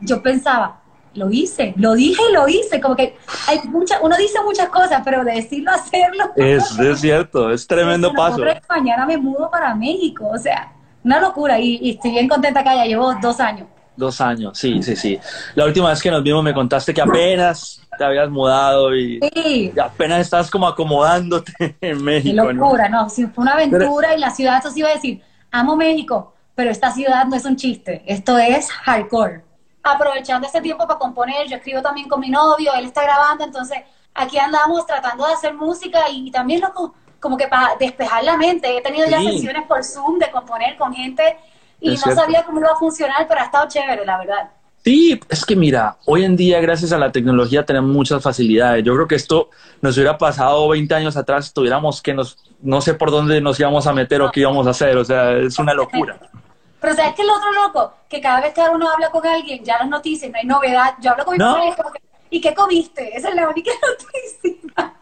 yo 0.00 0.22
pensaba, 0.22 0.80
lo 1.14 1.30
hice, 1.30 1.74
lo 1.76 1.94
dije 1.94 2.22
y 2.30 2.32
lo 2.32 2.48
hice. 2.48 2.80
Como 2.80 2.96
que 2.96 3.16
hay 3.48 3.60
mucha, 3.68 4.00
uno 4.00 4.16
dice 4.16 4.38
muchas 4.44 4.68
cosas, 4.68 5.02
pero 5.04 5.24
de 5.24 5.32
decirlo, 5.32 5.70
hacerlo. 5.70 6.30
Es, 6.36 6.78
es 6.78 7.00
cierto, 7.00 7.50
es 7.50 7.66
tremendo 7.66 8.12
paso. 8.12 8.42
Mañana 8.68 9.06
me 9.06 9.16
mudo 9.16 9.50
para 9.50 9.74
México, 9.74 10.28
o 10.32 10.38
sea, 10.38 10.72
una 11.02 11.20
locura. 11.20 11.58
Y, 11.58 11.78
y 11.82 11.90
estoy 11.90 12.12
bien 12.12 12.28
contenta 12.28 12.60
acá, 12.60 12.74
ya 12.74 12.84
llevo 12.84 13.14
dos 13.20 13.40
años. 13.40 13.66
Dos 13.96 14.20
años, 14.20 14.56
sí, 14.56 14.82
sí, 14.82 14.96
sí. 14.96 15.18
La 15.54 15.66
última 15.66 15.90
vez 15.90 16.00
que 16.00 16.10
nos 16.10 16.22
vimos 16.22 16.42
me 16.42 16.54
contaste 16.54 16.94
que 16.94 17.02
apenas 17.02 17.82
te 17.98 18.04
habías 18.04 18.30
mudado 18.30 18.96
y, 18.96 19.20
sí. 19.34 19.72
apenas 19.78 20.20
estás 20.20 20.50
como 20.50 20.66
acomodándote 20.66 21.76
en 21.80 22.02
México. 22.02 22.46
Qué 22.46 22.54
locura, 22.54 22.88
¿no? 22.88 23.02
¿no? 23.02 23.10
Sí, 23.10 23.26
fue 23.26 23.42
una 23.42 23.52
aventura 23.52 24.08
pero, 24.08 24.16
y 24.16 24.20
la 24.20 24.30
ciudad, 24.30 24.58
eso 24.58 24.70
sí 24.70 24.80
iba 24.80 24.88
a 24.88 24.94
decir, 24.94 25.20
amo 25.50 25.76
México, 25.76 26.34
pero 26.54 26.70
esta 26.70 26.92
ciudad 26.92 27.26
no 27.26 27.36
es 27.36 27.44
un 27.44 27.56
chiste, 27.56 28.02
esto 28.06 28.38
es 28.38 28.70
hardcore. 28.70 29.42
Aprovechando 29.82 30.46
este 30.46 30.60
tiempo 30.60 30.86
para 30.86 30.98
componer, 30.98 31.48
yo 31.48 31.56
escribo 31.56 31.80
también 31.82 32.08
con 32.08 32.20
mi 32.20 32.28
novio, 32.28 32.72
él 32.74 32.84
está 32.84 33.02
grabando, 33.02 33.44
entonces 33.44 33.78
aquí 34.14 34.38
andamos 34.38 34.86
tratando 34.86 35.26
de 35.26 35.32
hacer 35.32 35.54
música 35.54 36.08
y, 36.10 36.28
y 36.28 36.30
también 36.30 36.60
lo, 36.60 36.94
como 37.20 37.36
que 37.36 37.46
para 37.46 37.76
despejar 37.78 38.24
la 38.24 38.36
mente. 38.36 38.76
He 38.76 38.80
tenido 38.80 39.06
sí. 39.06 39.12
ya 39.12 39.20
sesiones 39.20 39.66
por 39.66 39.84
Zoom 39.84 40.18
de 40.18 40.30
componer 40.30 40.76
con 40.76 40.92
gente 40.92 41.36
y 41.80 41.92
es 41.92 42.00
no 42.00 42.04
cierto. 42.04 42.22
sabía 42.22 42.44
cómo 42.44 42.60
iba 42.60 42.70
a 42.70 42.76
funcionar, 42.76 43.26
pero 43.28 43.40
ha 43.40 43.44
estado 43.44 43.68
chévere, 43.68 44.04
la 44.04 44.18
verdad. 44.18 44.50
Sí, 44.82 45.20
es 45.28 45.44
que 45.44 45.56
mira, 45.56 45.98
hoy 46.06 46.24
en 46.24 46.36
día 46.36 46.58
gracias 46.60 46.90
a 46.92 46.98
la 46.98 47.12
tecnología 47.12 47.66
tenemos 47.66 47.90
muchas 47.90 48.22
facilidades. 48.22 48.82
Yo 48.82 48.94
creo 48.94 49.06
que 49.06 49.14
esto 49.14 49.50
nos 49.82 49.94
hubiera 49.96 50.16
pasado 50.16 50.66
20 50.70 50.94
años 50.94 51.16
atrás, 51.18 51.52
tuviéramos 51.52 52.00
que 52.00 52.14
nos, 52.14 52.38
no 52.62 52.80
sé 52.80 52.94
por 52.94 53.10
dónde 53.10 53.42
nos 53.42 53.60
íbamos 53.60 53.86
a 53.86 53.92
meter 53.92 54.22
o 54.22 54.30
qué 54.30 54.40
íbamos 54.40 54.66
a 54.66 54.70
hacer, 54.70 54.96
o 54.96 55.04
sea, 55.04 55.36
es 55.36 55.58
una 55.58 55.74
locura. 55.74 56.18
Pero 56.80 56.94
¿sabes 56.94 57.14
qué 57.14 57.22
es 57.22 57.28
lo 57.28 57.34
otro 57.34 57.52
loco? 57.52 57.94
Que 58.08 58.20
cada 58.20 58.40
vez 58.40 58.54
que 58.54 58.62
uno 58.62 58.88
habla 58.88 59.10
con 59.10 59.26
alguien, 59.26 59.62
ya 59.64 59.78
las 59.78 59.88
noticias, 59.88 60.30
no 60.30 60.38
hay 60.38 60.46
novedad. 60.46 60.94
Yo 61.00 61.10
hablo 61.10 61.24
con 61.24 61.34
mi 61.34 61.38
¿No? 61.38 61.56
que, 61.56 62.00
¿y 62.30 62.40
qué 62.40 62.54
comiste? 62.54 63.16
Esa 63.16 63.28
es 63.28 63.34
la 63.34 63.48
única 63.48 63.70
noticia. 64.42 64.94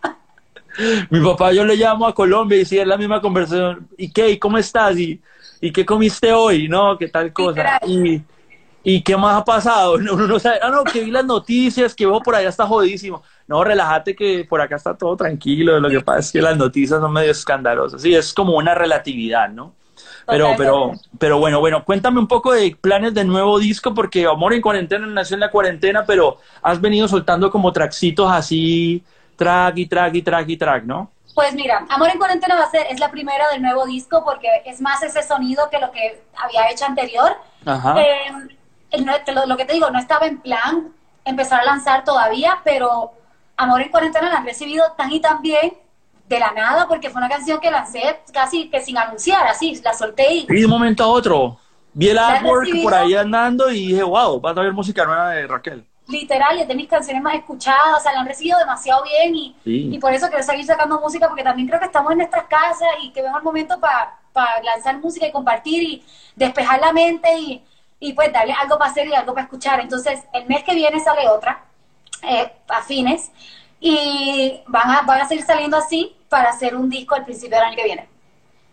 Mi 1.10 1.20
papá 1.24 1.52
yo 1.52 1.64
le 1.64 1.76
llamo 1.76 2.06
a 2.06 2.14
Colombia 2.14 2.58
y 2.60 2.64
si 2.64 2.78
es 2.78 2.86
la 2.86 2.96
misma 2.96 3.20
conversación, 3.20 3.88
¿y 3.96 4.12
qué? 4.12 4.30
¿Y 4.30 4.38
cómo 4.38 4.58
estás? 4.58 4.96
¿Y, 4.96 5.20
¿y 5.60 5.72
qué 5.72 5.84
comiste 5.84 6.32
hoy? 6.32 6.68
¿No? 6.68 6.96
¿Qué 6.98 7.08
tal 7.08 7.32
cosa? 7.32 7.80
Y, 7.86 8.22
¿Y 8.82 9.02
qué 9.02 9.16
más 9.16 9.40
ha 9.40 9.44
pasado? 9.44 9.94
Uno 9.96 10.16
no 10.26 10.38
sabe, 10.38 10.58
ah, 10.62 10.70
no, 10.70 10.84
que 10.84 11.04
vi 11.04 11.10
las 11.10 11.24
noticias, 11.24 11.94
que 11.94 12.06
veo 12.06 12.20
por 12.20 12.34
allá 12.34 12.48
está 12.48 12.66
jodísimo. 12.66 13.22
No, 13.46 13.62
relájate 13.62 14.14
que 14.16 14.44
por 14.48 14.60
acá 14.60 14.76
está 14.76 14.96
todo 14.96 15.16
tranquilo. 15.16 15.78
Lo 15.80 15.90
que 15.90 16.00
pasa 16.00 16.20
es 16.20 16.32
que 16.32 16.42
las 16.42 16.56
noticias 16.56 17.00
son 17.00 17.12
medio 17.12 17.30
escandalosas. 17.30 18.02
Sí, 18.02 18.14
es 18.14 18.32
como 18.32 18.56
una 18.56 18.74
relatividad, 18.74 19.48
¿no? 19.48 19.74
Pero, 20.28 20.54
pero, 20.58 20.92
pero 21.18 21.38
bueno, 21.38 21.58
bueno, 21.58 21.84
cuéntame 21.84 22.20
un 22.20 22.28
poco 22.28 22.52
de 22.52 22.76
planes 22.78 23.14
del 23.14 23.26
nuevo 23.28 23.58
disco, 23.58 23.94
porque 23.94 24.26
Amor 24.26 24.52
en 24.52 24.60
Cuarentena 24.60 25.06
nació 25.06 25.34
en 25.34 25.40
la 25.40 25.50
cuarentena, 25.50 26.04
pero 26.04 26.36
has 26.62 26.80
venido 26.80 27.08
soltando 27.08 27.50
como 27.50 27.72
tracksitos 27.72 28.30
así, 28.30 29.02
track 29.36 29.78
y 29.78 29.86
track 29.86 30.14
y 30.14 30.22
track 30.22 30.48
y 30.50 30.56
track, 30.58 30.84
¿no? 30.84 31.10
Pues 31.34 31.54
mira, 31.54 31.86
Amor 31.88 32.10
en 32.10 32.18
Cuarentena 32.18 32.56
va 32.56 32.64
a 32.64 32.70
ser, 32.70 32.86
es 32.90 33.00
la 33.00 33.10
primera 33.10 33.48
del 33.50 33.62
nuevo 33.62 33.86
disco, 33.86 34.22
porque 34.22 34.48
es 34.66 34.82
más 34.82 35.02
ese 35.02 35.22
sonido 35.22 35.70
que 35.70 35.78
lo 35.78 35.90
que 35.92 36.22
había 36.36 36.70
hecho 36.70 36.84
anterior. 36.84 37.32
Ajá. 37.64 37.94
Eh, 37.98 39.00
lo, 39.32 39.46
lo 39.46 39.56
que 39.56 39.64
te 39.64 39.72
digo, 39.72 39.90
no 39.90 39.98
estaba 39.98 40.26
en 40.26 40.40
plan 40.40 40.92
empezar 41.24 41.60
a 41.60 41.64
lanzar 41.64 42.04
todavía, 42.04 42.58
pero 42.64 43.12
Amor 43.56 43.80
en 43.80 43.90
Cuarentena 43.90 44.28
la 44.28 44.38
han 44.38 44.44
recibido 44.44 44.84
tan 44.96 45.10
y 45.10 45.20
tan 45.20 45.40
bien 45.40 45.72
de 46.28 46.38
la 46.38 46.52
nada, 46.52 46.86
porque 46.86 47.08
fue 47.10 47.20
una 47.20 47.28
canción 47.28 47.58
que 47.58 47.70
lancé 47.70 48.20
casi 48.32 48.68
que 48.68 48.80
sin 48.82 48.98
anunciar, 48.98 49.46
así, 49.46 49.80
la 49.82 49.94
solté 49.94 50.32
y... 50.32 50.46
Y 50.48 50.60
de 50.60 50.64
un 50.66 50.70
momento 50.70 51.02
a 51.04 51.08
otro, 51.08 51.58
vi 51.94 52.10
el 52.10 52.18
artwork 52.18 52.68
por 52.82 52.94
ahí 52.94 53.14
andando 53.14 53.70
y 53.70 53.88
dije, 53.88 54.02
wow, 54.02 54.38
vas 54.40 54.56
a 54.56 54.60
ver 54.60 54.72
música 54.72 55.04
nueva 55.04 55.30
de 55.30 55.46
Raquel. 55.46 55.84
Literal, 56.06 56.58
es 56.58 56.68
de 56.68 56.74
mis 56.74 56.88
canciones 56.88 57.22
más 57.22 57.34
escuchadas, 57.34 57.98
o 57.98 58.00
sea, 58.00 58.12
la 58.12 58.20
han 58.20 58.26
recibido 58.26 58.58
demasiado 58.58 59.02
bien 59.04 59.34
y, 59.34 59.56
sí. 59.64 59.88
y 59.92 59.98
por 59.98 60.12
eso 60.12 60.28
quiero 60.28 60.42
seguir 60.42 60.64
sacando 60.64 61.00
música, 61.00 61.28
porque 61.28 61.42
también 61.42 61.68
creo 61.68 61.80
que 61.80 61.86
estamos 61.86 62.12
en 62.12 62.18
nuestras 62.18 62.44
casas 62.44 62.88
y 63.02 63.10
que 63.10 63.22
mejor 63.22 63.42
momento 63.42 63.78
para 63.80 64.18
pa 64.32 64.46
lanzar 64.62 64.98
música 64.98 65.26
y 65.26 65.32
compartir 65.32 65.82
y 65.82 66.04
despejar 66.36 66.80
la 66.80 66.92
mente 66.92 67.28
y, 67.38 67.62
y 68.00 68.12
pues 68.12 68.32
darle 68.32 68.52
algo 68.52 68.78
para 68.78 68.90
hacer 68.90 69.06
y 69.06 69.14
algo 69.14 69.34
para 69.34 69.44
escuchar. 69.44 69.80
Entonces, 69.80 70.20
el 70.32 70.46
mes 70.46 70.62
que 70.64 70.74
viene 70.74 71.00
sale 71.00 71.28
otra, 71.28 71.64
eh, 72.22 72.52
a 72.68 72.82
fines, 72.82 73.30
y 73.80 74.60
van 74.66 74.90
a, 74.90 75.02
van 75.02 75.20
a 75.20 75.28
seguir 75.28 75.44
saliendo 75.44 75.76
así 75.76 76.16
para 76.28 76.50
hacer 76.50 76.74
un 76.76 76.88
disco 76.88 77.14
al 77.14 77.24
principio 77.24 77.56
del 77.56 77.66
año 77.66 77.76
que 77.76 77.84
viene. 77.84 78.08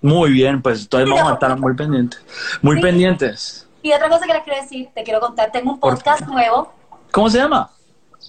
Muy 0.01 0.31
bien, 0.31 0.61
pues 0.61 0.81
entonces 0.83 1.09
vamos 1.09 1.31
a 1.31 1.33
estar 1.35 1.57
muy 1.59 1.73
pendientes. 1.77 2.21
Muy 2.61 2.75
sí. 2.77 2.81
pendientes. 2.81 3.67
Y 3.81 3.93
otra 3.93 4.09
cosa 4.09 4.25
que 4.25 4.33
les 4.33 4.43
quiero 4.43 4.61
decir, 4.61 4.89
te 4.93 5.03
quiero 5.03 5.19
contar, 5.19 5.51
tengo 5.51 5.71
un 5.73 5.79
podcast 5.79 6.21
nuevo. 6.27 6.73
¿Cómo 7.11 7.29
se 7.29 7.37
llama? 7.37 7.69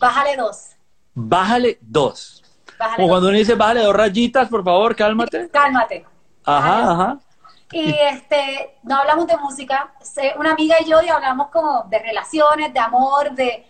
Bájale 0.01 0.37
dos. 0.37 0.71
Bájale 1.15 1.79
dos. 1.81 2.43
Bájale 2.79 2.97
Como 2.97 3.09
dos. 3.09 3.13
cuando 3.15 3.29
uno 3.29 3.39
dice 3.39 3.55
bájale 3.55 3.83
dos 3.83 3.97
rayitas, 3.97 4.49
por 4.49 4.63
favor, 4.63 4.95
cálmate. 4.95 5.49
Cálmate. 5.51 6.05
Ajá, 6.45 6.69
Bájale. 6.71 6.93
ajá. 6.93 7.19
Y 7.73 7.91
este, 8.13 8.77
no 8.85 8.97
hablamos 8.97 9.27
de 9.27 9.37
música, 9.39 9.93
una 10.39 10.53
amiga 10.53 10.77
y 10.81 10.89
yo, 10.89 11.03
y 11.03 11.09
hablamos 11.09 11.49
como 11.49 11.85
de 11.91 11.99
relaciones, 11.99 12.73
de 12.73 12.79
amor, 12.79 13.33
de 13.33 13.67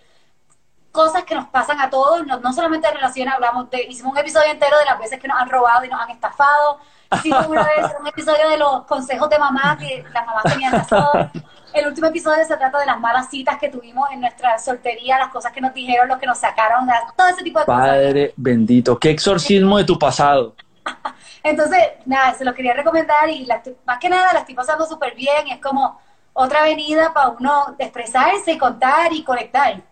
cosas 0.96 1.24
que 1.24 1.35
nos 1.35 1.46
pasan 1.48 1.78
a 1.78 1.90
todos, 1.90 2.26
no, 2.26 2.40
no 2.40 2.52
solamente 2.54 2.88
de 2.88 2.94
relaciones, 2.94 3.35
hablamos 3.35 3.68
de, 3.70 3.85
hicimos 3.85 4.12
un 4.12 4.18
episodio 4.18 4.50
entero 4.50 4.78
de 4.78 4.87
las 4.87 4.98
veces 4.98 5.20
que 5.20 5.28
nos 5.28 5.38
han 5.38 5.50
robado 5.50 5.85
y 5.85 5.88
nos 5.88 6.00
han 6.00 6.11
estafado, 6.11 6.78
hicimos 7.12 7.46
una 7.46 7.62
vez 7.64 7.92
un 8.00 8.06
episodio 8.09 8.48
de 8.48 8.56
los 8.56 8.85
consejos 8.85 9.28
de 9.28 9.38
mamá 9.38 9.76
que 9.78 10.02
las 10.11 10.26
mamás 10.26 10.44
tenían 10.44 10.72
razón, 10.72 11.30
el 11.74 11.87
último 11.87 12.06
episodio 12.06 12.42
se 12.46 12.56
trata 12.56 12.78
de 12.78 12.87
las 12.87 12.98
malas 12.98 13.28
citas 13.28 13.59
que 13.59 13.68
tuvimos 13.68 14.11
en 14.11 14.22
nuestra 14.22 14.59
soltería, 14.59 15.18
las 15.18 15.28
cosas 15.28 15.52
que 15.52 15.61
nos 15.61 15.74
dijeron, 15.74 16.09
los 16.09 16.18
que 16.18 16.26
nos 16.26 16.38
sacaron, 16.38 16.88
todo 17.14 17.28
ese 17.28 17.42
tipo 17.42 17.61
de 17.61 17.66
Padre 17.66 17.82
cosas. 17.82 17.96
Padre 17.96 18.35
bendito, 18.37 18.98
qué 18.98 19.11
exorcismo 19.11 19.76
de 19.76 19.85
tu 19.85 19.98
pasado. 19.98 20.54
Entonces, 21.42 21.78
nada, 22.06 22.32
se 22.32 22.44
lo 22.44 22.54
quería 22.54 22.72
recomendar 22.72 23.28
y 23.28 23.44
la 23.44 23.62
más 23.85 23.98
que 23.98 24.09
nada 24.09 24.32
la 24.32 24.40
estoy 24.40 24.54
pasando 24.54 24.87
súper 24.87 25.14
bien. 25.14 25.48
Es 25.48 25.61
como 25.61 26.00
otra 26.32 26.61
avenida 26.61 27.12
para 27.12 27.28
uno 27.28 27.74
expresarse 27.78 28.59
contar 28.59 29.12
y 29.12 29.22
conectar. 29.22 29.82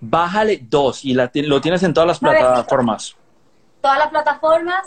Bájale 0.00 0.60
dos 0.62 1.04
y 1.04 1.14
la 1.14 1.30
lo 1.34 1.60
tienes 1.60 1.82
en 1.82 1.94
todas 1.94 2.06
las 2.06 2.18
plataformas. 2.18 3.16
Todas 3.80 3.98
las 3.98 4.08
plataformas 4.08 4.86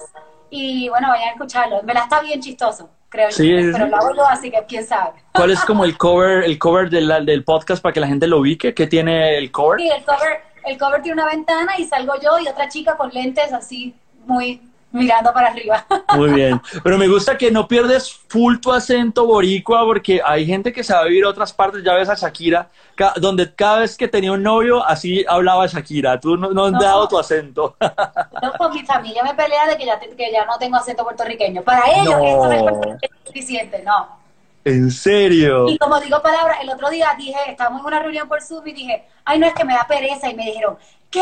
y 0.50 0.90
bueno, 0.90 1.10
vayan 1.10 1.30
a 1.30 1.32
escucharlo. 1.32 1.84
Me 1.84 1.94
la 1.94 2.02
está 2.02 2.22
bien 2.22 2.42
chistoso, 2.42 2.90
creo 3.10 3.32
Sí, 3.32 3.50
yo. 3.50 3.72
Pero 3.72 3.88
lo 3.88 3.98
hago 3.98 4.16
yo, 4.16 4.28
así 4.28 4.52
que 4.52 4.64
quién 4.68 4.86
sabe. 4.86 5.14
¿Cuál 5.34 5.52
es 5.52 5.64
como 5.66 5.86
el 5.86 5.98
cover, 6.00 6.44
el 6.44 6.58
cover 6.58 6.90
del, 6.90 7.26
del 7.26 7.44
podcast 7.44 7.82
para 7.82 7.94
que 7.94 8.00
la 8.00 8.08
gente 8.08 8.28
lo 8.28 8.40
ubique? 8.40 8.74
¿Qué 8.74 8.88
tiene 8.88 9.38
el 9.38 9.52
cover? 9.52 9.80
Sí, 9.80 9.90
el 9.90 10.04
cover, 10.04 10.42
el 10.66 10.78
cover 10.78 11.02
tiene 11.02 11.22
una 11.22 11.32
ventana 11.32 11.78
y 11.78 11.86
salgo 11.86 12.14
yo 12.22 12.40
y 12.40 12.48
otra 12.48 12.70
chica 12.70 12.96
con 12.96 13.10
lentes 13.10 13.52
así, 13.54 13.96
muy 14.26 14.62
mirando 14.96 15.32
para 15.34 15.48
arriba. 15.50 15.86
Muy 16.16 16.32
bien. 16.32 16.62
Pero 16.84 16.98
me 16.98 17.08
gusta 17.08 17.38
que 17.38 17.52
no 17.52 17.68
pierdes 17.68 18.12
full 18.28 18.58
tu 18.60 18.72
acento 18.74 19.26
boricua 19.26 19.84
porque 19.86 20.22
hay 20.26 20.46
gente 20.46 20.72
que 20.74 20.84
se 20.84 20.94
va 20.94 21.02
a 21.02 21.04
vivir 21.06 21.26
a 21.26 21.30
otras 21.30 21.54
partes. 21.54 21.84
Ya 21.84 21.94
ves 21.94 22.10
a 22.10 22.16
Shakira, 22.16 22.70
ca- 22.96 23.14
donde 23.18 23.54
cada 23.54 23.80
vez 23.80 23.96
que 23.98 24.08
tenía 24.08 24.32
un 24.32 24.42
novio, 24.44 24.84
así 24.86 25.24
hablaba 25.28 25.68
Shakira. 25.68 26.20
Tú 26.20 26.38
no, 26.38 26.52
no 26.52 26.66
has 26.66 26.72
No. 26.72 26.80
dado 26.82 27.08
tu 27.08 27.20
acento. 27.20 27.76
Yo 28.42 28.52
con 28.58 28.74
mi 28.74 28.84
familia 28.86 29.24
me 29.24 29.34
pelea 29.34 29.68
de 29.68 29.78
que 29.78 29.86
ya, 29.86 30.00
te- 30.00 30.10
que 30.16 30.32
ya 30.32 30.46
no 30.46 30.58
tengo 30.58 30.78
acento 30.78 31.04
puertorriqueño. 31.04 31.62
Para 31.62 31.84
ellos 31.92 32.16
No. 32.20 32.48
no 32.48 32.98
es 33.02 33.10
suficiente, 33.26 33.84
no. 33.84 34.25
¿En 34.66 34.90
serio? 34.92 35.70
Y 35.70 35.78
como 35.78 36.00
digo 36.02 36.22
palabras, 36.22 36.58
el 36.62 36.70
otro 36.70 36.90
día 36.90 37.10
dije, 37.18 37.38
estábamos 37.48 37.82
en 37.82 37.86
una 37.88 38.00
reunión 38.00 38.28
por 38.28 38.42
Zoom 38.42 38.68
y 38.68 38.74
dije, 38.74 39.06
ay, 39.24 39.40
no 39.40 39.46
es 39.48 39.54
que 39.54 39.64
me 39.64 39.74
da 39.74 39.86
pereza. 39.88 40.30
Y 40.30 40.36
me 40.36 40.46
dijeron, 40.46 40.78
¿qué? 41.10 41.22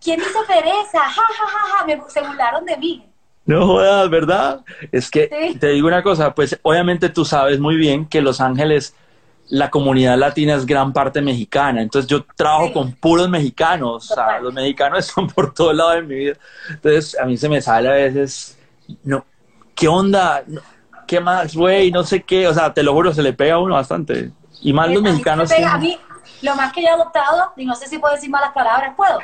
¿Quién 0.00 0.20
dice 0.20 0.38
pereza? 0.46 1.00
Ja, 1.00 1.22
ja, 1.22 1.46
ja, 1.46 1.78
ja. 1.78 1.84
Me, 1.86 2.00
se 2.08 2.20
burlaron 2.22 2.64
de 2.64 2.76
mí. 2.76 3.04
No 3.46 3.66
jodas, 3.66 4.08
¿verdad? 4.10 4.60
Es 4.92 5.10
que 5.10 5.28
Sí. 5.52 5.58
te 5.58 5.68
digo 5.68 5.88
una 5.88 6.02
cosa, 6.02 6.34
pues 6.34 6.58
obviamente 6.62 7.08
tú 7.08 7.24
sabes 7.24 7.58
muy 7.58 7.76
bien 7.76 8.06
que 8.06 8.20
Los 8.20 8.40
Ángeles, 8.40 8.94
la 9.48 9.70
comunidad 9.70 10.18
latina 10.18 10.54
es 10.54 10.66
gran 10.66 10.92
parte 10.92 11.22
mexicana, 11.22 11.80
entonces 11.80 12.08
yo 12.08 12.24
trabajo 12.36 12.66
Sí. 12.66 12.72
con 12.74 12.92
puros 12.92 13.28
mexicanos, 13.30 14.10
o 14.10 14.14
sea, 14.14 14.38
los 14.40 14.52
mexicanos 14.52 14.98
están 15.08 15.26
por 15.28 15.54
todo 15.54 15.72
lado 15.72 15.90
de 15.92 16.02
mi 16.02 16.14
vida, 16.14 16.34
entonces 16.68 17.18
a 17.18 17.24
mí 17.24 17.38
se 17.38 17.48
me 17.48 17.62
sale 17.62 17.88
a 17.88 17.92
veces, 17.92 18.58
no, 19.02 19.24
¿qué 19.74 19.88
onda? 19.88 20.44
No, 20.46 20.60
¿Qué 21.08 21.18
más, 21.20 21.56
güey? 21.56 21.90
No 21.90 22.04
sé 22.04 22.22
qué, 22.22 22.46
o 22.46 22.54
sea, 22.54 22.72
te 22.72 22.84
lo 22.84 22.92
juro, 22.92 23.12
se 23.12 23.22
le 23.22 23.32
pega 23.32 23.54
a 23.54 23.58
uno 23.58 23.74
bastante, 23.74 24.30
y 24.62 24.72
más 24.72 24.88
los 24.90 25.02
mexicanos. 25.02 25.48
me 25.50 25.56
pega-. 25.56 25.72
A 25.74 25.78
mí, 25.78 25.98
lo 26.42 26.54
más 26.54 26.72
que 26.72 26.82
yo 26.82 26.88
he 26.88 26.90
adoptado, 26.92 27.52
y 27.56 27.64
no 27.66 27.74
sé 27.74 27.88
si 27.88 27.98
puedo 27.98 28.14
decir 28.14 28.30
malas 28.30 28.52
palabras, 28.52 28.94
¿puedo? 28.96 29.18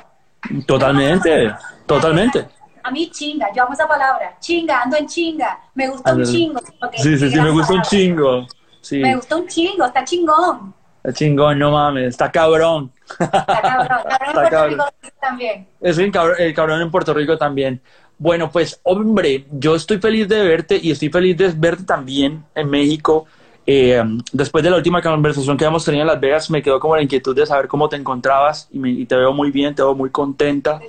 Totalmente, 0.66 1.52
totalmente. 1.86 2.46
A 2.82 2.90
mí 2.90 3.10
chinga, 3.10 3.46
yo 3.54 3.62
amo 3.62 3.72
esa 3.72 3.88
palabra. 3.88 4.36
Chinga, 4.40 4.82
ando 4.82 4.96
en 4.98 5.06
chinga. 5.06 5.58
Me 5.74 5.88
gusta 5.88 6.12
un 6.12 6.20
Ando- 6.22 6.30
chingo. 6.30 6.60
Sí, 6.96 7.16
sí, 7.18 7.30
sí, 7.30 7.40
me 7.40 7.50
gusta 7.50 7.72
un 7.74 7.82
chingo. 7.82 8.46
Sí, 8.82 8.98
Me 8.98 9.16
gusta 9.16 9.36
un 9.36 9.46
chingo, 9.48 9.86
está 9.86 10.04
chingón. 10.04 10.74
está 11.02 11.12
chingón, 11.14 11.58
no 11.58 11.70
mames, 11.70 12.08
está 12.08 12.30
cabrón. 12.30 12.92
Está 13.18 13.30
cabrón. 13.62 13.88
Cabrón 13.88 14.26
en 14.26 14.32
Puerto 14.34 14.50
cabrón. 14.50 14.70
Rico 14.70 14.84
también. 15.20 15.68
Es 15.80 15.98
cabrón, 16.12 16.36
el 16.38 16.54
cabrón 16.54 16.82
en 16.82 16.90
Puerto 16.90 17.14
Rico 17.14 17.38
también. 17.38 17.80
Bueno, 18.18 18.50
pues, 18.50 18.80
hombre, 18.84 19.44
yo 19.50 19.74
estoy 19.74 19.98
feliz 19.98 20.28
de 20.28 20.40
verte 20.42 20.78
y 20.80 20.90
estoy 20.92 21.08
feliz 21.10 21.36
de 21.36 21.48
verte 21.56 21.82
también 21.84 22.44
en 22.54 22.70
México. 22.70 23.26
Eh, 23.66 24.02
después 24.32 24.62
de 24.62 24.70
la 24.70 24.76
última 24.76 25.02
conversación 25.02 25.56
que 25.56 25.64
hemos 25.64 25.84
tenido 25.84 26.02
en 26.02 26.08
Las 26.08 26.20
Vegas, 26.20 26.50
me 26.50 26.62
quedó 26.62 26.78
como 26.78 26.96
la 26.96 27.02
inquietud 27.02 27.34
de 27.34 27.44
saber 27.46 27.66
cómo 27.66 27.88
te 27.88 27.96
encontrabas 27.96 28.68
y, 28.70 28.78
me- 28.78 28.90
y 28.90 29.04
te 29.06 29.16
veo 29.16 29.32
muy 29.32 29.50
bien, 29.50 29.74
te 29.74 29.82
veo 29.82 29.94
muy 29.94 30.10
contenta 30.10 30.80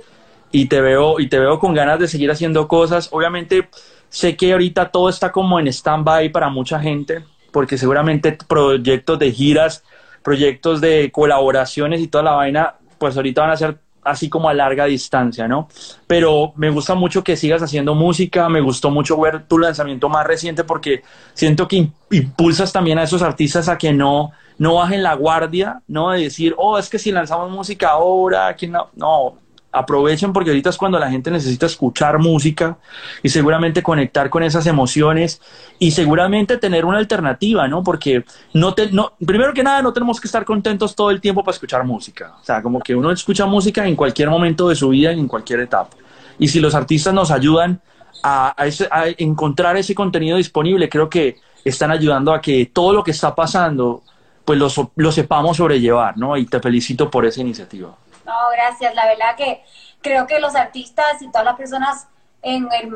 y 0.52 0.66
te 0.66 0.80
veo 0.80 1.18
y 1.20 1.28
te 1.28 1.38
veo 1.38 1.58
con 1.58 1.74
ganas 1.74 1.98
de 1.98 2.08
seguir 2.08 2.30
haciendo 2.30 2.68
cosas. 2.68 3.08
Obviamente, 3.12 3.68
sé 4.08 4.36
que 4.36 4.52
ahorita 4.52 4.90
todo 4.90 5.08
está 5.08 5.32
como 5.32 5.58
en 5.58 5.66
stand-by 5.68 6.30
para 6.30 6.48
mucha 6.48 6.78
gente, 6.80 7.24
porque 7.52 7.76
seguramente 7.78 8.38
proyectos 8.46 9.18
de 9.18 9.32
giras, 9.32 9.82
proyectos 10.22 10.80
de 10.80 11.10
colaboraciones 11.12 12.00
y 12.00 12.08
toda 12.08 12.24
la 12.24 12.32
vaina, 12.32 12.74
pues 12.98 13.16
ahorita 13.16 13.42
van 13.42 13.50
a 13.50 13.56
ser 13.56 13.78
así 14.06 14.28
como 14.28 14.48
a 14.48 14.54
larga 14.54 14.86
distancia, 14.86 15.46
¿no? 15.48 15.68
Pero 16.06 16.52
me 16.56 16.70
gusta 16.70 16.94
mucho 16.94 17.22
que 17.24 17.36
sigas 17.36 17.62
haciendo 17.62 17.94
música, 17.94 18.48
me 18.48 18.60
gustó 18.60 18.90
mucho 18.90 19.20
ver 19.20 19.44
tu 19.44 19.58
lanzamiento 19.58 20.08
más 20.08 20.26
reciente 20.26 20.64
porque 20.64 21.02
siento 21.34 21.68
que 21.68 21.76
im- 21.76 21.92
impulsas 22.10 22.72
también 22.72 22.98
a 22.98 23.02
esos 23.04 23.22
artistas 23.22 23.68
a 23.68 23.76
que 23.78 23.92
no, 23.92 24.32
no 24.58 24.74
bajen 24.76 25.02
la 25.02 25.14
guardia, 25.14 25.82
no 25.88 26.10
de 26.10 26.22
decir, 26.22 26.54
oh, 26.56 26.78
es 26.78 26.88
que 26.88 26.98
si 26.98 27.12
lanzamos 27.12 27.50
música 27.50 27.90
ahora, 27.90 28.54
¿quién 28.54 28.72
no? 28.72 28.88
No, 28.94 29.36
aprovechen 29.76 30.32
porque 30.32 30.50
ahorita 30.50 30.70
es 30.70 30.76
cuando 30.76 30.98
la 30.98 31.10
gente 31.10 31.30
necesita 31.30 31.66
escuchar 31.66 32.18
música 32.18 32.78
y 33.22 33.28
seguramente 33.28 33.82
conectar 33.82 34.30
con 34.30 34.42
esas 34.42 34.66
emociones 34.66 35.40
y 35.78 35.90
seguramente 35.90 36.56
tener 36.56 36.84
una 36.84 36.98
alternativa, 36.98 37.68
¿no? 37.68 37.82
Porque 37.82 38.24
no 38.54 38.74
te, 38.74 38.90
no, 38.90 39.12
primero 39.24 39.52
que 39.52 39.62
nada 39.62 39.82
no 39.82 39.92
tenemos 39.92 40.20
que 40.20 40.28
estar 40.28 40.44
contentos 40.44 40.94
todo 40.94 41.10
el 41.10 41.20
tiempo 41.20 41.44
para 41.44 41.54
escuchar 41.54 41.84
música. 41.84 42.34
O 42.40 42.44
sea, 42.44 42.62
como 42.62 42.80
que 42.80 42.94
uno 42.94 43.10
escucha 43.10 43.46
música 43.46 43.86
en 43.86 43.96
cualquier 43.96 44.30
momento 44.30 44.68
de 44.68 44.74
su 44.74 44.88
vida 44.88 45.12
y 45.12 45.20
en 45.20 45.28
cualquier 45.28 45.60
etapa. 45.60 45.96
Y 46.38 46.48
si 46.48 46.60
los 46.60 46.74
artistas 46.74 47.12
nos 47.12 47.30
ayudan 47.30 47.80
a, 48.22 48.54
a 48.56 49.06
encontrar 49.18 49.76
ese 49.76 49.94
contenido 49.94 50.36
disponible, 50.36 50.88
creo 50.88 51.08
que 51.08 51.36
están 51.64 51.90
ayudando 51.90 52.32
a 52.32 52.40
que 52.40 52.70
todo 52.72 52.92
lo 52.92 53.04
que 53.04 53.10
está 53.10 53.34
pasando, 53.34 54.02
pues 54.44 54.58
lo, 54.58 54.68
lo 54.96 55.12
sepamos 55.12 55.56
sobrellevar, 55.56 56.16
¿no? 56.16 56.36
Y 56.36 56.46
te 56.46 56.60
felicito 56.60 57.10
por 57.10 57.26
esa 57.26 57.40
iniciativa. 57.40 57.94
No, 58.26 58.34
gracias. 58.52 58.94
La 58.94 59.06
verdad 59.06 59.36
que 59.36 59.64
creo 60.02 60.26
que 60.26 60.40
los 60.40 60.54
artistas 60.54 61.22
y 61.22 61.28
todas 61.28 61.44
las 61.44 61.56
personas 61.56 62.08
en 62.42 62.68
el 62.72 62.92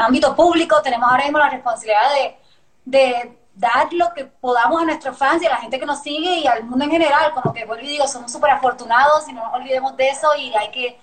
ámbito 0.00 0.34
público 0.36 0.82
tenemos 0.82 1.10
ahora 1.10 1.24
mismo 1.24 1.38
la 1.38 1.50
responsabilidad 1.50 2.10
de, 2.14 2.36
de 2.84 3.38
dar 3.54 3.92
lo 3.92 4.12
que 4.12 4.24
podamos 4.24 4.82
a 4.82 4.84
nuestros 4.84 5.16
fans 5.16 5.42
y 5.42 5.46
a 5.46 5.50
la 5.50 5.56
gente 5.56 5.78
que 5.78 5.86
nos 5.86 6.02
sigue 6.02 6.38
y 6.38 6.46
al 6.46 6.64
mundo 6.64 6.84
en 6.84 6.90
general. 6.90 7.32
Como 7.32 7.52
que 7.52 7.64
vuelvo 7.64 7.84
y 7.84 7.88
digo, 7.88 8.06
somos 8.06 8.30
súper 8.30 8.50
afortunados 8.50 9.28
y 9.28 9.32
no 9.32 9.44
nos 9.44 9.54
olvidemos 9.54 9.96
de 9.96 10.08
eso 10.08 10.28
y 10.38 10.54
hay 10.54 10.70
que 10.70 10.98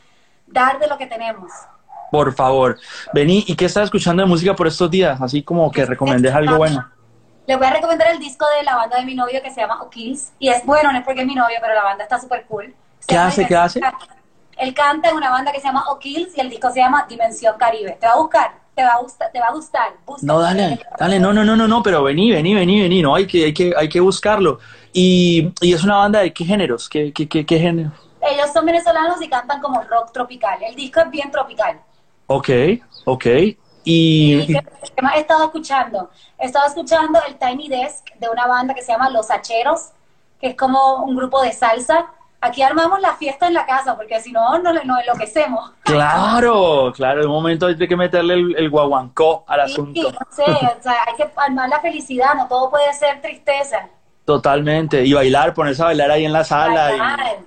dar 0.46 0.78
de 0.80 0.88
lo 0.88 0.98
que 0.98 1.08
tenemos. 1.08 1.52
Por 2.12 2.32
favor, 2.34 2.78
vení. 3.12 3.44
¿Y 3.48 3.56
qué 3.56 3.66
estás 3.66 3.86
escuchando 3.86 4.22
de 4.22 4.30
música 4.30 4.56
por 4.56 4.68
estos 4.68 4.92
días? 4.92 5.20
Así 5.20 5.42
como 5.42 5.72
que 5.72 5.84
recomendes 5.84 6.34
algo 6.34 6.58
bueno. 6.58 6.88
Les 7.48 7.58
voy 7.58 7.68
a 7.68 7.72
recomendar 7.72 8.10
el 8.12 8.20
disco 8.20 8.46
de 8.58 8.64
la 8.64 8.76
banda 8.76 8.98
de 8.98 9.06
mi 9.06 9.16
novio 9.16 9.42
que 9.42 9.50
se 9.50 9.62
llama 9.62 9.82
O'Kills. 9.82 10.32
Y 10.38 10.50
es 10.50 10.64
bueno, 10.66 10.92
no 10.92 11.00
es 11.00 11.04
porque 11.04 11.22
es 11.22 11.28
mi 11.28 11.36
novio, 11.36 11.58
pero 11.60 11.74
la 11.74 11.84
banda 11.84 12.04
está 12.04 12.20
súper 12.20 12.46
cool. 12.46 12.74
¿Qué 13.08 13.18
hace? 13.18 13.48
¿Qué 13.48 13.56
hace? 13.56 13.82
Él 14.58 14.74
canta 14.74 15.10
en 15.10 15.16
una 15.16 15.30
banda 15.30 15.52
que 15.52 15.60
se 15.60 15.68
llama 15.68 15.86
O'Kills 15.90 16.38
y 16.38 16.42
el 16.42 16.50
disco 16.50 16.72
se 16.72 16.80
llama 16.80 17.06
Dimensión 17.10 17.58
Caribe. 17.58 17.98
Te 18.00 18.08
va 18.08 18.14
a 18.14 18.18
buscar, 18.18 18.54
te 18.76 18.84
va 18.84 18.94
a 18.94 19.02
gustar, 19.02 19.32
te 19.32 19.40
va 19.40 19.48
a 19.48 19.54
gustar. 19.54 19.94
Búscalo. 20.06 20.34
No, 20.34 20.40
dale, 20.40 20.80
dale, 21.00 21.20
no, 21.20 21.34
no, 21.34 21.44
no, 21.44 21.56
no, 21.56 21.68
no, 21.68 21.84
pero 21.84 22.04
vení, 22.04 22.32
vení, 22.32 22.54
vení, 22.54 22.82
vení, 22.82 23.02
no, 23.02 23.16
hay 23.16 23.26
que, 23.28 23.46
hay 23.46 23.54
que, 23.54 23.74
hay 23.76 23.90
que 23.90 24.00
buscarlo. 24.00 24.60
Y, 24.94 25.52
y 25.60 25.74
es 25.74 25.84
una 25.84 25.98
banda 25.98 26.20
de 26.20 26.32
qué 26.32 26.46
géneros, 26.46 26.88
qué, 26.88 27.12
qué, 27.12 27.28
qué, 27.28 27.46
qué 27.46 27.60
género. 27.60 27.92
Ellos 28.22 28.54
son 28.54 28.66
venezolanos 28.66 29.22
y 29.22 29.28
cantan 29.28 29.60
como 29.60 29.82
rock 29.82 30.14
tropical. 30.14 30.62
El 30.64 30.76
disco 30.76 31.02
es 31.02 31.10
bien 31.10 31.30
tropical. 31.32 31.82
Ok, 32.28 32.50
ok. 33.06 33.26
Y, 33.26 33.56
¿Y 33.84 34.48
qué 34.48 35.02
más 35.02 35.18
he 35.18 35.20
estado 35.20 35.46
escuchando? 35.46 36.10
He 36.38 36.46
estado 36.46 36.68
escuchando 36.68 37.20
el 37.28 37.36
Tiny 37.38 37.68
Desk 37.68 38.14
de 38.18 38.30
una 38.30 38.48
banda 38.48 38.74
que 38.74 38.82
se 38.82 38.94
llama 38.94 39.10
Los 39.10 39.30
Hacheros, 39.30 39.90
que 40.40 40.48
es 40.48 40.56
como 40.56 41.04
un 41.04 41.18
grupo 41.18 41.42
de 41.42 41.52
salsa. 41.52 42.06
Aquí 42.46 42.62
armamos 42.62 43.00
la 43.00 43.16
fiesta 43.16 43.48
en 43.48 43.54
la 43.54 43.66
casa, 43.66 43.96
porque 43.96 44.20
si 44.20 44.32
no, 44.34 44.58
no, 44.60 44.74
nos 44.74 44.84
enloquecemos. 45.02 45.72
claro, 45.84 46.92
claro, 46.94 47.22
de 47.22 47.26
un 47.28 47.32
momento 47.32 47.68
hay 47.68 47.78
que 47.78 47.96
meterle 47.96 48.34
el, 48.34 48.56
el 48.58 48.70
guaguancó 48.70 49.46
al 49.48 49.66
Sí, 49.68 49.74
asunto. 49.74 50.12
no 50.12 50.28
sé, 50.30 50.44
o 50.52 50.84
sea, 50.84 50.96
hay 51.08 51.16
que 51.16 51.26
armar 51.38 51.70
la 51.70 51.80
felicidad, 51.80 52.34
no 52.36 52.48
todo 52.48 52.70
puede 52.70 52.92
ser 52.94 53.22
tristeza. 53.22 53.88
Totalmente. 54.26 55.06
Y 55.06 55.14
bailar, 55.14 55.54
ponerse 55.54 55.82
a 55.82 55.86
bailar 55.86 56.12
ahí 56.12 56.26
en 56.26 56.34
la 56.34 56.44
sala. 56.44 56.92
y-. 56.94 57.44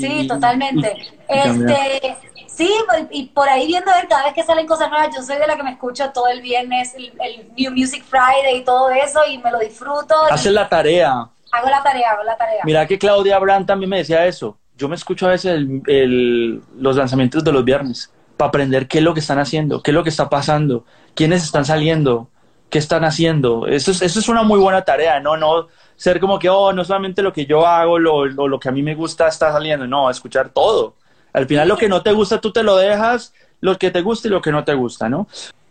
Sí, 0.00 0.20
y- 0.20 0.26
totalmente. 0.28 0.94
y- 0.98 1.20
este, 1.28 2.16
sí, 2.48 2.70
y 3.10 3.26
por 3.26 3.48
ahí 3.48 3.66
viendo 3.66 3.90
a 3.90 3.96
ver 3.96 4.08
cada 4.08 4.24
vez 4.24 4.34
que 4.34 4.42
salen 4.42 4.66
cosas 4.66 4.90
nuevas, 4.90 5.08
yo 5.14 5.22
soy 5.22 5.36
de 5.38 5.46
la 5.46 5.56
que 5.56 5.62
me 5.62 5.70
escucho 5.72 6.10
todo 6.10 6.28
el 6.28 6.40
viernes, 6.42 6.94
el, 6.94 7.12
el 7.20 7.52
New 7.56 7.72
Music 7.72 8.04
Friday 8.04 8.58
y 8.58 8.64
todo 8.64 8.90
eso, 8.90 9.20
y 9.28 9.38
me 9.38 9.50
lo 9.50 9.58
disfruto. 9.58 10.14
Haces 10.30 10.52
la 10.52 10.68
tarea. 10.68 11.26
Hago 11.52 11.68
la 11.68 11.82
tarea, 11.82 12.10
hago 12.12 12.22
la 12.24 12.36
tarea. 12.36 12.62
Mira 12.64 12.86
que 12.86 12.98
Claudia 12.98 13.38
Brand 13.38 13.66
también 13.66 13.90
me 13.90 13.98
decía 13.98 14.26
eso. 14.26 14.58
Yo 14.76 14.88
me 14.88 14.94
escucho 14.94 15.26
a 15.26 15.30
veces 15.30 15.60
el- 15.86 16.62
los 16.78 16.96
lanzamientos 16.96 17.44
de 17.44 17.52
los 17.52 17.64
viernes 17.64 18.12
para 18.36 18.48
aprender 18.48 18.88
qué 18.88 18.98
es 18.98 19.04
lo 19.04 19.12
que 19.14 19.20
están 19.20 19.38
haciendo, 19.38 19.82
qué 19.82 19.90
es 19.90 19.94
lo 19.94 20.02
que 20.02 20.08
está 20.08 20.28
pasando, 20.30 20.84
quiénes 21.14 21.42
están 21.44 21.64
saliendo, 21.64 22.28
qué 22.70 22.78
están 22.78 23.04
haciendo. 23.04 23.66
Eso 23.66 23.90
es, 23.90 24.00
eso 24.00 24.20
es 24.20 24.28
una 24.28 24.42
muy 24.42 24.58
buena 24.58 24.82
tarea, 24.82 25.20
¿no? 25.20 25.36
No 25.36 25.68
ser 25.96 26.18
como 26.20 26.38
que, 26.38 26.48
oh, 26.48 26.72
no 26.72 26.82
solamente 26.84 27.20
lo 27.20 27.32
que 27.32 27.44
yo 27.44 27.66
hago, 27.66 27.98
lo, 27.98 28.24
lo, 28.24 28.48
lo 28.48 28.58
que 28.58 28.68
a 28.70 28.72
mí 28.72 28.82
me 28.82 28.94
gusta 28.94 29.28
está 29.28 29.52
saliendo. 29.52 29.86
No, 29.86 30.08
escuchar 30.08 30.48
todo. 30.50 30.94
Al 31.32 31.46
final 31.46 31.68
lo 31.68 31.76
que 31.76 31.88
no 31.88 32.02
te 32.02 32.12
gusta 32.12 32.40
tú 32.40 32.50
te 32.52 32.62
lo 32.62 32.76
dejas, 32.76 33.34
lo 33.60 33.76
que 33.76 33.90
te 33.90 34.00
gusta 34.00 34.28
y 34.28 34.30
lo 34.30 34.40
que 34.40 34.50
no 34.50 34.64
te 34.64 34.72
gusta, 34.74 35.08
¿no? 35.08 35.28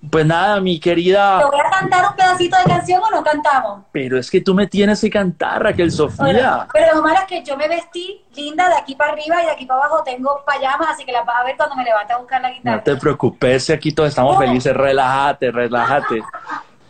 Pues 0.09 0.25
nada, 0.25 0.61
mi 0.61 0.79
¿Te 0.79 0.89
querida. 0.89 1.45
voy 1.45 1.59
a 1.59 1.69
cantar 1.69 2.05
un 2.09 2.15
pedacito 2.15 2.57
de 2.57 2.63
canción 2.63 3.01
o 3.03 3.11
no 3.11 3.21
cantamos? 3.21 3.81
Pero 3.91 4.17
es 4.17 4.31
que 4.31 4.39
tú 4.39 4.53
me 4.53 4.65
tienes 4.65 5.01
que 5.01 5.09
cantar, 5.09 5.61
Raquel 5.61 5.91
Sofía. 5.91 6.23
Bueno, 6.23 6.67
pero 6.71 6.95
lo 6.95 7.01
malo 7.01 7.19
es 7.19 7.25
que 7.25 7.43
yo 7.43 7.57
me 7.57 7.67
vestí 7.67 8.23
linda 8.33 8.69
de 8.69 8.75
aquí 8.75 8.95
para 8.95 9.11
arriba 9.11 9.41
y 9.43 9.45
de 9.47 9.51
aquí 9.51 9.65
para 9.65 9.81
abajo 9.81 10.01
tengo 10.03 10.41
payamas, 10.45 10.91
así 10.91 11.03
que 11.03 11.11
las 11.11 11.25
vas 11.25 11.35
a 11.41 11.43
ver 11.43 11.57
cuando 11.57 11.75
me 11.75 11.83
levante 11.83 12.13
a 12.13 12.17
buscar 12.17 12.41
la 12.41 12.49
guitarra. 12.51 12.77
No 12.77 12.83
te 12.83 12.95
preocupes, 12.95 13.65
si 13.65 13.73
aquí 13.73 13.91
todos 13.91 14.09
estamos 14.09 14.35
No. 14.35 14.39
felices. 14.41 14.73
Relájate, 14.73 15.51
relájate. 15.51 16.23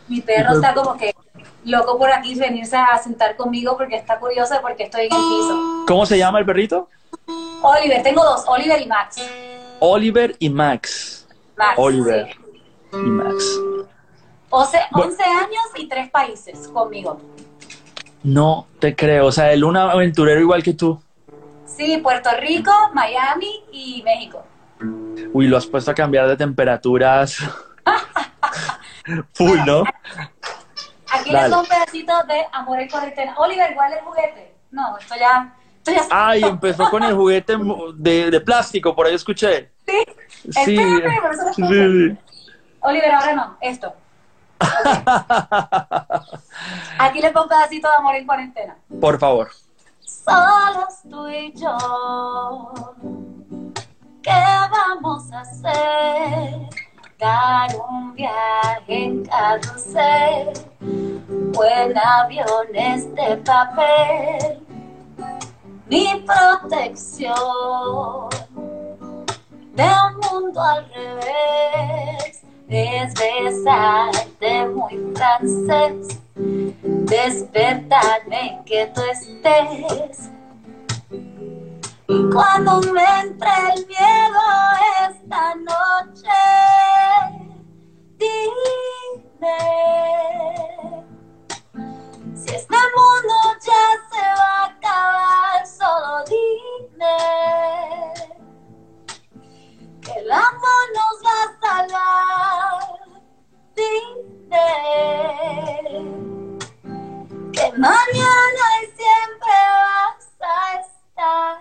Mi 0.06 0.20
perro 0.20 0.54
está 0.54 0.72
como 0.72 0.96
que 0.96 1.12
loco 1.64 1.98
por 1.98 2.12
aquí 2.12 2.36
venirse 2.36 2.76
a 2.76 2.96
sentar 2.98 3.34
conmigo 3.36 3.76
porque 3.76 3.96
está 3.96 4.18
curioso 4.20 4.54
de 4.54 4.60
por 4.60 4.76
qué 4.76 4.84
estoy 4.84 5.06
en 5.06 5.12
el 5.12 5.18
piso. 5.20 5.84
¿Cómo 5.86 6.06
se 6.06 6.16
llama 6.16 6.38
el 6.38 6.46
perrito? 6.46 6.88
Oliver, 7.62 8.02
tengo 8.04 8.22
dos, 8.24 8.44
Oliver 8.46 8.80
y 8.80 8.86
Max. 8.86 9.20
Oliver 9.80 10.36
y 10.38 10.48
Max. 10.48 11.26
Max 11.56 11.74
Oliver 11.76 12.28
sí. 12.32 12.49
Y 12.92 12.96
Max. 12.96 13.60
Once- 14.50 14.78
Bueno. 14.90 15.10
11 15.12 15.22
años 15.22 15.62
y 15.76 15.88
tres 15.88 16.10
países 16.10 16.68
conmigo. 16.68 17.20
No 18.22 18.66
te 18.78 18.94
creo. 18.96 19.26
O 19.26 19.32
sea, 19.32 19.52
él 19.52 19.64
un 19.64 19.76
aventurero 19.76 20.40
igual 20.40 20.62
que 20.62 20.74
tú. 20.74 21.00
Sí, 21.66 21.98
Puerto 21.98 22.28
Rico, 22.40 22.72
Miami 22.92 23.64
y 23.72 24.02
México. 24.02 24.44
Uy, 25.32 25.46
lo 25.46 25.56
has 25.56 25.66
puesto 25.66 25.90
a 25.90 25.94
cambiar 25.94 26.28
de 26.28 26.36
temperaturas. 26.36 27.38
Full, 29.34 29.58
¿no? 29.66 29.84
Aquí 31.12 31.30
les 31.32 31.52
un 31.52 31.66
pedacito 31.66 32.12
de 32.28 32.44
Amor 32.52 32.80
en 32.80 32.88
Cuarentena. 32.88 33.34
Oliver, 33.38 33.74
¿cuál 33.74 33.92
es 33.92 33.98
el 33.98 34.04
juguete? 34.04 34.54
No, 34.70 34.96
esto 34.98 35.14
ya... 35.18 35.54
Esto 35.78 35.92
ya 35.92 36.02
Ay, 36.10 36.42
empezó 36.44 36.88
con 36.90 37.02
el 37.02 37.14
juguete 37.14 37.56
de, 37.96 38.30
de 38.30 38.40
plástico, 38.40 38.94
por 38.94 39.06
ahí 39.06 39.14
escuché. 39.14 39.70
Sí, 39.86 39.96
Sí, 40.64 40.76
Espérame, 40.76 41.54
sí, 41.54 41.62
sí. 41.62 42.16
Oliver, 42.82 43.12
ahora 43.12 43.34
no, 43.34 43.56
esto. 43.60 43.94
Aquí 46.98 47.20
les 47.20 47.32
pongo 47.32 47.44
un 47.44 47.48
pedacito 47.48 47.88
de 47.88 47.94
Amor 47.94 48.14
en 48.14 48.26
Cuarentena. 48.26 48.76
Por 49.00 49.18
favor. 49.18 49.50
Solos 50.00 51.00
tú 51.08 51.28
y 51.28 51.52
yo, 51.54 52.72
¿qué 54.22 54.42
vamos 54.70 55.32
a 55.32 55.40
hacer? 55.40 56.68
Dar 57.18 57.70
un 57.88 58.14
viaje 58.14 59.04
en 59.04 59.24
carrusel 59.24 60.52
o 61.56 61.64
en 61.64 61.98
aviones 61.98 63.14
de 63.14 63.36
papel. 63.38 64.66
Mi 65.86 66.24
protección 66.26 67.34
de 69.74 69.84
un 69.84 70.16
mundo 70.30 70.62
al 70.62 70.88
revés 70.92 72.40
es 72.70 73.12
besarte 73.14 74.66
muy 74.68 75.12
francés 75.14 76.20
despertarme 77.10 78.62
que 78.64 78.86
tú 78.94 79.00
estés. 79.10 80.30
Cuando 82.32 82.80
me 82.92 83.20
entre 83.20 83.50
el 83.74 83.86
miedo 83.86 84.40
esta 85.08 85.54
noche, 85.56 86.40
dime 88.18 89.58
si 92.34 92.54
este 92.54 92.76
mundo 92.96 93.34
ya 93.64 93.84
se 94.10 94.22
va 94.38 94.52
a 94.56 94.66
acabar, 94.66 95.66
solo 95.66 96.24
dime 96.26 97.18
que 100.00 100.12
el 100.20 100.30
amor 100.30 100.84
nos 100.94 101.16
va 101.24 101.36
a 101.42 101.46
salvar. 101.60 102.49
Que 107.52 107.72
mañana 107.76 108.64
y 108.82 108.86
siempre 108.96 109.56
vas 109.76 110.24
a 110.40 110.80
estar 110.80 111.58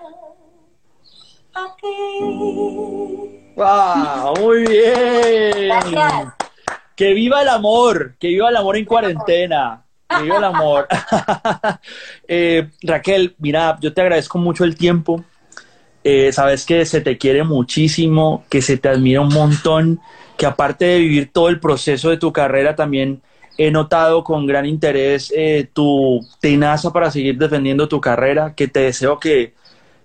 aquí. 1.53 1.93
¡Wow! 3.55 4.33
Muy 4.39 4.59
bien. 4.67 5.67
Gracias. 5.67 6.33
Que 6.95 7.13
viva 7.13 7.41
el 7.41 7.49
amor, 7.49 8.15
que 8.19 8.27
viva 8.27 8.49
el 8.49 8.55
amor 8.55 8.77
en 8.77 8.85
cuarentena. 8.85 9.85
Que 10.09 10.23
viva 10.23 10.37
el 10.37 10.43
amor. 10.43 10.87
Eh, 12.31 12.69
Raquel, 12.83 13.35
mira, 13.39 13.77
yo 13.81 13.91
te 13.91 14.01
agradezco 14.01 14.37
mucho 14.37 14.63
el 14.63 14.75
tiempo. 14.75 15.23
Eh, 16.03 16.31
sabes 16.31 16.65
que 16.65 16.85
se 16.85 17.01
te 17.01 17.17
quiere 17.17 17.43
muchísimo, 17.43 18.45
que 18.49 18.61
se 18.61 18.77
te 18.77 18.87
admira 18.87 19.21
un 19.21 19.33
montón, 19.33 19.99
que 20.39 20.45
aparte 20.45 20.85
de 20.85 20.99
vivir 20.99 21.33
todo 21.33 21.49
el 21.49 21.59
proceso 21.59 22.09
de 22.09 22.15
tu 22.15 22.31
carrera, 22.31 22.73
también 22.73 23.21
he 23.57 23.71
notado 23.71 24.23
con 24.23 24.47
gran 24.47 24.65
interés 24.65 25.33
eh, 25.35 25.67
tu 25.73 26.25
tenaza 26.39 26.93
para 26.93 27.11
seguir 27.11 27.37
defendiendo 27.37 27.89
tu 27.89 27.99
carrera, 27.99 28.53
que 28.55 28.69
te 28.69 28.79
deseo 28.79 29.19
que, 29.19 29.53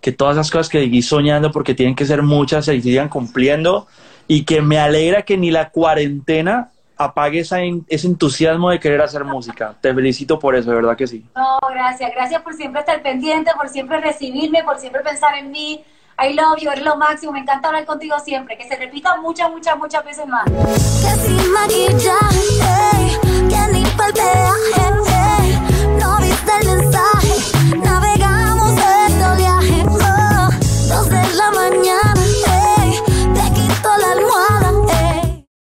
que 0.00 0.10
todas 0.10 0.34
esas 0.34 0.50
cosas 0.50 0.68
que 0.68 0.80
seguís 0.80 1.06
soñando, 1.06 1.52
porque 1.52 1.72
tienen 1.72 1.94
que 1.94 2.04
ser 2.04 2.22
muchas, 2.22 2.64
se 2.64 2.80
sigan 2.80 3.08
cumpliendo, 3.08 3.86
y 4.26 4.44
que 4.44 4.60
me 4.60 4.80
alegra 4.80 5.22
que 5.22 5.36
ni 5.36 5.52
la 5.52 5.70
cuarentena 5.70 6.72
apague 6.96 7.38
ese 7.38 8.06
entusiasmo 8.08 8.70
de 8.70 8.80
querer 8.80 9.02
hacer 9.02 9.22
música. 9.22 9.76
Te 9.80 9.94
felicito 9.94 10.40
por 10.40 10.56
eso, 10.56 10.68
de 10.70 10.76
verdad 10.76 10.96
que 10.96 11.06
sí. 11.06 11.24
No, 11.36 11.58
gracias. 11.70 12.10
Gracias 12.12 12.42
por 12.42 12.54
siempre 12.54 12.80
estar 12.80 13.00
pendiente, 13.02 13.52
por 13.56 13.68
siempre 13.68 14.00
recibirme, 14.00 14.64
por 14.64 14.78
siempre 14.78 15.00
pensar 15.02 15.38
en 15.38 15.52
mí. 15.52 15.84
I 16.16 16.32
love 16.32 16.58
you, 16.60 16.70
eres 16.70 16.84
lo 16.84 16.96
máximo, 16.96 17.32
me 17.32 17.40
encanta 17.40 17.68
hablar 17.68 17.84
contigo 17.84 18.16
siempre. 18.24 18.56
Que 18.56 18.68
se 18.68 18.76
repita 18.76 19.16
muchas, 19.20 19.50
muchas, 19.50 19.76
muchas 19.76 20.04
veces 20.04 20.26
más. 20.26 20.44
Que 20.44 21.20
sin 21.20 21.52
maquillaje, 21.52 23.18
que 23.48 23.72
ni 23.72 23.84
palpeaje, 23.96 24.92
no 26.00 26.16
viste 26.18 26.52
el 26.60 26.66
mensaje, 26.76 27.76
navegamos 27.76 28.72
este 28.72 29.24
oleaje, 29.24 29.84
oh, 29.88 30.50
dos 30.88 31.08
de 31.08 31.34
la 31.34 31.50
mañana. 31.50 32.13